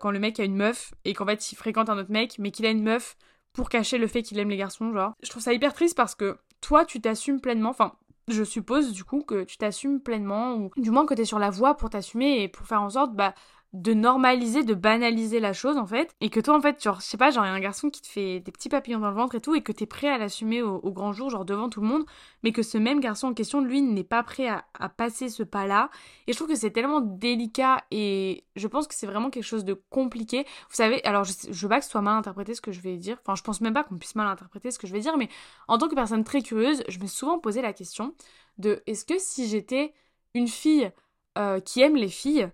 quand 0.00 0.10
le 0.10 0.18
mec 0.18 0.40
a 0.40 0.44
une 0.44 0.56
meuf 0.56 0.92
et 1.04 1.14
qu'en 1.14 1.24
fait 1.24 1.52
il 1.52 1.54
fréquente 1.54 1.88
un 1.88 1.96
autre 1.98 2.10
mec, 2.10 2.34
mais 2.40 2.50
qu'il 2.50 2.66
a 2.66 2.70
une 2.70 2.82
meuf 2.82 3.16
pour 3.52 3.68
cacher 3.68 3.96
le 3.96 4.08
fait 4.08 4.22
qu'il 4.22 4.40
aime 4.40 4.50
les 4.50 4.56
garçons, 4.56 4.92
genre. 4.92 5.12
Je 5.22 5.30
trouve 5.30 5.40
ça 5.40 5.52
hyper 5.52 5.72
triste 5.72 5.96
parce 5.96 6.16
que 6.16 6.36
toi 6.60 6.84
tu 6.84 7.00
t'assumes 7.00 7.40
pleinement, 7.40 7.70
enfin 7.70 7.92
je 8.26 8.42
suppose 8.42 8.92
du 8.92 9.04
coup 9.04 9.22
que 9.22 9.44
tu 9.44 9.56
t'assumes 9.56 10.00
pleinement, 10.00 10.54
ou 10.54 10.70
du 10.76 10.90
moins 10.90 11.06
que 11.06 11.14
t'es 11.14 11.24
sur 11.24 11.38
la 11.38 11.50
voie 11.50 11.76
pour 11.76 11.90
t'assumer 11.90 12.42
et 12.42 12.48
pour 12.48 12.66
faire 12.66 12.82
en 12.82 12.90
sorte 12.90 13.14
bah, 13.14 13.34
de 13.74 13.92
normaliser, 13.92 14.64
de 14.64 14.72
banaliser 14.72 15.40
la 15.40 15.52
chose 15.52 15.76
en 15.76 15.86
fait, 15.86 16.14
et 16.20 16.30
que 16.30 16.40
toi 16.40 16.56
en 16.56 16.60
fait, 16.60 16.82
genre, 16.82 17.00
je 17.00 17.06
sais 17.06 17.18
pas, 17.18 17.30
genre, 17.30 17.44
y 17.44 17.48
a 17.48 17.52
un 17.52 17.60
garçon 17.60 17.90
qui 17.90 18.00
te 18.00 18.06
fait 18.06 18.40
des 18.40 18.50
petits 18.50 18.70
papillons 18.70 18.98
dans 18.98 19.10
le 19.10 19.14
ventre 19.14 19.34
et 19.34 19.40
tout, 19.40 19.54
et 19.54 19.62
que 19.62 19.72
t'es 19.72 19.84
prêt 19.84 20.08
à 20.08 20.16
l'assumer 20.16 20.62
au, 20.62 20.90
grand 20.90 21.12
jour, 21.12 21.28
genre 21.28 21.44
devant 21.44 21.68
tout 21.68 21.82
le 21.82 21.86
monde, 21.86 22.04
mais 22.42 22.52
que 22.52 22.62
ce 22.62 22.78
même 22.78 23.00
garçon 23.00 23.28
en 23.28 23.34
question, 23.34 23.60
lui, 23.60 23.82
n'est 23.82 24.04
pas 24.04 24.22
prêt 24.22 24.48
à, 24.48 24.64
passer 24.88 25.28
ce 25.28 25.42
pas-là. 25.42 25.90
Et 26.26 26.32
je 26.32 26.36
trouve 26.38 26.48
que 26.48 26.54
c'est 26.54 26.70
tellement 26.70 27.00
délicat, 27.02 27.84
et 27.90 28.44
je 28.56 28.66
pense 28.68 28.88
que 28.88 28.94
c'est 28.94 29.06
vraiment 29.06 29.28
quelque 29.28 29.44
chose 29.44 29.64
de 29.64 29.74
compliqué. 29.90 30.44
Vous 30.70 30.76
savez, 30.76 31.04
alors 31.04 31.24
je, 31.24 31.32
je 31.50 31.62
veux 31.62 31.68
pas 31.68 31.78
que 31.78 31.84
ce 31.84 31.90
soit 31.90 32.00
mal 32.00 32.16
interprété 32.16 32.54
ce 32.54 32.62
que 32.62 32.72
je 32.72 32.80
vais 32.80 32.96
dire, 32.96 33.18
enfin, 33.20 33.34
je 33.34 33.42
pense 33.42 33.60
même 33.60 33.74
pas 33.74 33.84
qu'on 33.84 33.98
puisse 33.98 34.14
mal 34.14 34.28
interpréter 34.28 34.70
ce 34.70 34.78
que 34.78 34.86
je 34.86 34.92
vais 34.94 35.00
dire, 35.00 35.18
mais 35.18 35.28
en 35.68 35.76
tant 35.76 35.88
que 35.88 35.94
personne 35.94 36.24
très 36.24 36.40
curieuse, 36.40 36.82
je 36.88 36.98
me 37.00 37.06
suis 37.06 37.18
souvent 37.18 37.38
posé 37.38 37.60
la 37.60 37.74
question 37.74 38.14
de 38.56 38.82
est-ce 38.86 39.04
que 39.04 39.18
si 39.18 39.46
j'étais 39.46 39.92
une 40.34 40.48
fille 40.48 40.90
euh, 41.36 41.60
qui 41.60 41.82
aime 41.82 41.96
les 41.96 42.08
filles, 42.08 42.50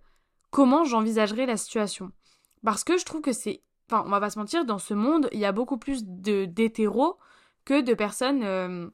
comment 0.54 0.84
j'envisagerais 0.84 1.46
la 1.46 1.56
situation. 1.56 2.12
Parce 2.62 2.84
que 2.84 2.96
je 2.96 3.04
trouve 3.04 3.22
que 3.22 3.32
c'est 3.32 3.62
enfin, 3.90 4.04
on 4.06 4.10
va 4.10 4.20
pas 4.20 4.30
se 4.30 4.38
mentir, 4.38 4.64
dans 4.64 4.78
ce 4.78 4.94
monde, 4.94 5.28
il 5.32 5.40
y 5.40 5.44
a 5.44 5.50
beaucoup 5.50 5.78
plus 5.78 6.04
d'hétéros 6.04 7.18
que 7.64 7.80
de 7.80 7.92
personnes 7.92 8.44
euh, 8.44 8.88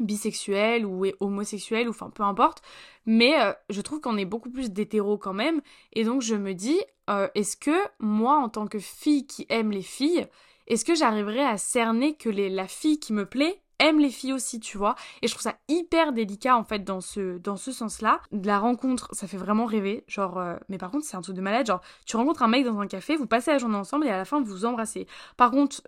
bisexuelles 0.00 0.86
ou 0.86 1.04
homosexuelles, 1.20 1.86
ou 1.86 1.90
enfin 1.90 2.08
peu 2.08 2.22
importe. 2.22 2.62
Mais 3.04 3.38
euh, 3.38 3.52
je 3.68 3.82
trouve 3.82 4.00
qu'on 4.00 4.16
est 4.16 4.24
beaucoup 4.24 4.50
plus 4.50 4.70
d'hétéros 4.70 5.18
quand 5.18 5.34
même. 5.34 5.60
Et 5.92 6.02
donc 6.02 6.22
je 6.22 6.34
me 6.34 6.54
dis, 6.54 6.80
euh, 7.10 7.28
est-ce 7.34 7.58
que 7.58 7.76
moi, 7.98 8.38
en 8.38 8.48
tant 8.48 8.66
que 8.66 8.78
fille 8.78 9.26
qui 9.26 9.44
aime 9.50 9.72
les 9.72 9.82
filles, 9.82 10.26
est-ce 10.66 10.86
que 10.86 10.94
j'arriverai 10.94 11.44
à 11.44 11.58
cerner 11.58 12.16
que 12.16 12.30
la 12.30 12.68
fille 12.68 12.98
qui 12.98 13.12
me 13.12 13.26
plaît 13.26 13.60
aime 13.78 13.98
les 13.98 14.10
filles 14.10 14.32
aussi, 14.32 14.60
tu 14.60 14.78
vois. 14.78 14.94
Et 15.22 15.28
je 15.28 15.32
trouve 15.32 15.42
ça 15.42 15.56
hyper 15.68 16.12
délicat 16.12 16.56
en 16.56 16.64
fait 16.64 16.80
dans 16.80 17.00
ce, 17.00 17.38
dans 17.38 17.56
ce 17.56 17.72
sens-là. 17.72 18.20
De 18.32 18.46
la 18.46 18.58
rencontre, 18.58 19.08
ça 19.12 19.26
fait 19.26 19.36
vraiment 19.36 19.66
rêver. 19.66 20.04
Genre, 20.08 20.40
mais 20.68 20.78
par 20.78 20.90
contre, 20.90 21.04
c'est 21.04 21.16
un 21.16 21.22
truc 21.22 21.36
de 21.36 21.40
malade. 21.40 21.66
Genre, 21.66 21.80
tu 22.06 22.16
rencontres 22.16 22.42
un 22.42 22.48
mec 22.48 22.64
dans 22.64 22.78
un 22.80 22.86
café, 22.86 23.16
vous 23.16 23.26
passez 23.26 23.50
la 23.50 23.58
journée 23.58 23.76
ensemble 23.76 24.06
et 24.06 24.10
à 24.10 24.16
la 24.16 24.24
fin, 24.24 24.40
vous 24.40 24.46
vous 24.46 24.64
embrassez. 24.64 25.06
Par 25.36 25.50
contre, 25.50 25.82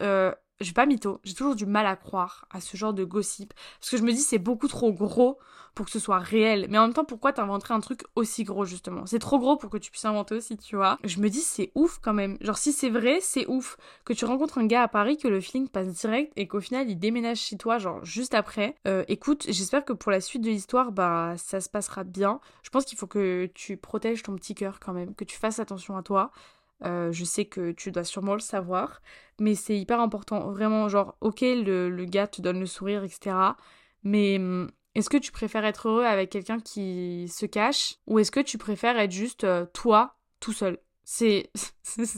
j'ai 0.60 0.72
pas 0.72 0.86
mytho, 0.86 1.20
j'ai 1.24 1.34
toujours 1.34 1.54
du 1.54 1.66
mal 1.66 1.86
à 1.86 1.96
croire 1.96 2.46
à 2.50 2.60
ce 2.60 2.76
genre 2.76 2.92
de 2.92 3.04
gossip 3.04 3.52
parce 3.80 3.90
que 3.90 3.96
je 3.96 4.02
me 4.02 4.12
dis 4.12 4.20
c'est 4.20 4.38
beaucoup 4.38 4.68
trop 4.68 4.92
gros 4.92 5.38
pour 5.74 5.86
que 5.86 5.92
ce 5.92 6.00
soit 6.00 6.18
réel. 6.18 6.66
Mais 6.68 6.78
en 6.78 6.82
même 6.82 6.92
temps, 6.92 7.04
pourquoi 7.04 7.32
t'inventerais 7.32 7.72
un 7.72 7.78
truc 7.78 8.02
aussi 8.16 8.42
gros 8.42 8.64
justement? 8.64 9.06
C'est 9.06 9.20
trop 9.20 9.38
gros 9.38 9.56
pour 9.56 9.70
que 9.70 9.78
tu 9.78 9.92
puisses 9.92 10.04
inventer 10.06 10.34
aussi, 10.34 10.56
tu 10.56 10.74
vois? 10.74 10.98
Je 11.04 11.20
me 11.20 11.28
dis 11.30 11.40
c'est 11.40 11.70
ouf 11.76 12.00
quand 12.02 12.12
même. 12.12 12.36
Genre 12.40 12.58
si 12.58 12.72
c'est 12.72 12.90
vrai, 12.90 13.18
c'est 13.20 13.46
ouf 13.46 13.76
que 14.04 14.12
tu 14.12 14.24
rencontres 14.24 14.58
un 14.58 14.66
gars 14.66 14.82
à 14.82 14.88
Paris 14.88 15.16
que 15.16 15.28
le 15.28 15.40
feeling 15.40 15.68
passe 15.68 15.88
direct 15.88 16.32
et 16.34 16.48
qu'au 16.48 16.60
final 16.60 16.90
il 16.90 16.98
déménage 16.98 17.38
chez 17.38 17.56
toi 17.56 17.78
genre 17.78 18.04
juste 18.04 18.34
après. 18.34 18.74
Euh, 18.88 19.04
écoute, 19.06 19.46
j'espère 19.48 19.84
que 19.84 19.92
pour 19.92 20.10
la 20.10 20.20
suite 20.20 20.42
de 20.42 20.48
l'histoire, 20.48 20.90
bah 20.90 21.34
ça 21.36 21.60
se 21.60 21.68
passera 21.68 22.02
bien. 22.02 22.40
Je 22.64 22.70
pense 22.70 22.84
qu'il 22.84 22.98
faut 22.98 23.06
que 23.06 23.48
tu 23.54 23.76
protèges 23.76 24.24
ton 24.24 24.34
petit 24.34 24.56
cœur 24.56 24.80
quand 24.80 24.92
même, 24.92 25.14
que 25.14 25.24
tu 25.24 25.36
fasses 25.36 25.60
attention 25.60 25.96
à 25.96 26.02
toi. 26.02 26.32
Euh, 26.84 27.12
je 27.12 27.24
sais 27.24 27.44
que 27.44 27.72
tu 27.72 27.90
dois 27.90 28.04
sûrement 28.04 28.34
le 28.34 28.40
savoir, 28.40 29.02
mais 29.40 29.54
c'est 29.54 29.76
hyper 29.76 30.00
important. 30.00 30.50
Vraiment, 30.50 30.88
genre, 30.88 31.16
ok, 31.20 31.40
le, 31.40 32.04
gars 32.04 32.26
te 32.26 32.40
donne 32.42 32.60
le 32.60 32.66
sourire, 32.66 33.04
etc. 33.04 33.36
Mais 34.04 34.36
hum, 34.36 34.70
est-ce 34.94 35.10
que 35.10 35.16
tu 35.16 35.32
préfères 35.32 35.64
être 35.64 35.88
heureux 35.88 36.04
avec 36.04 36.30
quelqu'un 36.30 36.60
qui 36.60 37.28
se 37.28 37.46
cache 37.46 37.96
ou 38.06 38.18
est-ce 38.18 38.30
que 38.30 38.40
tu 38.40 38.58
préfères 38.58 38.98
être 38.98 39.12
juste 39.12 39.44
euh, 39.44 39.66
toi, 39.72 40.16
tout 40.40 40.52
seul? 40.52 40.78
C'est 41.08 41.48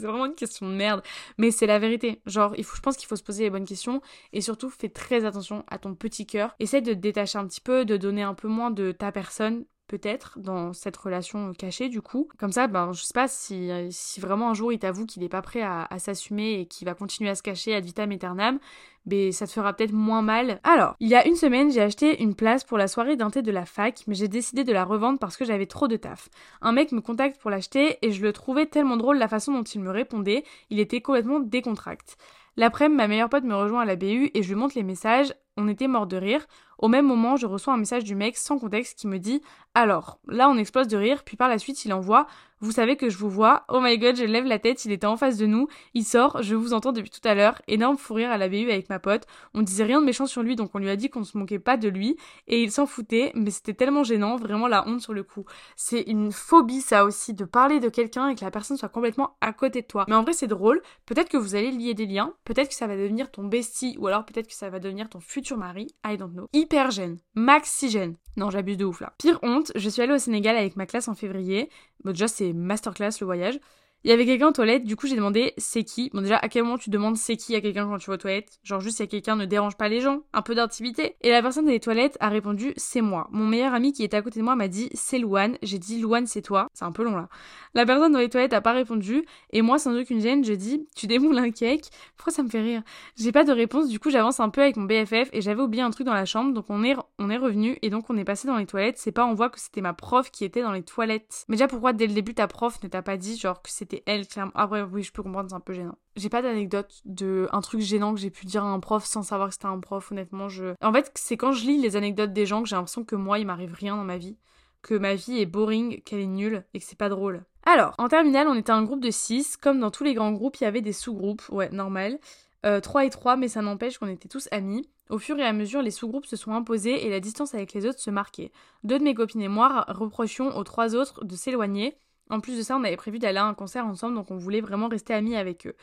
vraiment 0.00 0.26
une 0.26 0.34
question 0.34 0.68
de 0.68 0.74
merde, 0.74 1.02
mais 1.38 1.52
c'est 1.52 1.66
la 1.66 1.78
vérité. 1.78 2.20
Genre, 2.26 2.54
il 2.58 2.64
faut, 2.64 2.74
je 2.74 2.80
pense 2.80 2.96
qu'il 2.96 3.06
faut 3.06 3.14
se 3.14 3.22
poser 3.22 3.44
les 3.44 3.50
bonnes 3.50 3.64
questions 3.64 4.02
et 4.32 4.40
surtout 4.40 4.68
fais 4.68 4.88
très 4.88 5.24
attention 5.24 5.64
à 5.68 5.78
ton 5.78 5.94
petit 5.94 6.26
cœur. 6.26 6.56
Essaie 6.58 6.80
de 6.80 6.92
te 6.92 6.98
détacher 6.98 7.38
un 7.38 7.46
petit 7.46 7.60
peu, 7.60 7.84
de 7.84 7.96
donner 7.96 8.22
un 8.22 8.34
peu 8.34 8.48
moins 8.48 8.72
de 8.72 8.90
ta 8.90 9.12
personne 9.12 9.64
peut-être 9.90 10.38
dans 10.38 10.72
cette 10.72 10.96
relation 10.96 11.52
cachée 11.52 11.88
du 11.88 12.00
coup. 12.00 12.28
Comme 12.38 12.52
ça, 12.52 12.68
ben 12.68 12.92
je 12.92 13.02
sais 13.02 13.12
pas 13.12 13.26
si, 13.26 13.70
si 13.90 14.20
vraiment 14.20 14.50
un 14.50 14.54
jour 14.54 14.72
il 14.72 14.78
t'avoue 14.78 15.04
qu'il 15.04 15.24
est 15.24 15.28
pas 15.28 15.42
prêt 15.42 15.62
à, 15.62 15.88
s'assumer 15.98 16.60
et 16.60 16.66
qu'il 16.66 16.86
va 16.86 16.94
continuer 16.94 17.28
à 17.28 17.34
se 17.34 17.42
cacher 17.42 17.74
ad 17.74 17.84
vitam 17.84 18.12
aeternam, 18.12 18.60
mais 19.04 19.32
ça 19.32 19.48
te 19.48 19.52
fera 19.52 19.72
peut-être 19.72 19.92
moins 19.92 20.22
mal. 20.22 20.60
Alors, 20.62 20.94
il 21.00 21.08
y 21.08 21.16
a 21.16 21.26
une 21.26 21.34
semaine, 21.34 21.72
j'ai 21.72 21.80
acheté 21.82 22.22
une 22.22 22.36
place 22.36 22.62
pour 22.62 22.78
la 22.78 22.86
soirée 22.86 23.16
d'un 23.16 23.30
thé 23.30 23.42
de 23.42 23.50
la 23.50 23.66
fac, 23.66 24.04
mais 24.06 24.14
j'ai 24.14 24.28
décidé 24.28 24.62
de 24.62 24.72
la 24.72 24.84
revendre 24.84 25.18
parce 25.18 25.36
que 25.36 25.44
j'avais 25.44 25.66
trop 25.66 25.88
de 25.88 25.96
taf. 25.96 26.28
Un 26.62 26.70
mec 26.70 26.92
me 26.92 27.00
contacte 27.00 27.40
pour 27.40 27.50
l'acheter 27.50 27.98
et 28.02 28.12
je 28.12 28.22
le 28.22 28.32
trouvais 28.32 28.66
tellement 28.66 28.96
drôle 28.96 29.18
la 29.18 29.28
façon 29.28 29.52
dont 29.52 29.64
il 29.64 29.80
me 29.80 29.90
répondait, 29.90 30.44
il 30.70 30.78
était 30.78 31.00
complètement 31.00 31.40
décontracté. 31.40 32.14
L'après-midi, 32.56 32.96
ma 32.96 33.08
meilleure 33.08 33.28
pote 33.28 33.44
me 33.44 33.54
rejoint 33.56 33.82
à 33.82 33.84
la 33.84 33.96
BU 33.96 34.30
et 34.34 34.42
je 34.42 34.48
lui 34.48 34.54
montre 34.54 34.76
les 34.76 34.82
messages. 34.82 35.32
On 35.56 35.68
était 35.68 35.88
mort 35.88 36.06
de 36.06 36.16
rire. 36.16 36.46
Au 36.80 36.88
même 36.88 37.06
moment, 37.06 37.36
je 37.36 37.46
reçois 37.46 37.74
un 37.74 37.76
message 37.76 38.04
du 38.04 38.14
mec 38.14 38.38
sans 38.38 38.58
contexte 38.58 38.98
qui 38.98 39.06
me 39.06 39.18
dit 39.18 39.42
Alors, 39.74 40.18
là 40.26 40.48
on 40.48 40.56
explose 40.56 40.88
de 40.88 40.96
rire, 40.96 41.22
puis 41.24 41.36
par 41.36 41.50
la 41.50 41.58
suite 41.58 41.84
il 41.84 41.92
envoie 41.92 42.26
Vous 42.62 42.72
savez 42.72 42.96
que 42.96 43.08
je 43.08 43.16
vous 43.16 43.30
vois, 43.30 43.64
oh 43.68 43.80
my 43.80 43.96
god, 43.98 44.16
je 44.16 44.24
lève 44.24 44.44
la 44.44 44.58
tête, 44.58 44.84
il 44.84 44.92
était 44.92 45.06
en 45.06 45.16
face 45.16 45.38
de 45.38 45.46
nous, 45.46 45.66
il 45.94 46.04
sort, 46.04 46.42
je 46.42 46.54
vous 46.54 46.74
entends 46.74 46.92
depuis 46.92 47.08
tout 47.08 47.26
à 47.26 47.34
l'heure, 47.34 47.62
énorme 47.68 47.96
fou 47.96 48.12
rire 48.12 48.30
à 48.30 48.36
la 48.36 48.50
BU 48.50 48.70
avec 48.70 48.90
ma 48.90 48.98
pote, 48.98 49.26
on 49.54 49.62
disait 49.62 49.84
rien 49.84 50.00
de 50.00 50.04
méchant 50.04 50.26
sur 50.26 50.42
lui 50.42 50.56
donc 50.56 50.70
on 50.74 50.78
lui 50.78 50.90
a 50.90 50.96
dit 50.96 51.08
qu'on 51.08 51.24
se 51.24 51.38
moquait 51.38 51.58
pas 51.58 51.78
de 51.78 51.88
lui, 51.88 52.18
et 52.48 52.62
il 52.62 52.70
s'en 52.70 52.84
foutait, 52.84 53.32
mais 53.34 53.50
c'était 53.50 53.72
tellement 53.72 54.04
gênant, 54.04 54.36
vraiment 54.36 54.68
la 54.68 54.86
honte 54.86 55.00
sur 55.00 55.14
le 55.14 55.22
coup. 55.22 55.46
C'est 55.74 56.02
une 56.02 56.32
phobie 56.32 56.82
ça 56.82 57.06
aussi, 57.06 57.32
de 57.32 57.46
parler 57.46 57.80
de 57.80 57.88
quelqu'un 57.88 58.28
et 58.28 58.34
que 58.34 58.44
la 58.44 58.50
personne 58.50 58.76
soit 58.76 58.90
complètement 58.90 59.36
à 59.40 59.54
côté 59.54 59.80
de 59.80 59.86
toi. 59.86 60.04
Mais 60.08 60.14
en 60.14 60.22
vrai 60.22 60.34
c'est 60.34 60.46
drôle, 60.46 60.82
peut-être 61.06 61.30
que 61.30 61.38
vous 61.38 61.54
allez 61.54 61.70
lier 61.70 61.94
des 61.94 62.04
liens, 62.04 62.34
peut-être 62.44 62.68
que 62.68 62.74
ça 62.74 62.86
va 62.86 62.96
devenir 62.96 63.30
ton 63.30 63.44
bestie, 63.44 63.96
ou 63.98 64.06
alors 64.06 64.26
peut-être 64.26 64.48
que 64.48 64.54
ça 64.54 64.68
va 64.68 64.80
devenir 64.80 65.08
ton 65.08 65.20
futur 65.20 65.56
mari, 65.56 65.94
I 66.06 66.18
don't 66.18 66.32
know. 66.32 66.46
Hyper 66.52 66.90
gêne, 66.90 67.16
maxi 67.34 67.88
gêne. 67.88 68.16
Non, 68.36 68.48
j'abuse 68.48 68.76
de 68.76 68.84
ouf 68.84 69.00
là. 69.00 69.12
Pire 69.18 69.38
honte, 69.42 69.72
je 69.74 69.88
suis 69.88 70.02
allée 70.02 70.14
au 70.14 70.18
Sénégal 70.18 70.56
avec 70.56 70.76
ma 70.76 70.86
classe 70.86 71.08
en 71.08 71.14
février. 71.14 71.68
Bon, 72.04 72.12
déjà, 72.12 72.28
c'est 72.28 72.52
masterclass 72.52 73.12
le 73.20 73.26
voyage. 73.26 73.58
Il 74.02 74.08
y 74.08 74.14
avait 74.14 74.24
quelqu'un 74.24 74.48
aux 74.48 74.52
toilettes, 74.52 74.84
du 74.84 74.96
coup 74.96 75.06
j'ai 75.06 75.14
demandé 75.14 75.52
c'est 75.58 75.84
qui? 75.84 76.08
Bon 76.14 76.22
déjà 76.22 76.38
à 76.38 76.48
quel 76.48 76.62
moment 76.62 76.78
tu 76.78 76.88
demandes 76.88 77.18
c'est 77.18 77.36
qui 77.36 77.54
à 77.54 77.60
quelqu'un 77.60 77.86
quand 77.86 77.98
tu 77.98 78.06
vas 78.08 78.14
aux 78.14 78.16
toilettes? 78.16 78.58
Genre 78.62 78.80
juste 78.80 78.96
si 78.96 79.06
quelqu'un 79.06 79.36
ne 79.36 79.44
dérange 79.44 79.76
pas 79.76 79.90
les 79.90 80.00
gens, 80.00 80.22
un 80.32 80.40
peu 80.40 80.54
d'intimité. 80.54 81.16
Et 81.20 81.28
la 81.28 81.42
personne 81.42 81.66
des 81.66 81.80
toilettes 81.80 82.16
a 82.18 82.30
répondu 82.30 82.72
c'est 82.78 83.02
moi. 83.02 83.28
Mon 83.30 83.46
meilleur 83.46 83.74
ami 83.74 83.92
qui 83.92 84.02
était 84.02 84.16
à 84.16 84.22
côté 84.22 84.40
de 84.40 84.44
moi 84.46 84.56
m'a 84.56 84.68
dit 84.68 84.88
c'est 84.94 85.18
Louane. 85.18 85.58
J'ai 85.62 85.78
dit 85.78 86.00
Louane 86.00 86.26
c'est 86.26 86.40
toi. 86.40 86.68
C'est 86.72 86.86
un 86.86 86.92
peu 86.92 87.04
long 87.04 87.14
là. 87.14 87.28
La 87.74 87.84
personne 87.84 88.12
dans 88.12 88.18
les 88.20 88.30
toilettes 88.30 88.54
a 88.54 88.62
pas 88.62 88.72
répondu 88.72 89.26
et 89.50 89.60
moi 89.60 89.78
sans 89.78 89.94
aucune 89.94 90.22
gêne 90.22 90.46
je 90.46 90.54
dis 90.54 90.88
tu 90.96 91.06
démoules 91.06 91.36
un 91.36 91.50
cake? 91.50 91.90
Pourquoi 92.16 92.32
ça 92.32 92.42
me 92.42 92.48
fait 92.48 92.62
rire? 92.62 92.82
J'ai 93.18 93.32
pas 93.32 93.44
de 93.44 93.52
réponse 93.52 93.90
du 93.90 94.00
coup 94.00 94.08
j'avance 94.08 94.40
un 94.40 94.48
peu 94.48 94.62
avec 94.62 94.78
mon 94.78 94.84
BFF 94.84 95.28
et 95.34 95.42
j'avais 95.42 95.60
oublié 95.60 95.82
un 95.82 95.90
truc 95.90 96.06
dans 96.06 96.14
la 96.14 96.24
chambre 96.24 96.54
donc 96.54 96.64
on 96.70 96.82
est 96.84 96.96
on 97.18 97.28
est 97.28 97.36
revenu 97.36 97.76
et 97.82 97.90
donc 97.90 98.08
on 98.08 98.16
est 98.16 98.24
passé 98.24 98.48
dans 98.48 98.56
les 98.56 98.64
toilettes. 98.64 98.96
C'est 98.96 99.12
pas 99.12 99.26
on 99.26 99.34
voit 99.34 99.50
que 99.50 99.60
c'était 99.60 99.82
ma 99.82 99.92
prof 99.92 100.30
qui 100.30 100.46
était 100.46 100.62
dans 100.62 100.72
les 100.72 100.84
toilettes. 100.84 101.44
Mais 101.48 101.56
déjà 101.56 101.68
pourquoi 101.68 101.92
dès 101.92 102.06
le 102.06 102.14
début 102.14 102.32
ta 102.32 102.46
prof 102.46 102.82
ne 102.82 102.88
t'a 102.88 103.02
pas 103.02 103.18
dit 103.18 103.36
genre 103.36 103.60
que 103.60 103.68
c'était 103.70 103.89
elle 104.06 104.26
qui 104.26 104.38
après, 104.54 104.82
oui, 104.82 105.02
je 105.02 105.12
peux 105.12 105.22
comprendre, 105.22 105.48
c'est 105.48 105.54
un 105.54 105.60
peu 105.60 105.72
gênant. 105.72 105.96
J'ai 106.16 106.28
pas 106.28 106.42
d'anecdote 106.42 107.00
de 107.04 107.48
un 107.52 107.60
truc 107.60 107.80
gênant 107.80 108.14
que 108.14 108.20
j'ai 108.20 108.30
pu 108.30 108.46
dire 108.46 108.64
à 108.64 108.68
un 108.68 108.80
prof 108.80 109.04
sans 109.04 109.22
savoir 109.22 109.48
que 109.48 109.54
c'était 109.54 109.66
un 109.66 109.78
prof, 109.80 110.10
honnêtement. 110.12 110.48
Je... 110.48 110.74
En 110.82 110.92
fait, 110.92 111.10
c'est 111.14 111.36
quand 111.36 111.52
je 111.52 111.64
lis 111.64 111.80
les 111.80 111.96
anecdotes 111.96 112.32
des 112.32 112.46
gens 112.46 112.62
que 112.62 112.68
j'ai 112.68 112.76
l'impression 112.76 113.04
que 113.04 113.16
moi, 113.16 113.38
il 113.38 113.46
m'arrive 113.46 113.74
rien 113.74 113.96
dans 113.96 114.04
ma 114.04 114.18
vie. 114.18 114.36
Que 114.82 114.94
ma 114.94 115.14
vie 115.14 115.40
est 115.40 115.46
boring, 115.46 116.02
qu'elle 116.02 116.20
est 116.20 116.26
nulle 116.26 116.64
et 116.72 116.78
que 116.78 116.84
c'est 116.84 116.98
pas 116.98 117.08
drôle. 117.08 117.44
Alors, 117.64 117.94
en 117.98 118.08
terminale, 118.08 118.48
on 118.48 118.54
était 118.54 118.72
un 118.72 118.82
groupe 118.82 119.02
de 119.02 119.10
6. 119.10 119.56
Comme 119.58 119.80
dans 119.80 119.90
tous 119.90 120.04
les 120.04 120.14
grands 120.14 120.32
groupes, 120.32 120.56
il 120.56 120.64
y 120.64 120.66
avait 120.66 120.80
des 120.80 120.94
sous-groupes. 120.94 121.42
Ouais, 121.50 121.68
normal. 121.70 122.18
Euh, 122.66 122.80
3 122.80 123.04
et 123.04 123.10
3, 123.10 123.36
mais 123.36 123.48
ça 123.48 123.62
n'empêche 123.62 123.98
qu'on 123.98 124.08
était 124.08 124.28
tous 124.28 124.48
amis. 124.52 124.88
Au 125.10 125.18
fur 125.18 125.38
et 125.38 125.44
à 125.44 125.52
mesure, 125.52 125.82
les 125.82 125.90
sous-groupes 125.90 126.26
se 126.26 126.36
sont 126.36 126.52
imposés 126.52 127.04
et 127.04 127.10
la 127.10 127.20
distance 127.20 127.54
avec 127.54 127.72
les 127.72 127.84
autres 127.84 127.98
se 127.98 128.10
marquait. 128.10 128.52
Deux 128.84 128.98
de 128.98 129.04
mes 129.04 129.14
copines 129.14 129.42
et 129.42 129.48
moi 129.48 129.84
reprochions 129.88 130.56
aux 130.56 130.62
trois 130.62 130.94
autres 130.94 131.24
de 131.24 131.34
s'éloigner, 131.34 131.96
en 132.30 132.40
plus 132.40 132.56
de 132.56 132.62
ça, 132.62 132.76
on 132.76 132.84
avait 132.84 132.96
prévu 132.96 133.18
d'aller 133.18 133.38
à 133.38 133.44
un 133.44 133.54
concert 133.54 133.86
ensemble, 133.86 134.14
donc 134.14 134.30
on 134.30 134.36
voulait 134.36 134.60
vraiment 134.60 134.88
rester 134.88 135.14
amis 135.14 135.36
avec 135.36 135.66
eux. 135.66 135.74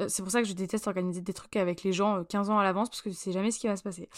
Euh, 0.00 0.06
c'est 0.08 0.22
pour 0.22 0.32
ça 0.32 0.42
que 0.42 0.48
je 0.48 0.54
déteste 0.54 0.86
organiser 0.86 1.20
des 1.20 1.32
trucs 1.32 1.56
avec 1.56 1.82
les 1.82 1.92
gens 1.92 2.24
15 2.24 2.48
euh, 2.48 2.52
ans 2.52 2.58
à 2.58 2.64
l'avance, 2.64 2.90
parce 2.90 3.02
que 3.02 3.10
je 3.10 3.14
sais 3.14 3.32
jamais 3.32 3.50
ce 3.50 3.58
qui 3.58 3.66
va 3.66 3.76
se 3.76 3.82
passer. 3.82 4.08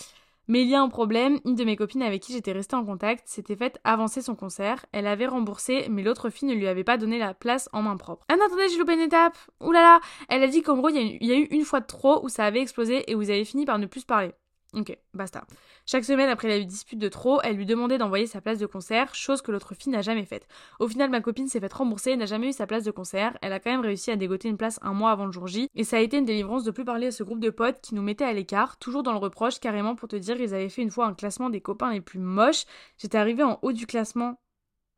Mais 0.49 0.63
il 0.63 0.69
y 0.69 0.77
a 0.77 0.81
un 0.81 0.89
problème, 0.89 1.41
une 1.45 1.57
de 1.57 1.65
mes 1.65 1.75
copines 1.75 2.03
avec 2.03 2.23
qui 2.23 2.33
j'étais 2.33 2.53
restée 2.53 2.77
en 2.77 2.85
contact 2.85 3.27
s'était 3.27 3.57
faite 3.57 3.81
avancer 3.83 4.23
son 4.23 4.37
concert, 4.37 4.87
elle 4.93 5.09
avait 5.09 5.27
remboursé, 5.27 5.89
mais 5.91 6.03
l'autre 6.03 6.31
fille 6.31 6.49
ne 6.49 6.55
lui 6.55 6.69
avait 6.69 6.85
pas 6.85 6.99
donné 6.99 7.19
la 7.19 7.35
place 7.35 7.69
en 7.73 7.83
main 7.83 7.97
propre. 7.97 8.25
Ah 8.29 8.37
non, 8.37 8.47
attendez, 8.47 8.69
j'ai 8.69 8.79
loupé 8.79 8.95
une 8.95 9.01
étape 9.01 9.37
Oulala 9.61 10.01
Elle 10.29 10.45
a 10.45 10.47
dit 10.47 10.63
qu'en 10.63 10.77
gros, 10.77 10.89
il 10.89 11.25
y, 11.25 11.33
a 11.33 11.37
eu 11.37 11.49
une 11.51 11.65
fois 11.65 11.81
de 11.81 11.87
trop 11.87 12.25
où 12.25 12.29
ça 12.29 12.45
avait 12.45 12.61
explosé 12.61 13.11
et 13.11 13.17
vous 13.17 13.31
avez 13.31 13.45
fini 13.45 13.65
par 13.65 13.79
ne 13.81 13.87
plus 13.87 14.01
se 14.01 14.07
parler. 14.07 14.33
Ok, 14.77 14.95
basta. 15.15 15.47
Chaque 15.87 16.05
semaine, 16.05 16.29
après 16.29 16.49
la 16.49 16.63
dispute 16.63 16.99
de 16.99 17.09
trop, 17.09 17.41
elle 17.43 17.57
lui 17.57 17.65
demandait 17.65 17.97
d'envoyer 17.97 18.27
sa 18.27 18.43
place 18.43 18.59
de 18.59 18.67
concert, 18.67 19.15
chose 19.15 19.41
que 19.41 19.51
l'autre 19.51 19.75
fille 19.75 19.91
n'a 19.91 20.03
jamais 20.03 20.27
faite. 20.27 20.47
Au 20.81 20.87
final, 20.87 21.09
ma 21.09 21.23
copine 21.23 21.49
s'est 21.49 21.61
faite 21.61 21.73
rembourser 21.73 22.11
et 22.11 22.17
n'a 22.17 22.27
jamais 22.27 22.51
eu 22.51 22.53
sa 22.53 22.67
place 22.67 22.85
de 22.85 22.91
concert. 22.91 23.39
Elle 23.41 23.55
a 23.55 23.59
quand 23.59 23.71
même 23.71 23.81
réussi 23.81 24.11
à 24.11 24.17
dégoter 24.17 24.51
une 24.51 24.59
place 24.59 24.79
un 24.83 24.93
mois 24.93 25.13
avant 25.13 25.25
le 25.25 25.33
jour 25.33 25.47
J. 25.47 25.71
Et 25.75 25.85
ça 25.85 25.97
a 25.97 26.01
été 26.01 26.19
une 26.19 26.27
délivrance 26.27 26.63
de 26.63 26.71
plus 26.71 26.85
parler 26.85 27.07
à 27.07 27.11
ce 27.11 27.23
groupe 27.23 27.41
de 27.41 27.49
potes 27.49 27.81
qui 27.81 27.95
nous 27.95 28.03
mettait 28.03 28.25
à 28.25 28.35
l'écart, 28.35 28.77
toujours 28.79 29.03
dans 29.03 29.13
le 29.13 29.19
reproche, 29.19 29.61
carrément 29.61 29.95
pour 29.95 30.09
te 30.09 30.17
dire 30.17 30.37
qu'ils 30.37 30.53
avaient 30.53 30.69
fait 30.69 30.83
une 30.83 30.91
fois 30.91 31.07
un 31.07 31.15
classement 31.15 31.49
des 31.49 31.63
copains 31.63 31.93
les 31.93 32.03
plus 32.03 32.19
moches. 32.19 32.65
J'étais 32.99 33.17
arrivée 33.17 33.45
en 33.45 33.59
haut 33.63 33.73
du 33.73 33.87
classement 33.87 34.39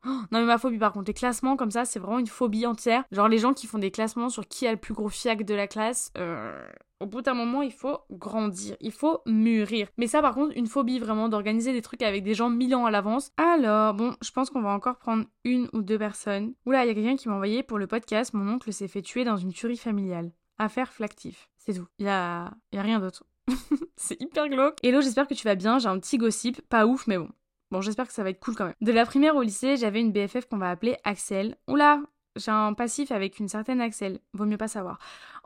Non 0.05 0.39
mais 0.39 0.45
ma 0.45 0.57
phobie 0.57 0.77
par 0.77 0.93
contre, 0.93 1.07
les 1.07 1.13
classements 1.13 1.57
comme 1.57 1.71
ça, 1.71 1.85
c'est 1.85 1.99
vraiment 1.99 2.19
une 2.19 2.27
phobie 2.27 2.65
entière. 2.65 3.03
Genre 3.11 3.27
les 3.27 3.37
gens 3.37 3.53
qui 3.53 3.67
font 3.67 3.79
des 3.79 3.91
classements 3.91 4.29
sur 4.29 4.47
qui 4.47 4.67
a 4.67 4.71
le 4.71 4.77
plus 4.77 4.93
gros 4.93 5.09
fiac 5.09 5.43
de 5.43 5.53
la 5.53 5.67
classe, 5.67 6.11
euh, 6.17 6.67
au 6.99 7.05
bout 7.05 7.21
d'un 7.21 7.33
moment, 7.33 7.61
il 7.61 7.71
faut 7.71 7.99
grandir, 8.11 8.75
il 8.79 8.91
faut 8.91 9.21
mûrir. 9.25 9.87
Mais 9.97 10.07
ça 10.07 10.21
par 10.21 10.35
contre, 10.35 10.55
une 10.55 10.67
phobie 10.67 10.99
vraiment 10.99 11.29
d'organiser 11.29 11.73
des 11.73 11.81
trucs 11.81 12.01
avec 12.01 12.23
des 12.23 12.33
gens 12.33 12.49
mille 12.49 12.75
ans 12.75 12.85
à 12.85 12.91
l'avance. 12.91 13.31
Alors, 13.37 13.93
bon, 13.93 14.15
je 14.21 14.31
pense 14.31 14.49
qu'on 14.49 14.61
va 14.61 14.69
encore 14.69 14.97
prendre 14.97 15.25
une 15.43 15.69
ou 15.73 15.81
deux 15.81 15.97
personnes. 15.97 16.53
Oula, 16.65 16.85
il 16.85 16.87
y 16.87 16.91
a 16.91 16.93
quelqu'un 16.93 17.15
qui 17.15 17.27
m'a 17.27 17.35
envoyé 17.35 17.63
pour 17.63 17.77
le 17.77 17.87
podcast, 17.87 18.33
mon 18.33 18.49
oncle 18.53 18.71
s'est 18.71 18.87
fait 18.87 19.01
tuer 19.01 19.23
dans 19.23 19.37
une 19.37 19.53
tuerie 19.53 19.77
familiale. 19.77 20.31
Affaire 20.57 20.91
flactif. 20.91 21.49
C'est 21.57 21.73
tout. 21.73 21.87
Il 21.99 22.05
y 22.05 22.09
a... 22.09 22.51
y 22.73 22.77
a 22.77 22.81
rien 22.81 22.99
d'autre. 22.99 23.23
c'est 23.95 24.21
hyper 24.21 24.49
glauque. 24.49 24.77
Hello, 24.83 25.01
j'espère 25.01 25.27
que 25.27 25.33
tu 25.33 25.45
vas 25.45 25.55
bien. 25.55 25.79
J'ai 25.79 25.87
un 25.87 25.99
petit 25.99 26.17
gossip, 26.17 26.61
pas 26.67 26.85
ouf, 26.85 27.07
mais 27.07 27.17
bon. 27.17 27.29
Bon, 27.71 27.81
j'espère 27.81 28.07
que 28.07 28.13
ça 28.13 28.23
va 28.23 28.31
être 28.31 28.39
cool 28.39 28.55
quand 28.55 28.65
même. 28.65 28.75
De 28.81 28.91
la 28.91 29.05
primaire 29.05 29.35
au 29.35 29.43
lycée, 29.43 29.77
j'avais 29.77 30.01
une 30.01 30.11
BFF 30.11 30.45
qu'on 30.49 30.57
va 30.57 30.71
appeler 30.71 30.97
Axel. 31.03 31.55
Oula, 31.67 32.01
j'ai 32.35 32.49
un 32.49 32.73
passif 32.73 33.11
avec 33.11 33.39
une 33.39 33.47
certaine 33.47 33.79
Axel, 33.79 34.19
vaut 34.33 34.45
mieux 34.45 34.57
pas 34.57 34.67
savoir. 34.67 34.97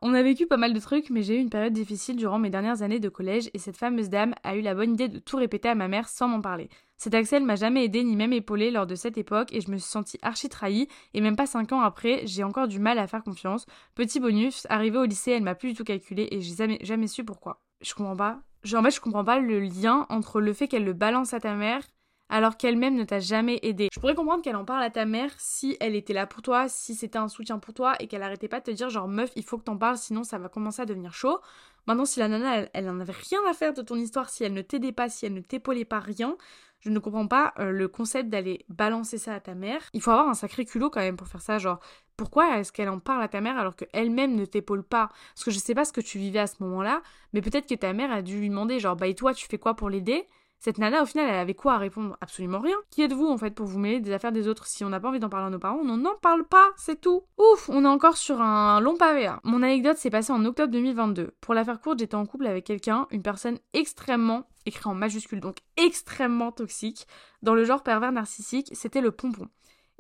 On 0.02 0.14
a 0.14 0.24
vécu 0.24 0.48
pas 0.48 0.58
mal 0.58 0.74
de 0.74 0.80
trucs, 0.80 1.10
mais 1.10 1.22
j'ai 1.22 1.36
eu 1.36 1.40
une 1.40 1.50
période 1.50 1.74
difficile 1.74 2.16
durant 2.16 2.40
mes 2.40 2.50
dernières 2.50 2.82
années 2.82 3.00
de 3.00 3.10
collège 3.10 3.50
et 3.54 3.60
cette 3.60 3.78
fameuse 3.78 4.10
dame 4.10 4.36
a 4.44 4.56
eu 4.56 4.62
la 4.62 4.76
bonne 4.76 4.94
idée 4.94 5.10
de 5.10 5.20
tout 5.20 5.38
répéter 5.38 5.70
à 5.70 5.76
ma 5.76 5.88
mère 5.88 6.08
sans 6.08 6.28
m'en 6.28 6.42
parler. 6.42 6.70
Cet 6.98 7.14
Axel 7.14 7.44
m'a 7.44 7.56
jamais 7.56 7.84
aidé 7.84 8.04
ni 8.04 8.16
même 8.16 8.32
épaulé 8.32 8.72
lors 8.72 8.88
de 8.88 8.96
cette 8.96 9.18
époque 9.18 9.52
et 9.54 9.60
je 9.60 9.72
me 9.72 9.78
suis 9.78 9.90
sentie 9.90 10.18
archi 10.22 10.48
trahie 10.48 10.88
et 11.14 11.20
même 11.20 11.36
pas 11.36 11.46
5 11.46 11.74
ans 11.74 11.82
après, 11.82 12.22
j'ai 12.26 12.44
encore 12.44 12.68
du 12.70 12.80
mal 12.80 13.00
à 13.00 13.08
faire 13.08 13.24
confiance. 13.24 13.66
Petit 13.96 14.22
bonus, 14.22 14.66
arrivé 14.70 14.98
au 14.98 15.06
lycée, 15.06 15.32
elle 15.32 15.44
m'a 15.44 15.56
plus 15.56 15.70
du 15.70 15.76
tout 15.76 15.84
calculé 15.84 16.28
et 16.32 16.42
j'ai 16.42 16.56
jamais, 16.56 16.80
jamais 16.82 17.08
su 17.08 17.26
pourquoi. 17.26 17.62
Je 17.82 17.94
comprends 17.94 18.16
pas. 18.16 18.40
En 18.74 18.84
fait, 18.84 18.92
je 18.92 19.02
comprends 19.02 19.26
pas 19.26 19.40
le 19.40 19.60
lien 19.60 20.06
entre 20.10 20.40
le 20.40 20.54
fait 20.54 20.70
qu'elle 20.70 20.86
le 20.86 20.94
balance 20.94 21.34
à 21.34 21.42
ta 21.42 21.54
mère 21.56 21.82
alors 22.30 22.58
qu'elle-même 22.58 22.96
ne 22.96 23.04
t'a 23.04 23.20
jamais 23.20 23.60
aidé. 23.62 23.90
Je 23.94 24.00
pourrais 24.00 24.16
comprendre 24.16 24.42
qu'elle 24.42 24.56
en 24.56 24.66
parle 24.66 24.84
à 24.84 24.90
ta 24.90 25.06
mère 25.06 25.32
si 25.38 25.78
elle 25.80 25.96
était 25.96 26.14
là 26.14 26.26
pour 26.26 26.42
toi, 26.42 26.68
si 26.68 26.96
c'était 26.96 27.18
un 27.18 27.28
soutien 27.28 27.60
pour 27.60 27.74
toi 27.74 27.96
et 28.00 28.08
qu'elle 28.08 28.24
arrêtait 28.24 28.48
pas 28.48 28.60
de 28.60 28.66
te 28.66 28.72
dire 28.72 28.90
genre 28.90 29.08
meuf, 29.08 29.32
il 29.36 29.44
faut 29.44 29.58
que 29.58 29.64
t'en 29.64 29.78
parles 29.78 29.98
sinon 29.98 30.24
ça 30.24 30.38
va 30.38 30.50
commencer 30.50 30.82
à 30.82 30.86
devenir 30.86 31.14
chaud. 31.14 31.40
Maintenant, 31.86 32.06
si 32.06 32.20
la 32.20 32.30
nana, 32.30 32.66
elle, 32.74 32.90
en 32.90 33.00
avait 33.00 33.14
rien 33.14 33.40
à 33.50 33.54
faire 33.54 33.74
de 33.74 33.82
ton 33.82 33.96
histoire, 33.96 34.30
si 34.30 34.44
elle 34.44 34.54
ne 34.54 34.62
t'aidait 34.62 34.94
pas, 34.94 35.10
si 35.10 35.26
elle 35.26 35.34
ne 35.34 35.42
t'épaulait 35.42 35.84
pas, 35.84 36.00
rien, 36.00 36.38
je 36.80 36.90
ne 36.90 37.00
comprends 37.00 37.28
pas 37.28 37.54
euh, 37.60 37.72
le 37.72 37.88
concept 37.90 38.30
d'aller 38.30 38.66
balancer 38.70 39.18
ça 39.18 39.34
à 39.34 39.40
ta 39.42 39.54
mère. 39.54 39.82
Il 39.94 40.02
faut 40.02 40.12
avoir 40.12 40.30
un 40.30 40.34
sacré 40.34 40.64
culot 40.64 40.90
quand 40.90 41.02
même 41.02 41.18
pour 41.18 41.28
faire 41.28 41.42
ça. 41.42 41.58
Genre, 41.58 41.80
pourquoi 42.16 42.58
est-ce 42.58 42.72
qu'elle 42.72 42.90
en 42.90 43.00
parle 43.00 43.22
à 43.22 43.28
ta 43.28 43.42
mère 43.42 43.58
alors 43.58 43.76
qu'elle-même 43.76 44.36
ne 44.36 44.46
t'épaule 44.46 44.84
pas? 44.84 45.10
Parce 45.36 45.44
que 45.44 45.52
je 45.52 45.60
sais 45.60 45.76
pas 45.76 45.84
ce 45.84 45.92
que 45.92 46.02
tu 46.02 46.18
vivais 46.18 46.40
à 46.40 46.48
ce 46.48 46.64
moment-là, 46.64 47.02
mais 47.34 47.42
peut-être 47.42 47.68
que 47.68 47.76
ta 47.76 47.92
mère 47.92 48.12
a 48.12 48.22
dû 48.22 48.40
lui 48.40 48.50
demander, 48.50 48.80
genre, 48.80 48.96
bah 48.96 49.08
et 49.08 49.16
toi, 49.16 49.34
tu 49.34 49.48
fais 49.48 49.58
quoi 49.58 49.76
pour 49.76 49.90
l'aider? 49.90 50.28
Cette 50.64 50.78
nana, 50.78 51.04
au 51.04 51.06
final, 51.06 51.28
elle 51.28 51.36
avait 51.36 51.56
quoi 51.56 51.74
à 51.74 51.78
répondre? 51.78 52.16
Absolument 52.22 52.62
rien. 52.62 52.78
Qui 52.90 53.02
êtes-vous, 53.02 53.28
en 53.28 53.38
fait, 53.38 53.54
pour 53.54 53.66
vous 53.66 53.80
mêler 53.80 54.00
des 54.00 54.14
affaires 54.14 54.32
des 54.32 54.48
autres? 54.48 54.66
Si 54.66 54.86
on 54.86 54.90
n'a 54.90 55.02
pas 55.02 55.10
envie 55.10 55.20
d'en 55.20 55.28
parler 55.28 55.48
à 55.48 55.50
nos 55.50 55.60
parents, 55.60 55.82
on 55.84 55.98
n'en 55.98 56.16
parle 56.22 56.46
pas, 56.46 56.70
c'est 56.78 57.02
tout. 57.02 57.24
Ouf, 57.38 57.68
on 57.68 57.84
est 57.84 57.88
encore 57.90 58.16
sur 58.16 58.42
un 58.42 58.80
long 58.80 58.96
pavé. 58.96 59.30
Mon 59.44 59.62
anecdote 59.62 59.98
s'est 59.98 60.10
passée 60.10 60.32
en 60.32 60.46
octobre 60.46 60.72
2022. 60.72 61.34
Pour 61.42 61.54
la 61.54 61.66
faire 61.66 61.82
courte, 61.82 62.00
j'étais 62.00 62.16
en 62.16 62.26
couple 62.26 62.48
avec 62.48 62.64
quelqu'un, 62.64 63.08
une 63.12 63.22
personne 63.22 63.58
extrêmement, 63.74 64.48
écrit 64.66 64.88
en 64.88 64.94
majuscule, 64.94 65.42
donc 65.42 65.58
extrêmement 65.76 66.54
toxique, 66.54 67.08
dans 67.42 67.56
le 67.56 67.66
genre 67.66 67.84
pervers 67.84 68.14
narcissique, 68.14 68.70
c'était 68.72 69.02
le 69.02 69.12
pompon. 69.12 69.50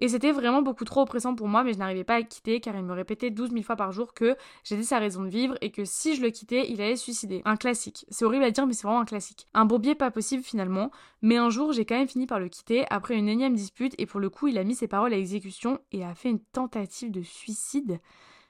Et 0.03 0.09
c'était 0.09 0.33
vraiment 0.33 0.61
beaucoup 0.61 0.83
trop 0.83 1.03
oppressant 1.03 1.33
pour 1.33 1.47
moi, 1.47 1.63
mais 1.63 1.71
je 1.71 1.77
n'arrivais 1.77 2.03
pas 2.03 2.15
à 2.15 2.19
le 2.19 2.25
quitter 2.25 2.59
car 2.59 2.75
il 2.75 2.83
me 2.83 2.91
répétait 2.91 3.29
12 3.29 3.51
000 3.51 3.63
fois 3.63 3.77
par 3.77 3.93
jour 3.93 4.13
que 4.13 4.35
j'étais 4.65 4.83
sa 4.83 4.99
raison 4.99 5.23
de 5.23 5.29
vivre 5.29 5.55
et 5.61 5.71
que 5.71 5.85
si 5.85 6.17
je 6.17 6.21
le 6.21 6.29
quittais, 6.29 6.69
il 6.69 6.81
allait 6.81 6.97
se 6.97 7.03
suicider. 7.03 7.41
Un 7.45 7.55
classique. 7.55 8.05
C'est 8.09 8.25
horrible 8.25 8.43
à 8.43 8.51
dire, 8.51 8.67
mais 8.67 8.73
c'est 8.73 8.85
vraiment 8.85 8.99
un 8.99 9.05
classique. 9.05 9.47
Un 9.53 9.63
bourbier 9.63 9.95
pas 9.95 10.11
possible 10.11 10.43
finalement, 10.43 10.91
mais 11.21 11.37
un 11.37 11.49
jour 11.49 11.71
j'ai 11.71 11.85
quand 11.85 11.95
même 11.95 12.09
fini 12.09 12.27
par 12.27 12.41
le 12.41 12.49
quitter 12.49 12.83
après 12.89 13.15
une 13.15 13.29
énième 13.29 13.55
dispute 13.55 13.95
et 13.97 14.05
pour 14.05 14.19
le 14.19 14.29
coup 14.29 14.49
il 14.49 14.57
a 14.57 14.65
mis 14.65 14.75
ses 14.75 14.89
paroles 14.89 15.13
à 15.13 15.17
exécution 15.17 15.79
et 15.93 16.03
a 16.03 16.13
fait 16.15 16.31
une 16.31 16.41
tentative 16.41 17.09
de 17.09 17.21
suicide. 17.21 18.01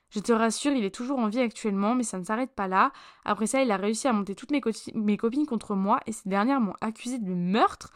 Je 0.09 0.21
te 0.21 0.33
rassure, 0.33 0.71
il 0.71 0.83
est 0.83 0.95
toujours 0.95 1.19
en 1.19 1.27
vie 1.27 1.39
actuellement, 1.39 1.93
mais 1.93 2.01
ça 2.01 2.17
ne 2.17 2.23
s'arrête 2.23 2.55
pas 2.55 2.67
là. 2.67 2.91
Après 3.25 3.45
ça, 3.45 3.61
il 3.61 3.69
a 3.69 3.77
réussi 3.77 4.07
à 4.07 4.13
monter 4.13 4.33
toutes 4.33 4.49
mes, 4.49 5.17
copines 5.17 5.45
contre 5.45 5.75
moi 5.75 5.99
et 6.07 6.13
ces 6.13 6.27
dernières 6.27 6.61
m'ont 6.61 6.73
accusé 6.81 7.19
de 7.19 7.35
meurtre. 7.35 7.91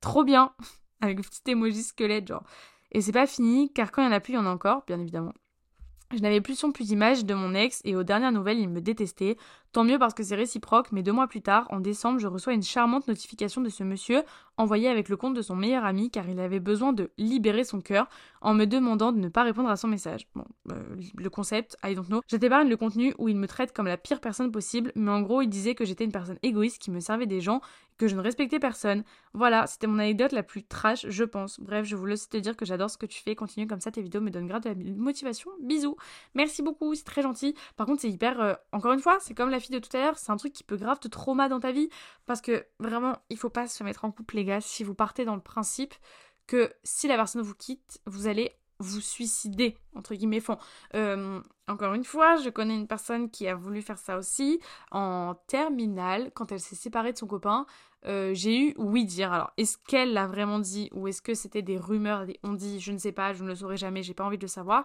Trop 0.00 0.24
bien 0.24 0.54
Avec 1.02 1.18
un 1.18 1.22
petit 1.22 1.42
émoji 1.50 1.82
squelette, 1.82 2.28
genre. 2.28 2.44
Et 2.92 3.00
c'est 3.00 3.12
pas 3.12 3.26
fini, 3.26 3.72
car 3.72 3.90
quand 3.90 4.02
il 4.02 4.06
y 4.06 4.08
en 4.08 4.12
a 4.12 4.20
plus, 4.20 4.34
il 4.34 4.36
y 4.36 4.38
en 4.38 4.46
a 4.46 4.50
encore, 4.50 4.84
bien 4.86 5.00
évidemment. 5.00 5.32
Je 6.14 6.18
n'avais 6.20 6.42
plus 6.42 6.56
son 6.56 6.72
plus 6.72 6.88
d'image 6.88 7.24
de 7.24 7.32
mon 7.32 7.54
ex 7.54 7.80
et 7.84 7.96
aux 7.96 8.02
dernières 8.02 8.32
nouvelles, 8.32 8.58
il 8.58 8.68
me 8.68 8.80
détestait. 8.80 9.36
Tant 9.72 9.84
mieux 9.84 9.98
parce 9.98 10.12
que 10.12 10.22
c'est 10.22 10.34
réciproque, 10.34 10.92
mais 10.92 11.02
deux 11.02 11.12
mois 11.12 11.26
plus 11.26 11.40
tard, 11.40 11.66
en 11.70 11.80
décembre, 11.80 12.18
je 12.18 12.26
reçois 12.26 12.52
une 12.52 12.62
charmante 12.62 13.08
notification 13.08 13.62
de 13.62 13.70
ce 13.70 13.82
monsieur 13.82 14.22
envoyé 14.58 14.88
avec 14.88 15.08
le 15.08 15.16
compte 15.16 15.32
de 15.32 15.40
son 15.40 15.56
meilleur 15.56 15.86
ami 15.86 16.10
car 16.10 16.28
il 16.28 16.38
avait 16.38 16.60
besoin 16.60 16.92
de 16.92 17.10
libérer 17.16 17.64
son 17.64 17.80
cœur 17.80 18.10
en 18.42 18.52
me 18.52 18.66
demandant 18.66 19.12
de 19.12 19.18
ne 19.18 19.30
pas 19.30 19.42
répondre 19.42 19.70
à 19.70 19.76
son 19.76 19.88
message. 19.88 20.28
Bon, 20.34 20.44
euh, 20.70 20.82
le 21.16 21.30
concept, 21.30 21.78
I 21.82 21.94
don't 21.94 22.04
know. 22.04 22.20
Je 22.30 22.36
t'épargne 22.36 22.68
le 22.68 22.76
contenu 22.76 23.14
où 23.16 23.30
il 23.30 23.36
me 23.36 23.46
traite 23.46 23.72
comme 23.72 23.86
la 23.86 23.96
pire 23.96 24.20
personne 24.20 24.52
possible, 24.52 24.92
mais 24.94 25.10
en 25.10 25.22
gros, 25.22 25.40
il 25.40 25.48
disait 25.48 25.74
que 25.74 25.86
j'étais 25.86 26.04
une 26.04 26.12
personne 26.12 26.38
égoïste 26.42 26.82
qui 26.82 26.90
me 26.90 27.00
servait 27.00 27.26
des 27.26 27.40
gens 27.40 27.62
je 28.08 28.16
ne 28.16 28.20
respectais 28.20 28.58
personne. 28.58 29.04
Voilà, 29.34 29.66
c'était 29.66 29.86
mon 29.86 29.98
anecdote 29.98 30.32
la 30.32 30.42
plus 30.42 30.64
trash, 30.64 31.06
je 31.08 31.24
pense. 31.24 31.60
Bref, 31.60 31.86
je 31.86 31.96
voulais 31.96 32.14
aussi 32.14 32.28
te 32.28 32.36
dire 32.36 32.56
que 32.56 32.64
j'adore 32.64 32.90
ce 32.90 32.98
que 32.98 33.06
tu 33.06 33.22
fais. 33.22 33.34
Continue 33.34 33.66
comme 33.66 33.80
ça, 33.80 33.90
tes 33.90 34.02
vidéos 34.02 34.20
me 34.20 34.30
donnent 34.30 34.46
grave 34.46 34.62
de 34.62 34.68
la 34.68 34.74
motivation. 34.96 35.50
Bisous. 35.60 35.96
Merci 36.34 36.62
beaucoup, 36.62 36.94
c'est 36.94 37.04
très 37.04 37.22
gentil. 37.22 37.54
Par 37.76 37.86
contre, 37.86 38.02
c'est 38.02 38.10
hyper. 38.10 38.40
Euh, 38.40 38.54
encore 38.72 38.92
une 38.92 39.00
fois, 39.00 39.18
c'est 39.20 39.34
comme 39.34 39.50
la 39.50 39.60
fille 39.60 39.74
de 39.74 39.84
tout 39.84 39.94
à 39.96 40.00
l'heure, 40.00 40.18
c'est 40.18 40.32
un 40.32 40.36
truc 40.36 40.52
qui 40.52 40.64
peut 40.64 40.76
grave 40.76 40.98
te 40.98 41.08
trauma 41.08 41.48
dans 41.48 41.60
ta 41.60 41.72
vie. 41.72 41.88
Parce 42.26 42.40
que 42.40 42.66
vraiment, 42.78 43.16
il 43.30 43.36
faut 43.36 43.50
pas 43.50 43.66
se 43.66 43.82
mettre 43.84 44.04
en 44.04 44.10
couple, 44.10 44.36
les 44.36 44.44
gars, 44.44 44.60
si 44.60 44.84
vous 44.84 44.94
partez 44.94 45.24
dans 45.24 45.34
le 45.34 45.42
principe 45.42 45.94
que 46.46 46.72
si 46.82 47.08
la 47.08 47.16
personne 47.16 47.42
vous 47.42 47.54
quitte, 47.54 48.00
vous 48.06 48.26
allez 48.26 48.56
vous 48.82 49.00
suicider, 49.00 49.76
entre 49.94 50.14
guillemets, 50.14 50.40
fond. 50.40 50.58
Euh, 50.94 51.40
encore 51.68 51.94
une 51.94 52.04
fois, 52.04 52.36
je 52.36 52.50
connais 52.50 52.74
une 52.74 52.86
personne 52.86 53.30
qui 53.30 53.48
a 53.48 53.54
voulu 53.54 53.82
faire 53.82 53.98
ça 53.98 54.18
aussi 54.18 54.60
en 54.90 55.34
terminale, 55.46 56.30
quand 56.34 56.52
elle 56.52 56.60
s'est 56.60 56.76
séparée 56.76 57.12
de 57.12 57.18
son 57.18 57.26
copain. 57.26 57.66
Euh, 58.04 58.34
j'ai 58.34 58.58
eu 58.58 58.74
oui 58.78 59.04
dire. 59.04 59.32
Alors, 59.32 59.52
est-ce 59.56 59.78
qu'elle 59.78 60.12
l'a 60.12 60.26
vraiment 60.26 60.58
dit 60.58 60.90
ou 60.92 61.06
est-ce 61.08 61.22
que 61.22 61.34
c'était 61.34 61.62
des 61.62 61.78
rumeurs, 61.78 62.26
des 62.26 62.38
on 62.42 62.52
dit, 62.52 62.80
je 62.80 62.92
ne 62.92 62.98
sais 62.98 63.12
pas, 63.12 63.32
je 63.32 63.44
ne 63.44 63.48
le 63.48 63.54
saurai 63.54 63.76
jamais, 63.76 64.02
j'ai 64.02 64.14
pas 64.14 64.24
envie 64.24 64.38
de 64.38 64.42
le 64.42 64.48
savoir. 64.48 64.84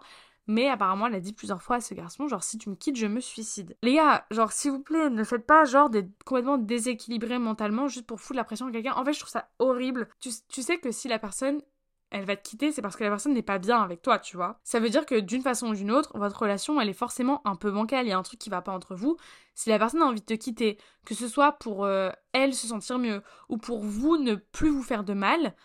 Mais 0.49 0.69
apparemment, 0.69 1.07
elle 1.07 1.15
a 1.15 1.19
dit 1.19 1.33
plusieurs 1.33 1.61
fois 1.61 1.77
à 1.77 1.81
ce 1.81 1.93
garçon, 1.93 2.27
genre, 2.27 2.43
si 2.43 2.57
tu 2.57 2.69
me 2.69 2.75
quittes, 2.75 2.95
je 2.95 3.05
me 3.07 3.19
suicide. 3.19 3.75
Les 3.83 3.95
gars, 3.95 4.25
genre, 4.31 4.53
s'il 4.53 4.71
vous 4.71 4.79
plaît, 4.79 5.09
ne 5.09 5.23
faites 5.25 5.45
pas, 5.45 5.65
genre, 5.65 5.89
d'être 5.89 6.09
complètement 6.23 6.57
déséquilibré 6.57 7.37
mentalement 7.37 7.89
juste 7.89 8.05
pour 8.05 8.21
foutre 8.21 8.37
la 8.37 8.45
pression 8.45 8.67
à 8.67 8.71
quelqu'un. 8.71 8.93
En 8.93 9.03
fait, 9.03 9.11
je 9.11 9.19
trouve 9.19 9.31
ça 9.31 9.49
horrible. 9.59 10.07
Tu, 10.21 10.29
tu 10.47 10.61
sais 10.61 10.77
que 10.77 10.91
si 10.91 11.09
la 11.09 11.19
personne, 11.19 11.61
elle 12.09 12.25
va 12.25 12.35
te 12.35 12.47
quitter, 12.47 12.71
c'est 12.71 12.81
parce 12.81 12.95
que 12.95 13.03
la 13.03 13.09
personne 13.09 13.33
n'est 13.33 13.41
pas 13.41 13.59
bien 13.59 13.81
avec 13.81 14.01
toi, 14.01 14.19
tu 14.19 14.37
vois. 14.37 14.59
Ça 14.63 14.79
veut 14.79 14.89
dire 14.89 15.05
que 15.05 15.19
d'une 15.19 15.41
façon 15.41 15.67
ou 15.67 15.73
d'une 15.73 15.91
autre, 15.91 16.17
votre 16.17 16.39
relation, 16.39 16.79
elle 16.79 16.89
est 16.89 16.93
forcément 16.93 17.41
un 17.45 17.55
peu 17.55 17.71
bancale, 17.71 18.05
il 18.05 18.09
y 18.09 18.13
a 18.13 18.17
un 18.17 18.23
truc 18.23 18.39
qui 18.39 18.49
va 18.49 18.61
pas 18.61 18.71
entre 18.71 18.95
vous. 18.95 19.17
Si 19.55 19.69
la 19.69 19.77
personne 19.77 20.01
a 20.01 20.05
envie 20.05 20.21
de 20.21 20.25
te 20.25 20.33
quitter, 20.33 20.77
que 21.05 21.15
ce 21.15 21.27
soit 21.27 21.53
pour 21.53 21.85
euh, 21.85 22.09
elle 22.31 22.53
se 22.53 22.67
sentir 22.67 22.97
mieux 22.97 23.21
ou 23.49 23.57
pour 23.57 23.83
vous 23.83 24.17
ne 24.17 24.35
plus 24.35 24.69
vous 24.69 24.83
faire 24.83 25.03
de 25.03 25.13
mal, 25.13 25.55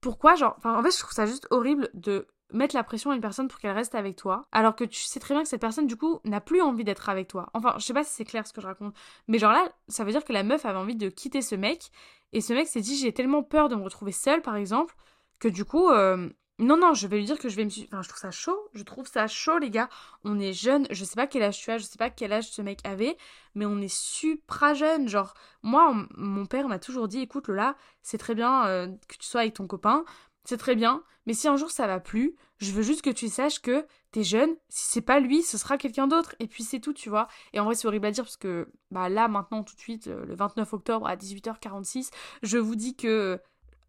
pourquoi, 0.00 0.34
genre, 0.34 0.54
enfin, 0.58 0.76
en 0.78 0.82
fait, 0.82 0.90
je 0.90 0.98
trouve 0.98 1.12
ça 1.12 1.26
juste 1.26 1.46
horrible 1.50 1.88
de 1.94 2.26
mettre 2.52 2.76
la 2.76 2.84
pression 2.84 3.10
à 3.10 3.14
une 3.14 3.20
personne 3.20 3.48
pour 3.48 3.58
qu'elle 3.58 3.74
reste 3.74 3.94
avec 3.94 4.16
toi, 4.16 4.46
alors 4.52 4.76
que 4.76 4.84
tu 4.84 5.00
sais 5.00 5.20
très 5.20 5.34
bien 5.34 5.42
que 5.42 5.48
cette 5.48 5.60
personne, 5.60 5.86
du 5.86 5.96
coup, 5.96 6.20
n'a 6.24 6.40
plus 6.40 6.60
envie 6.60 6.84
d'être 6.84 7.08
avec 7.08 7.28
toi. 7.28 7.50
Enfin, 7.54 7.74
je 7.78 7.84
sais 7.84 7.94
pas 7.94 8.04
si 8.04 8.12
c'est 8.12 8.24
clair 8.24 8.46
ce 8.46 8.52
que 8.52 8.60
je 8.60 8.66
raconte, 8.66 8.94
mais 9.26 9.38
genre 9.38 9.52
là, 9.52 9.68
ça 9.88 10.04
veut 10.04 10.12
dire 10.12 10.24
que 10.24 10.32
la 10.32 10.42
meuf 10.42 10.64
avait 10.64 10.78
envie 10.78 10.96
de 10.96 11.08
quitter 11.08 11.42
ce 11.42 11.54
mec, 11.54 11.90
et 12.32 12.40
ce 12.40 12.52
mec 12.52 12.68
s'est 12.68 12.80
dit, 12.80 12.96
j'ai 12.96 13.12
tellement 13.12 13.42
peur 13.42 13.68
de 13.68 13.74
me 13.74 13.82
retrouver 13.82 14.12
seule, 14.12 14.42
par 14.42 14.56
exemple, 14.56 14.94
que 15.38 15.48
du 15.48 15.64
coup, 15.64 15.88
euh, 15.90 16.28
non, 16.58 16.78
non, 16.78 16.94
je 16.94 17.06
vais 17.06 17.18
lui 17.18 17.26
dire 17.26 17.38
que 17.38 17.50
je 17.50 17.56
vais 17.56 17.64
me... 17.64 17.70
Enfin, 17.70 18.00
je 18.00 18.08
trouve 18.08 18.20
ça 18.20 18.30
chaud, 18.30 18.58
je 18.72 18.82
trouve 18.82 19.06
ça 19.06 19.26
chaud, 19.26 19.58
les 19.58 19.70
gars. 19.70 19.90
On 20.24 20.38
est 20.38 20.54
jeunes, 20.54 20.86
je 20.90 21.04
sais 21.04 21.14
pas 21.14 21.26
quel 21.26 21.42
âge 21.42 21.58
tu 21.58 21.70
as, 21.70 21.76
je 21.76 21.84
sais 21.84 21.98
pas 21.98 22.08
quel 22.08 22.32
âge 22.32 22.50
ce 22.50 22.62
mec 22.62 22.80
avait, 22.84 23.18
mais 23.54 23.66
on 23.66 23.78
est 23.78 23.94
supra 23.94 24.72
jeune. 24.72 25.06
Genre, 25.06 25.34
moi, 25.62 25.94
mon 26.16 26.46
père 26.46 26.68
m'a 26.68 26.78
toujours 26.78 27.08
dit, 27.08 27.20
écoute, 27.20 27.48
Lola, 27.48 27.76
c'est 28.02 28.16
très 28.16 28.34
bien 28.34 28.66
euh, 28.66 28.86
que 29.06 29.16
tu 29.18 29.26
sois 29.26 29.42
avec 29.42 29.54
ton 29.54 29.66
copain, 29.66 30.04
c'est 30.44 30.56
très 30.56 30.76
bien, 30.76 31.02
mais 31.26 31.34
si 31.34 31.46
un 31.48 31.56
jour 31.56 31.70
ça 31.70 31.86
va 31.86 32.00
plus, 32.00 32.36
je 32.58 32.72
veux 32.72 32.82
juste 32.82 33.02
que 33.02 33.10
tu 33.10 33.28
saches 33.28 33.60
que 33.60 33.84
t'es 34.12 34.22
jeune, 34.22 34.56
si 34.70 34.86
c'est 34.92 35.00
pas 35.02 35.20
lui, 35.20 35.42
ce 35.42 35.58
sera 35.58 35.76
quelqu'un 35.76 36.06
d'autre, 36.06 36.34
et 36.38 36.46
puis 36.46 36.62
c'est 36.62 36.80
tout, 36.80 36.94
tu 36.94 37.10
vois. 37.10 37.28
Et 37.52 37.60
en 37.60 37.64
vrai, 37.64 37.74
c'est 37.74 37.86
horrible 37.86 38.06
à 38.06 38.12
dire 38.12 38.24
parce 38.24 38.38
que, 38.38 38.68
bah 38.90 39.10
là, 39.10 39.28
maintenant, 39.28 39.62
tout 39.62 39.74
de 39.74 39.80
suite, 39.80 40.06
le 40.06 40.34
29 40.34 40.72
octobre 40.72 41.06
à 41.06 41.16
18h46, 41.16 42.10
je 42.42 42.56
vous 42.56 42.76
dis 42.76 42.96
que 42.96 43.40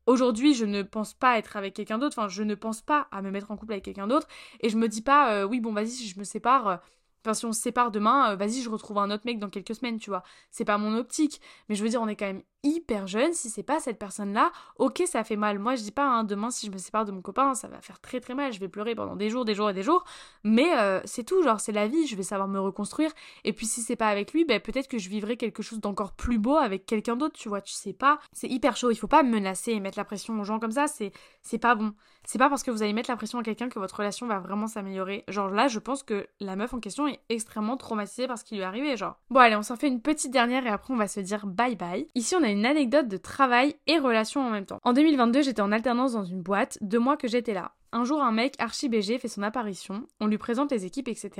aujourd'hui, 0.07 0.53
je 0.53 0.65
ne 0.65 0.81
pense 0.81 1.13
pas 1.13 1.37
être 1.37 1.55
avec 1.57 1.73
quelqu'un 1.75 1.97
d'autre, 1.99 2.17
enfin, 2.17 2.27
je 2.27 2.43
ne 2.43 2.55
pense 2.55 2.81
pas 2.81 3.07
à 3.11 3.21
me 3.21 3.29
mettre 3.31 3.51
en 3.51 3.57
couple 3.57 3.73
avec 3.73 3.85
quelqu'un 3.85 4.07
d'autre, 4.07 4.27
et 4.61 4.69
je 4.69 4.77
me 4.77 4.87
dis 4.87 5.01
pas, 5.01 5.33
euh, 5.33 5.43
oui, 5.43 5.59
bon, 5.59 5.73
vas-y, 5.73 5.89
si 5.89 6.07
je 6.07 6.19
me 6.19 6.23
sépare, 6.23 6.67
euh, 6.67 6.77
Enfin, 7.25 7.33
si 7.33 7.45
on 7.45 7.51
se 7.51 7.59
sépare 7.61 7.91
demain, 7.91 8.31
euh, 8.31 8.35
vas-y, 8.37 8.61
je 8.61 8.69
retrouve 8.69 8.99
un 8.99 9.11
autre 9.11 9.23
mec 9.25 9.37
dans 9.37 9.49
quelques 9.49 9.75
semaines, 9.75 9.99
tu 9.99 10.09
vois. 10.09 10.23
C'est 10.49 10.63
pas 10.63 10.77
mon 10.77 10.95
optique. 10.95 11.41
Mais 11.67 11.75
je 11.75 11.83
veux 11.83 11.89
dire, 11.89 12.01
on 12.01 12.07
est 12.07 12.15
quand 12.15 12.25
même 12.25 12.43
hyper 12.67 13.07
jeune. 13.07 13.33
Si 13.33 13.49
c'est 13.49 13.63
pas 13.63 13.79
cette 13.79 13.99
personne-là, 13.99 14.51
ok, 14.77 15.03
ça 15.05 15.23
fait 15.23 15.35
mal. 15.35 15.59
Moi, 15.59 15.75
je 15.75 15.83
dis 15.83 15.91
pas, 15.91 16.05
hein, 16.05 16.23
demain, 16.23 16.49
si 16.49 16.65
je 16.67 16.71
me 16.71 16.77
sépare 16.77 17.05
de 17.05 17.11
mon 17.11 17.21
copain, 17.21 17.53
ça 17.55 17.67
va 17.67 17.81
faire 17.81 17.99
très 17.99 18.19
très 18.19 18.33
mal. 18.33 18.53
Je 18.53 18.59
vais 18.59 18.67
pleurer 18.67 18.95
pendant 18.95 19.15
des 19.15 19.29
jours, 19.29 19.45
des 19.45 19.55
jours 19.55 19.69
et 19.69 19.73
des 19.73 19.83
jours. 19.83 20.03
Mais 20.43 20.77
euh, 20.77 20.99
c'est 21.05 21.23
tout, 21.23 21.41
genre, 21.43 21.59
c'est 21.59 21.71
la 21.71 21.87
vie. 21.87 22.07
Je 22.07 22.15
vais 22.15 22.23
savoir 22.23 22.47
me 22.47 22.59
reconstruire. 22.59 23.11
Et 23.43 23.53
puis, 23.53 23.65
si 23.65 23.81
c'est 23.81 23.95
pas 23.95 24.09
avec 24.09 24.33
lui, 24.33 24.45
ben, 24.45 24.59
peut-être 24.59 24.87
que 24.87 24.97
je 24.97 25.09
vivrai 25.09 25.37
quelque 25.37 25.63
chose 25.63 25.79
d'encore 25.79 26.13
plus 26.13 26.39
beau 26.39 26.55
avec 26.55 26.85
quelqu'un 26.85 27.15
d'autre, 27.15 27.37
tu 27.37 27.49
vois. 27.49 27.61
Tu 27.61 27.73
sais 27.73 27.93
pas. 27.93 28.19
C'est 28.31 28.47
hyper 28.47 28.77
chaud. 28.77 28.91
Il 28.91 28.95
faut 28.95 29.07
pas 29.07 29.23
menacer 29.23 29.71
et 29.71 29.79
mettre 29.79 29.97
la 29.97 30.05
pression 30.05 30.39
aux 30.39 30.43
gens 30.43 30.59
comme 30.59 30.71
ça. 30.71 30.87
C'est, 30.87 31.11
pas 31.57 31.75
bon. 31.75 31.93
C'est 32.25 32.37
pas 32.37 32.49
parce 32.49 32.63
que 32.63 32.71
vous 32.71 32.83
allez 32.83 32.93
mettre 32.93 33.09
la 33.09 33.15
pression 33.15 33.39
à 33.39 33.43
quelqu'un 33.43 33.69
que 33.69 33.79
votre 33.79 33.95
relation 33.95 34.27
va 34.27 34.39
vraiment 34.39 34.67
s'améliorer. 34.67 35.23
Genre 35.27 35.49
là, 35.49 35.67
je 35.67 35.79
pense 35.79 36.03
que 36.03 36.27
la 36.39 36.55
meuf 36.55 36.73
en 36.73 36.79
question 36.79 37.07
est 37.07 37.19
extrêmement 37.29 37.77
traumatisée 37.77 38.27
par 38.27 38.37
ce 38.37 38.43
qui 38.43 38.55
lui 38.55 38.61
est 38.61 38.65
arrivé, 38.65 38.97
genre. 38.97 39.19
Bon, 39.29 39.39
allez, 39.39 39.55
on 39.55 39.63
s'en 39.63 39.75
fait 39.75 39.87
une 39.87 40.01
petite 40.01 40.31
dernière 40.31 40.65
et 40.65 40.69
après 40.69 40.93
on 40.93 40.97
va 40.97 41.07
se 41.07 41.19
dire 41.19 41.45
bye 41.45 41.75
bye. 41.75 42.07
Ici, 42.15 42.35
on 42.35 42.43
a 42.43 42.49
anecdote 42.65 43.07
de 43.07 43.17
travail 43.17 43.75
et 43.87 43.99
relation 43.99 44.41
en 44.41 44.49
même 44.49 44.65
temps. 44.65 44.79
En 44.83 44.93
2022, 44.93 45.41
j'étais 45.41 45.61
en 45.61 45.71
alternance 45.71 46.13
dans 46.13 46.25
une 46.25 46.41
boîte, 46.41 46.77
deux 46.81 46.99
mois 46.99 47.17
que 47.17 47.27
j'étais 47.27 47.53
là. 47.53 47.73
Un 47.93 48.03
jour, 48.03 48.21
un 48.21 48.31
mec 48.31 48.55
archi 48.59 48.89
BG 48.89 49.17
fait 49.17 49.27
son 49.29 49.43
apparition, 49.43 50.07
on 50.19 50.27
lui 50.27 50.37
présente 50.37 50.71
les 50.71 50.85
équipes, 50.85 51.07
etc. 51.07 51.31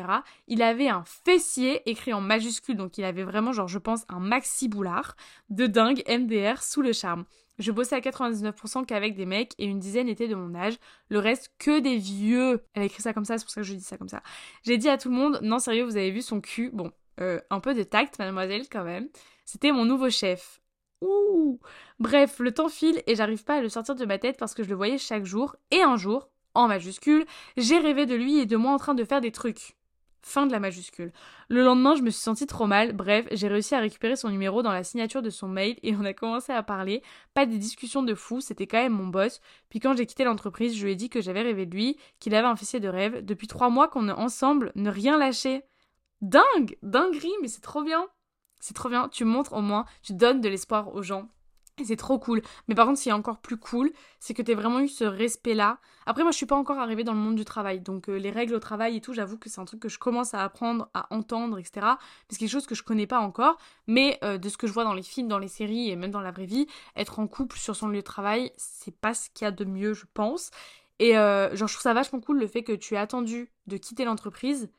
Il 0.48 0.62
avait 0.62 0.88
un 0.88 1.04
fessier 1.26 1.82
écrit 1.90 2.14
en 2.14 2.22
majuscule, 2.22 2.78
donc 2.78 2.98
il 2.98 3.04
avait 3.04 3.24
vraiment, 3.24 3.52
genre, 3.52 3.68
je 3.68 3.80
pense, 3.80 4.06
un 4.08 4.20
maxi 4.20 4.70
boulard 4.70 5.18
de 5.50 5.68
dingue 5.68 6.04
MDR 6.08 6.64
sous 6.64 6.82
le 6.82 6.94
charme. 6.94 7.26
Je 7.60 7.72
bossais 7.72 7.96
à 7.96 8.00
99% 8.00 8.86
qu'avec 8.86 9.16
des 9.16 9.26
mecs 9.26 9.54
et 9.58 9.66
une 9.66 9.80
dizaine 9.80 10.08
étaient 10.08 10.28
de 10.28 10.36
mon 10.36 10.54
âge. 10.56 10.78
Le 11.10 11.20
reste, 11.20 11.52
que 11.58 11.80
des 11.80 11.98
vieux. 11.98 12.64
Elle 12.74 12.84
a 12.84 12.86
écrit 12.86 13.02
ça 13.02 13.14
comme 13.14 13.26
ça, 13.26 13.38
c'est 13.38 13.46
pour 13.46 13.52
ça 13.52 13.62
que 13.62 13.68
je 13.68 13.74
dis 13.74 13.84
ça 13.84 13.98
comme 13.98 14.10
ça. 14.10 14.22
J'ai 14.64 14.78
dit 14.78 14.90
à 14.90 14.98
tout 14.98 15.10
le 15.10 15.16
monde, 15.16 15.40
non 15.42 15.60
sérieux, 15.60 15.84
vous 15.84 15.98
avez 15.98 16.12
vu 16.12 16.22
son 16.22 16.40
cul? 16.40 16.70
Bon, 16.72 16.92
euh, 17.20 17.40
un 17.50 17.60
peu 17.60 17.74
de 17.74 17.84
tact, 17.84 18.20
mademoiselle, 18.20 18.68
quand 18.72 18.84
même. 18.84 19.10
C'était 19.44 19.72
mon 19.72 19.86
nouveau 19.86 20.10
chef. 20.10 20.62
Ouh 21.02 21.60
Bref, 22.00 22.40
le 22.40 22.54
temps 22.54 22.70
file 22.70 23.04
et 23.06 23.16
j'arrive 23.16 23.44
pas 23.44 23.58
à 23.58 23.62
le 23.62 23.70
sortir 23.70 23.96
de 23.96 24.06
ma 24.06 24.18
tête 24.18 24.38
parce 24.38 24.54
que 24.54 24.64
je 24.64 24.70
le 24.70 24.76
voyais 24.76 24.98
chaque 24.98 25.26
jour. 25.26 25.56
Et 25.72 25.82
un 25.82 25.96
jour, 25.96 26.30
en 26.54 26.68
majuscule, 26.68 27.26
j'ai 27.56 27.78
rêvé 27.78 28.06
de 28.06 28.16
lui 28.16 28.40
et 28.40 28.46
de 28.46 28.58
moi 28.58 28.72
en 28.72 28.78
train 28.78 28.96
de 28.96 29.04
faire 29.04 29.22
des 29.22 29.32
trucs. 29.32 29.76
Fin 30.24 30.48
de 30.48 30.52
la 30.52 30.60
majuscule. 30.60 31.14
Le 31.48 31.64
lendemain, 31.64 31.96
je 31.96 32.02
me 32.02 32.10
suis 32.10 32.22
sentie 32.22 32.48
trop 32.48 32.66
mal. 32.66 32.94
Bref, 32.94 33.28
j'ai 33.32 33.48
réussi 33.48 33.76
à 33.76 33.80
récupérer 33.80 34.16
son 34.16 34.30
numéro 34.30 34.62
dans 34.62 34.74
la 34.74 34.84
signature 34.84 35.22
de 35.22 35.30
son 35.30 35.48
mail 35.48 35.78
et 35.84 35.96
on 35.96 36.04
a 36.04 36.14
commencé 36.14 36.52
à 36.52 36.64
parler. 36.64 37.02
Pas 37.34 37.46
des 37.46 37.60
discussions 37.60 38.04
de 38.04 38.16
fou, 38.16 38.42
c'était 38.42 38.68
quand 38.68 38.82
même 38.82 38.94
mon 38.94 39.08
boss. 39.08 39.40
Puis 39.70 39.80
quand 39.80 39.96
j'ai 39.96 40.06
quitté 40.06 40.24
l'entreprise, 40.24 40.76
je 40.76 40.84
lui 40.84 40.92
ai 40.92 40.96
dit 40.96 41.10
que 41.10 41.22
j'avais 41.22 41.44
rêvé 41.44 41.66
de 41.66 41.76
lui, 41.76 41.98
qu'il 42.20 42.36
avait 42.36 42.48
un 42.48 42.56
fessier 42.56 42.80
de 42.80 42.90
rêve. 42.90 43.24
Depuis 43.24 43.48
trois 43.48 43.70
mois 43.70 43.88
qu'on 43.88 44.10
est 44.10 44.12
ensemble, 44.12 44.72
ne 44.76 44.90
rien 44.90 45.18
lâcher. 45.18 45.62
Dingue 46.22 46.78
Dinguerie, 46.82 47.32
mais 47.42 47.48
c'est 47.48 47.62
trop 47.62 47.84
bien 47.84 48.08
C'est 48.60 48.74
trop 48.74 48.90
bien, 48.90 49.10
tu 49.10 49.26
montres 49.26 49.54
au 49.54 49.62
moins, 49.62 49.86
tu 50.02 50.14
donnes 50.14 50.42
de 50.42 50.50
l'espoir 50.50 50.94
aux 50.94 51.04
gens. 51.04 51.30
Et 51.80 51.86
c'est 51.86 51.96
trop 51.96 52.18
cool. 52.18 52.42
Mais 52.68 52.74
par 52.74 52.88
contre, 52.88 52.98
ce 52.98 53.04
qui 53.04 53.10
est 53.10 53.14
encore 53.14 53.38
plus 53.38 53.58
cool, 53.58 53.92
c'est 54.20 54.34
que 54.34 54.42
t'aies 54.42 54.56
vraiment 54.56 54.80
eu 54.80 54.88
ce 54.88 55.04
respect-là. 55.04 55.78
Après, 56.08 56.24
moi, 56.24 56.32
je 56.32 56.38
suis 56.38 56.48
pas 56.48 56.56
encore 56.56 56.80
arrivée 56.80 57.04
dans 57.04 57.14
le 57.14 57.20
monde 57.20 57.36
du 57.36 57.46
travail. 57.46 57.82
Donc, 57.82 58.10
euh, 58.10 58.16
les 58.18 58.32
règles 58.32 58.56
au 58.56 58.60
travail 58.60 58.96
et 58.96 59.02
tout, 59.02 59.14
j'avoue 59.14 59.38
que 59.38 59.48
c'est 59.48 59.62
un 59.62 59.66
truc 59.66 59.82
que 59.82 59.90
je 59.90 60.00
commence 60.00 60.34
à 60.34 60.44
apprendre, 60.44 60.90
à 60.96 61.06
entendre, 61.14 61.60
etc. 61.60 61.86
C'est 62.30 62.40
quelque 62.40 62.50
chose 62.50 62.66
que 62.66 62.74
je 62.74 62.82
connais 62.82 63.06
pas 63.06 63.20
encore. 63.20 63.58
Mais 63.86 64.18
euh, 64.24 64.40
de 64.40 64.50
ce 64.50 64.58
que 64.58 64.66
je 64.66 64.74
vois 64.74 64.86
dans 64.86 64.96
les 64.96 65.04
films, 65.04 65.28
dans 65.28 65.38
les 65.38 65.48
séries 65.48 65.92
et 65.92 65.96
même 65.96 66.10
dans 66.10 66.22
la 66.22 66.32
vraie 66.32 66.48
vie, 66.48 66.66
être 66.96 67.20
en 67.20 67.28
couple 67.28 67.60
sur 67.60 67.76
son 67.76 67.90
lieu 67.90 68.00
de 68.00 68.02
travail, 68.02 68.52
c'est 68.58 68.96
pas 68.96 69.14
ce 69.14 69.30
qu'il 69.30 69.46
y 69.46 69.48
a 69.48 69.52
de 69.52 69.66
mieux, 69.66 69.94
je 69.94 70.06
pense. 70.16 70.50
Et 70.98 71.16
euh, 71.16 71.56
genre, 71.56 71.68
je 71.68 71.74
trouve 71.74 71.84
ça 71.84 71.94
vachement 71.94 72.20
cool 72.20 72.40
le 72.40 72.48
fait 72.48 72.64
que 72.64 72.74
tu 72.74 72.96
aies 72.96 72.98
attendu 72.98 73.52
de 73.68 73.78
quitter 73.78 74.04
l'entreprise 74.04 74.72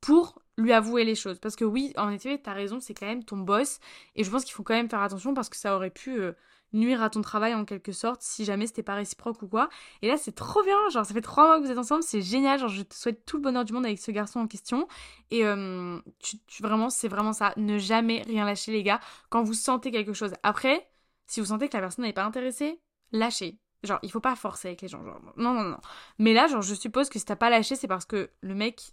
pour 0.00 0.41
lui 0.58 0.72
avouer 0.72 1.04
les 1.04 1.14
choses. 1.14 1.38
Parce 1.38 1.56
que 1.56 1.64
oui, 1.64 1.92
en 1.96 2.10
effet, 2.10 2.38
t'as 2.38 2.52
raison, 2.52 2.80
c'est 2.80 2.94
quand 2.94 3.06
même 3.06 3.24
ton 3.24 3.38
boss. 3.38 3.78
Et 4.16 4.24
je 4.24 4.30
pense 4.30 4.44
qu'il 4.44 4.54
faut 4.54 4.62
quand 4.62 4.74
même 4.74 4.90
faire 4.90 5.02
attention 5.02 5.34
parce 5.34 5.48
que 5.48 5.56
ça 5.56 5.74
aurait 5.74 5.90
pu 5.90 6.20
euh, 6.20 6.32
nuire 6.72 7.02
à 7.02 7.10
ton 7.10 7.20
travail 7.20 7.54
en 7.54 7.64
quelque 7.64 7.92
sorte 7.92 8.22
si 8.22 8.44
jamais 8.44 8.66
c'était 8.66 8.82
pas 8.82 8.94
réciproque 8.94 9.42
ou 9.42 9.48
quoi. 9.48 9.68
Et 10.02 10.08
là, 10.08 10.16
c'est 10.16 10.34
trop 10.34 10.62
bien. 10.62 10.76
Genre, 10.90 11.04
ça 11.04 11.14
fait 11.14 11.20
trois 11.20 11.46
mois 11.46 11.58
que 11.58 11.64
vous 11.64 11.70
êtes 11.70 11.78
ensemble, 11.78 12.02
c'est 12.02 12.22
génial. 12.22 12.58
Genre, 12.58 12.68
je 12.68 12.82
te 12.82 12.94
souhaite 12.94 13.24
tout 13.24 13.36
le 13.36 13.42
bonheur 13.42 13.64
du 13.64 13.72
monde 13.72 13.86
avec 13.86 13.98
ce 13.98 14.10
garçon 14.10 14.40
en 14.40 14.46
question. 14.46 14.88
Et 15.30 15.44
euh, 15.44 15.98
tu, 16.20 16.38
vraiment, 16.62 16.90
c'est 16.90 17.08
vraiment 17.08 17.32
ça. 17.32 17.52
Ne 17.56 17.78
jamais 17.78 18.22
rien 18.22 18.44
lâcher, 18.44 18.72
les 18.72 18.82
gars, 18.82 19.00
quand 19.30 19.42
vous 19.42 19.54
sentez 19.54 19.90
quelque 19.90 20.12
chose. 20.12 20.32
Après, 20.42 20.88
si 21.26 21.40
vous 21.40 21.46
sentez 21.46 21.68
que 21.68 21.76
la 21.76 21.82
personne 21.82 22.04
n'est 22.04 22.12
pas 22.12 22.24
intéressée, 22.24 22.80
lâchez. 23.12 23.58
Genre, 23.82 23.98
il 24.02 24.10
faut 24.12 24.20
pas 24.20 24.36
forcer 24.36 24.68
avec 24.68 24.82
les 24.82 24.88
gens. 24.88 25.04
Genre, 25.04 25.20
non, 25.36 25.54
non, 25.54 25.64
non. 25.64 25.78
Mais 26.18 26.34
là, 26.34 26.46
genre, 26.46 26.62
je 26.62 26.74
suppose 26.74 27.08
que 27.08 27.18
si 27.18 27.24
t'as 27.24 27.36
pas 27.36 27.50
lâché, 27.50 27.74
c'est 27.74 27.88
parce 27.88 28.04
que 28.04 28.30
le 28.40 28.54
mec 28.54 28.92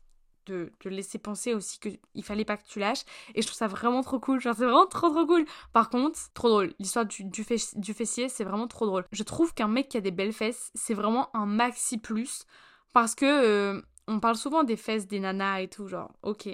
de 0.49 0.71
te 0.79 0.89
laisser 0.89 1.17
penser 1.17 1.53
aussi 1.53 1.79
qu'il 1.79 2.23
fallait 2.23 2.45
pas 2.45 2.57
que 2.57 2.67
tu 2.67 2.79
lâches. 2.79 3.03
Et 3.35 3.41
je 3.41 3.47
trouve 3.47 3.57
ça 3.57 3.67
vraiment 3.67 4.01
trop 4.01 4.19
cool. 4.19 4.39
Genre, 4.39 4.55
c'est 4.55 4.65
vraiment 4.65 4.87
trop 4.87 5.09
trop 5.09 5.25
cool. 5.25 5.45
Par 5.73 5.89
contre, 5.89 6.19
trop 6.33 6.49
drôle. 6.49 6.73
L'histoire 6.79 7.05
du, 7.05 7.23
du, 7.23 7.43
fessier, 7.43 8.29
c'est 8.29 8.43
vraiment 8.43 8.67
trop 8.67 8.85
drôle. 8.85 9.05
Je 9.11 9.23
trouve 9.23 9.53
qu'un 9.53 9.67
mec 9.67 9.89
qui 9.89 9.97
a 9.97 10.01
des 10.01 10.11
belles 10.11 10.33
fesses, 10.33 10.71
c'est 10.73 10.93
vraiment 10.93 11.29
un 11.35 11.45
maxi 11.45 11.97
plus. 11.97 12.45
Parce 12.93 13.15
que 13.15 13.25
euh, 13.25 13.81
on 14.07 14.19
parle 14.19 14.35
souvent 14.35 14.63
des 14.63 14.77
fesses 14.77 15.07
des 15.07 15.19
nanas 15.19 15.61
et 15.61 15.67
tout, 15.67 15.87
genre, 15.87 16.11
ok. 16.23 16.49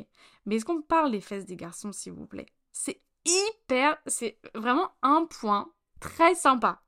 Mais 0.45 0.55
est-ce 0.55 0.65
qu'on 0.65 0.81
parle 0.81 1.11
des 1.11 1.21
fesses 1.21 1.45
des 1.45 1.55
garçons, 1.55 1.91
s'il 1.91 2.13
vous 2.13 2.27
plaît? 2.27 2.47
C'est 2.71 3.01
hyper. 3.25 3.97
C'est 4.05 4.37
vraiment 4.53 4.91
un 5.01 5.25
point 5.25 5.71
très 5.99 6.35
sympa. 6.35 6.81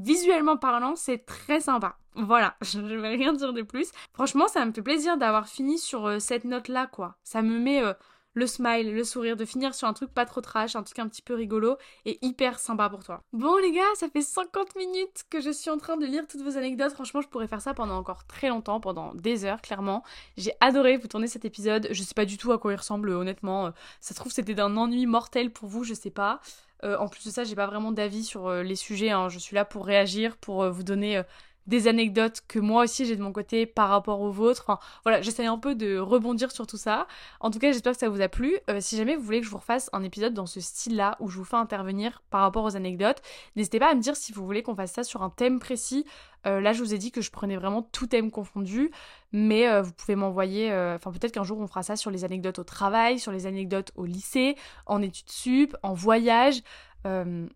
Visuellement 0.00 0.56
parlant, 0.56 0.96
c'est 0.96 1.26
très 1.26 1.60
sympa. 1.60 1.98
Voilà, 2.14 2.56
je 2.62 2.80
ne 2.80 2.96
vais 2.96 3.10
rien 3.10 3.34
dire 3.34 3.52
de 3.52 3.60
plus. 3.60 3.90
Franchement, 4.14 4.48
ça 4.48 4.64
me 4.64 4.72
fait 4.72 4.80
plaisir 4.82 5.18
d'avoir 5.18 5.46
fini 5.46 5.78
sur 5.78 6.06
euh, 6.06 6.18
cette 6.18 6.44
note-là, 6.44 6.86
quoi. 6.86 7.16
Ça 7.22 7.42
me 7.42 7.58
met 7.58 7.82
euh, 7.82 7.92
le 8.34 8.46
smile, 8.46 8.94
le 8.94 9.04
sourire, 9.04 9.36
de 9.36 9.44
finir 9.44 9.74
sur 9.74 9.88
un 9.88 9.92
truc 9.92 10.12
pas 10.12 10.26
trop 10.26 10.40
trash, 10.40 10.76
un 10.76 10.82
truc 10.82 10.98
un 10.98 11.08
petit 11.08 11.22
peu 11.22 11.34
rigolo 11.34 11.76
et 12.04 12.18
hyper 12.22 12.58
sympa 12.58 12.88
pour 12.88 13.04
toi. 13.04 13.22
Bon 13.32 13.56
les 13.56 13.72
gars, 13.72 13.82
ça 13.94 14.08
fait 14.08 14.22
50 14.22 14.76
minutes 14.76 15.24
que 15.30 15.40
je 15.40 15.50
suis 15.50 15.70
en 15.70 15.78
train 15.78 15.96
de 15.96 16.06
lire 16.06 16.24
toutes 16.28 16.42
vos 16.42 16.56
anecdotes. 16.56 16.92
Franchement, 16.92 17.20
je 17.20 17.28
pourrais 17.28 17.48
faire 17.48 17.60
ça 17.60 17.74
pendant 17.74 17.96
encore 17.96 18.26
très 18.26 18.48
longtemps, 18.48 18.80
pendant 18.80 19.14
des 19.14 19.44
heures, 19.44 19.60
clairement. 19.60 20.02
J'ai 20.36 20.52
adoré 20.60 20.96
vous 20.96 21.08
tourner 21.08 21.26
cet 21.26 21.44
épisode. 21.44 21.88
Je 21.90 22.02
sais 22.02 22.14
pas 22.14 22.24
du 22.24 22.36
tout 22.36 22.52
à 22.52 22.58
quoi 22.58 22.72
il 22.72 22.76
ressemble, 22.76 23.10
honnêtement. 23.10 23.72
Ça 24.00 24.14
se 24.14 24.14
trouve, 24.14 24.32
c'était 24.32 24.54
d'un 24.54 24.76
ennui 24.76 25.06
mortel 25.06 25.52
pour 25.52 25.68
vous, 25.68 25.84
je 25.84 25.94
sais 25.94 26.10
pas. 26.10 26.40
Euh, 26.84 26.96
en 26.98 27.08
plus 27.08 27.24
de 27.24 27.30
ça, 27.30 27.44
j'ai 27.44 27.54
pas 27.54 27.66
vraiment 27.66 27.92
d'avis 27.92 28.24
sur 28.24 28.48
euh, 28.48 28.62
les 28.62 28.76
sujets. 28.76 29.10
Hein. 29.10 29.28
Je 29.28 29.38
suis 29.38 29.54
là 29.54 29.64
pour 29.64 29.84
réagir, 29.86 30.36
pour 30.36 30.62
euh, 30.62 30.70
vous 30.70 30.82
donner 30.82 31.22
des 31.66 31.88
anecdotes 31.88 32.40
que 32.48 32.58
moi 32.58 32.84
aussi 32.84 33.06
j'ai 33.06 33.16
de 33.16 33.22
mon 33.22 33.32
côté 33.32 33.66
par 33.66 33.88
rapport 33.88 34.20
aux 34.20 34.30
vôtres. 34.30 34.64
Enfin, 34.66 34.78
voilà, 35.04 35.22
j'essaie 35.22 35.46
un 35.46 35.58
peu 35.58 35.74
de 35.74 35.98
rebondir 35.98 36.50
sur 36.50 36.66
tout 36.66 36.76
ça. 36.76 37.06
En 37.40 37.50
tout 37.50 37.58
cas, 37.58 37.72
j'espère 37.72 37.92
que 37.92 37.98
ça 37.98 38.08
vous 38.08 38.20
a 38.20 38.28
plu. 38.28 38.56
si 38.80 38.96
jamais 38.96 39.16
vous 39.16 39.22
voulez 39.22 39.40
que 39.40 39.46
je 39.46 39.50
vous 39.50 39.58
refasse 39.58 39.90
un 39.92 40.02
épisode 40.02 40.34
dans 40.34 40.46
ce 40.46 40.60
style-là 40.60 41.16
où 41.20 41.28
je 41.28 41.38
vous 41.38 41.44
fais 41.44 41.56
intervenir 41.56 42.22
par 42.30 42.42
rapport 42.42 42.64
aux 42.64 42.76
anecdotes, 42.76 43.22
n'hésitez 43.56 43.78
pas 43.78 43.90
à 43.90 43.94
me 43.94 44.00
dire 44.00 44.16
si 44.16 44.32
vous 44.32 44.44
voulez 44.44 44.62
qu'on 44.62 44.74
fasse 44.74 44.92
ça 44.92 45.04
sur 45.04 45.22
un 45.22 45.30
thème 45.30 45.58
précis. 45.58 46.04
là, 46.44 46.72
je 46.72 46.82
vous 46.82 46.94
ai 46.94 46.98
dit 46.98 47.12
que 47.12 47.20
je 47.20 47.30
prenais 47.30 47.56
vraiment 47.56 47.82
tout 47.82 48.06
thème 48.06 48.30
confondu, 48.30 48.90
mais 49.32 49.80
vous 49.82 49.92
pouvez 49.92 50.16
m'envoyer. 50.16 50.72
Enfin, 50.72 51.12
peut-être 51.12 51.32
qu'un 51.32 51.44
jour 51.44 51.58
on 51.58 51.66
fera 51.66 51.82
ça 51.82 51.96
sur 51.96 52.10
les 52.10 52.24
anecdotes 52.24 52.58
au 52.58 52.64
travail, 52.64 53.18
sur 53.18 53.32
les 53.32 53.46
anecdotes 53.46 53.92
au 53.96 54.04
lycée, 54.04 54.56
en 54.86 55.02
études 55.02 55.30
sup, 55.30 55.76
en 55.82 55.94
voyage. 55.94 56.62
Hmm, 57.04 57.46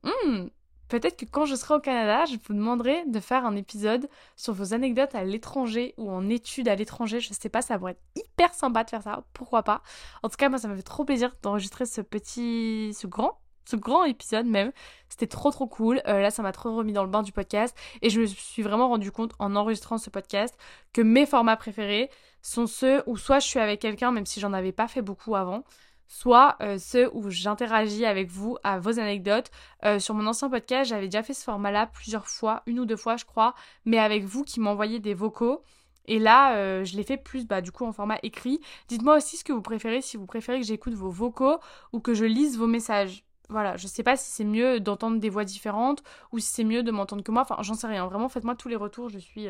peut-être 1.01 1.17
que 1.17 1.25
quand 1.25 1.45
je 1.45 1.55
serai 1.55 1.75
au 1.75 1.81
Canada, 1.81 2.25
je 2.27 2.37
vous 2.47 2.55
demanderai 2.55 3.05
de 3.07 3.21
faire 3.21 3.45
un 3.45 3.57
épisode 3.57 4.09
sur 4.37 4.53
vos 4.53 4.75
anecdotes 4.75 5.15
à 5.15 5.25
l'étranger 5.25 5.95
ou 5.97 6.11
en 6.11 6.29
études 6.29 6.69
à 6.69 6.75
l'étranger. 6.75 7.21
Je 7.21 7.33
sais 7.33 7.49
pas, 7.49 7.63
ça 7.63 7.79
pourrait 7.79 7.93
être 7.93 8.03
hyper 8.17 8.55
sympa 8.55 8.85
de 8.85 8.91
faire 8.91 9.03
ça. 9.03 9.25
Pourquoi 9.33 9.63
pas? 9.63 9.83
En 10.23 10.29
tout 10.29 10.37
cas, 10.37 10.49
moi, 10.49 10.59
ça 10.59 10.69
m'a 10.69 10.77
fait 10.77 10.83
trop 10.83 11.05
plaisir 11.05 11.35
d'enregistrer 11.43 11.87
ce 11.87 12.01
petit, 12.01 12.95
ce 12.95 13.07
grand 13.07 13.41
ce 13.67 13.77
grand 13.77 14.05
épisode 14.05 14.47
même. 14.47 14.73
C'était 15.09 15.27
trop 15.27 15.51
trop 15.51 15.67
cool. 15.67 16.03
Euh, 16.07 16.21
là, 16.21 16.31
ça 16.31 16.43
m'a 16.43 16.53
trop 16.53 16.75
remis 16.77 16.93
dans 16.93 17.03
le 17.03 17.11
bain 17.11 17.23
du 17.23 17.33
podcast. 17.33 17.77
Et 18.03 18.11
je 18.11 18.21
me 18.21 18.27
suis 18.27 18.63
vraiment 18.63 18.89
rendu 18.89 19.11
compte 19.11 19.33
en 19.39 19.57
enregistrant 19.57 19.99
ce 19.99 20.11
podcast 20.11 20.55
que 20.93 21.01
mes 21.01 21.27
formats 21.27 21.57
préférés 21.57 22.11
sont 22.43 22.67
ceux 22.67 23.03
où 23.07 23.17
soit 23.17 23.39
je 23.39 23.47
suis 23.47 23.61
avec 23.61 23.81
quelqu'un, 23.81 24.13
même 24.13 24.27
si 24.27 24.41
j'en 24.41 24.53
avais 24.53 24.73
pas 24.73 24.87
fait 24.87 25.03
beaucoup 25.03 25.35
avant, 25.35 25.65
soit 26.09 26.57
euh, 26.61 26.79
ceux 26.79 27.11
où 27.15 27.31
j'interagis 27.31 28.05
avec 28.05 28.31
vous 28.31 28.57
à 28.63 28.79
vos 28.79 28.99
anecdotes. 28.99 29.51
Euh, 29.85 29.99
sur 29.99 30.15
mon 30.15 30.27
ancien 30.27 30.49
podcast, 30.51 30.91
j'avais 30.91 31.07
déjà 31.07 31.23
fait 31.23 31.35
ce 31.35 31.45
format-là 31.45 31.87
plusieurs 31.87 32.29
fois, 32.29 32.63
une 32.67 32.81
ou 32.81 32.87
deux 32.87 32.97
fois 32.97 33.17
je 33.17 33.25
crois, 33.25 33.55
mais 33.85 33.99
avec 33.99 34.25
vous 34.25 34.45
qui 34.45 34.61
m'envoyez 34.61 35.01
des 35.01 35.15
vocaux. 35.15 35.63
Et 36.07 36.19
là, 36.19 36.57
euh, 36.57 36.85
je 36.85 36.97
l'ai 36.97 37.03
fait 37.03 37.17
plus 37.17 37.47
bah, 37.47 37.61
du 37.61 37.73
coup 37.73 37.85
en 37.85 37.93
format 37.93 38.19
écrit. 38.23 38.61
Dites-moi 38.89 39.17
aussi 39.17 39.37
ce 39.37 39.45
que 39.45 39.53
vous 39.53 39.63
préférez, 39.63 40.03
si 40.03 40.17
vous 40.17 40.27
préférez 40.27 40.61
que 40.61 40.67
j'écoute 40.67 40.95
vos 40.95 41.11
vocaux 41.11 41.59
ou 41.93 42.01
que 42.01 42.15
je 42.15 42.25
lise 42.25 42.59
vos 42.59 42.67
messages. 42.67 43.25
Voilà, 43.49 43.77
je 43.77 43.87
sais 43.87 44.03
pas 44.03 44.17
si 44.17 44.31
c'est 44.31 44.45
mieux 44.45 44.81
d'entendre 44.81 45.19
des 45.19 45.29
voix 45.29 45.45
différentes 45.45 46.03
ou 46.33 46.39
si 46.39 46.53
c'est 46.53 46.65
mieux 46.65 46.83
de 46.83 46.91
m'entendre 46.91 47.23
que 47.23 47.31
moi. 47.31 47.43
Enfin, 47.43 47.57
j'en 47.63 47.75
sais 47.75 47.87
rien. 47.87 48.07
Vraiment, 48.07 48.29
faites-moi 48.29 48.55
tous 48.55 48.69
les 48.69 48.77
retours. 48.77 49.09
Je 49.09 49.19
suis 49.19 49.49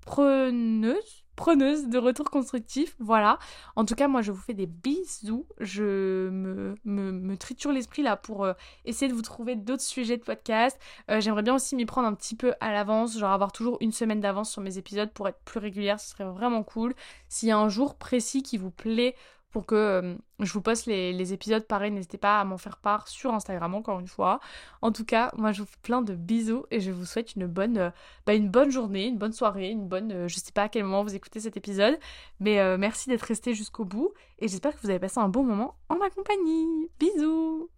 preneuse 0.00 1.24
preneuse 1.40 1.88
de 1.88 1.96
retours 1.96 2.30
constructifs. 2.30 2.94
Voilà. 2.98 3.38
En 3.74 3.86
tout 3.86 3.94
cas, 3.94 4.08
moi, 4.08 4.20
je 4.20 4.30
vous 4.30 4.42
fais 4.42 4.52
des 4.52 4.66
bisous. 4.66 5.46
Je 5.58 6.28
me, 6.28 6.74
me, 6.84 7.36
triture 7.38 7.72
l'esprit 7.72 8.02
là 8.02 8.16
pour 8.16 8.44
euh, 8.44 8.52
essayer 8.84 9.10
de 9.10 9.16
vous 9.16 9.22
trouver 9.22 9.56
d'autres 9.56 9.82
sujets 9.82 10.18
de 10.18 10.22
podcast. 10.22 10.78
Euh, 11.10 11.18
j'aimerais 11.18 11.42
bien 11.42 11.54
aussi 11.54 11.76
m'y 11.76 11.86
prendre 11.86 12.06
un 12.06 12.12
petit 12.12 12.36
peu 12.36 12.52
à 12.60 12.72
l'avance, 12.72 13.18
genre 13.18 13.30
avoir 13.30 13.52
toujours 13.52 13.78
une 13.80 13.90
semaine 13.90 14.20
d'avance 14.20 14.52
sur 14.52 14.60
mes 14.60 14.76
épisodes 14.76 15.10
pour 15.12 15.28
être 15.28 15.40
plus 15.46 15.60
régulière. 15.60 15.98
Ce 15.98 16.10
serait 16.10 16.24
vraiment 16.24 16.62
cool. 16.62 16.94
S'il 17.30 17.48
y 17.48 17.52
a 17.52 17.58
un 17.58 17.70
jour 17.70 17.94
précis 17.94 18.42
qui 18.42 18.58
vous 18.58 18.70
plaît 18.70 19.14
pour 19.50 19.66
que 19.66 19.74
euh, 19.74 20.14
je 20.38 20.52
vous 20.52 20.60
poste 20.60 20.86
les, 20.86 21.32
épisodes. 21.32 21.64
Pareil, 21.66 21.90
n'hésitez 21.90 22.18
pas 22.18 22.40
à 22.40 22.44
m'en 22.44 22.58
faire 22.58 22.78
part 22.78 23.08
sur 23.08 23.34
Instagram 23.34 23.74
encore 23.74 24.00
une 24.00 24.06
fois. 24.06 24.40
En 24.82 24.92
tout 24.92 25.04
cas, 25.04 25.30
moi 25.36 25.52
je 25.52 25.62
vous 25.62 25.66
fais 25.66 25.78
plein 25.82 26.02
de 26.02 26.14
bisous 26.14 26.64
et 26.70 26.80
je 26.80 26.90
vous 26.90 27.04
souhaite 27.04 27.34
une 27.34 27.46
bonne, 27.46 27.78
euh, 27.78 27.90
bah, 28.26 28.34
une 28.34 28.48
bonne 28.48 28.70
journée, 28.70 29.06
une 29.06 29.18
bonne 29.18 29.32
soirée, 29.32 29.70
une 29.70 29.88
bonne... 29.88 30.12
Euh, 30.12 30.28
je 30.28 30.36
sais 30.36 30.52
pas 30.52 30.64
à 30.64 30.68
quel 30.68 30.84
moment 30.84 31.02
vous 31.02 31.14
écoutez 31.14 31.40
cet 31.40 31.56
épisode, 31.56 31.98
mais 32.38 32.78
merci 32.78 33.08
d'être 33.08 33.22
resté 33.22 33.54
jusqu'au 33.54 33.84
bout 33.84 34.12
et 34.38 34.48
j'espère 34.48 34.74
que 34.74 34.80
vous 34.82 34.90
avez 34.90 34.98
passé 34.98 35.18
un 35.18 35.28
bon 35.28 35.44
moment 35.44 35.76
en 35.88 35.96
ma 35.96 36.10
compagnie. 36.10 36.88
Bisous 36.98 37.70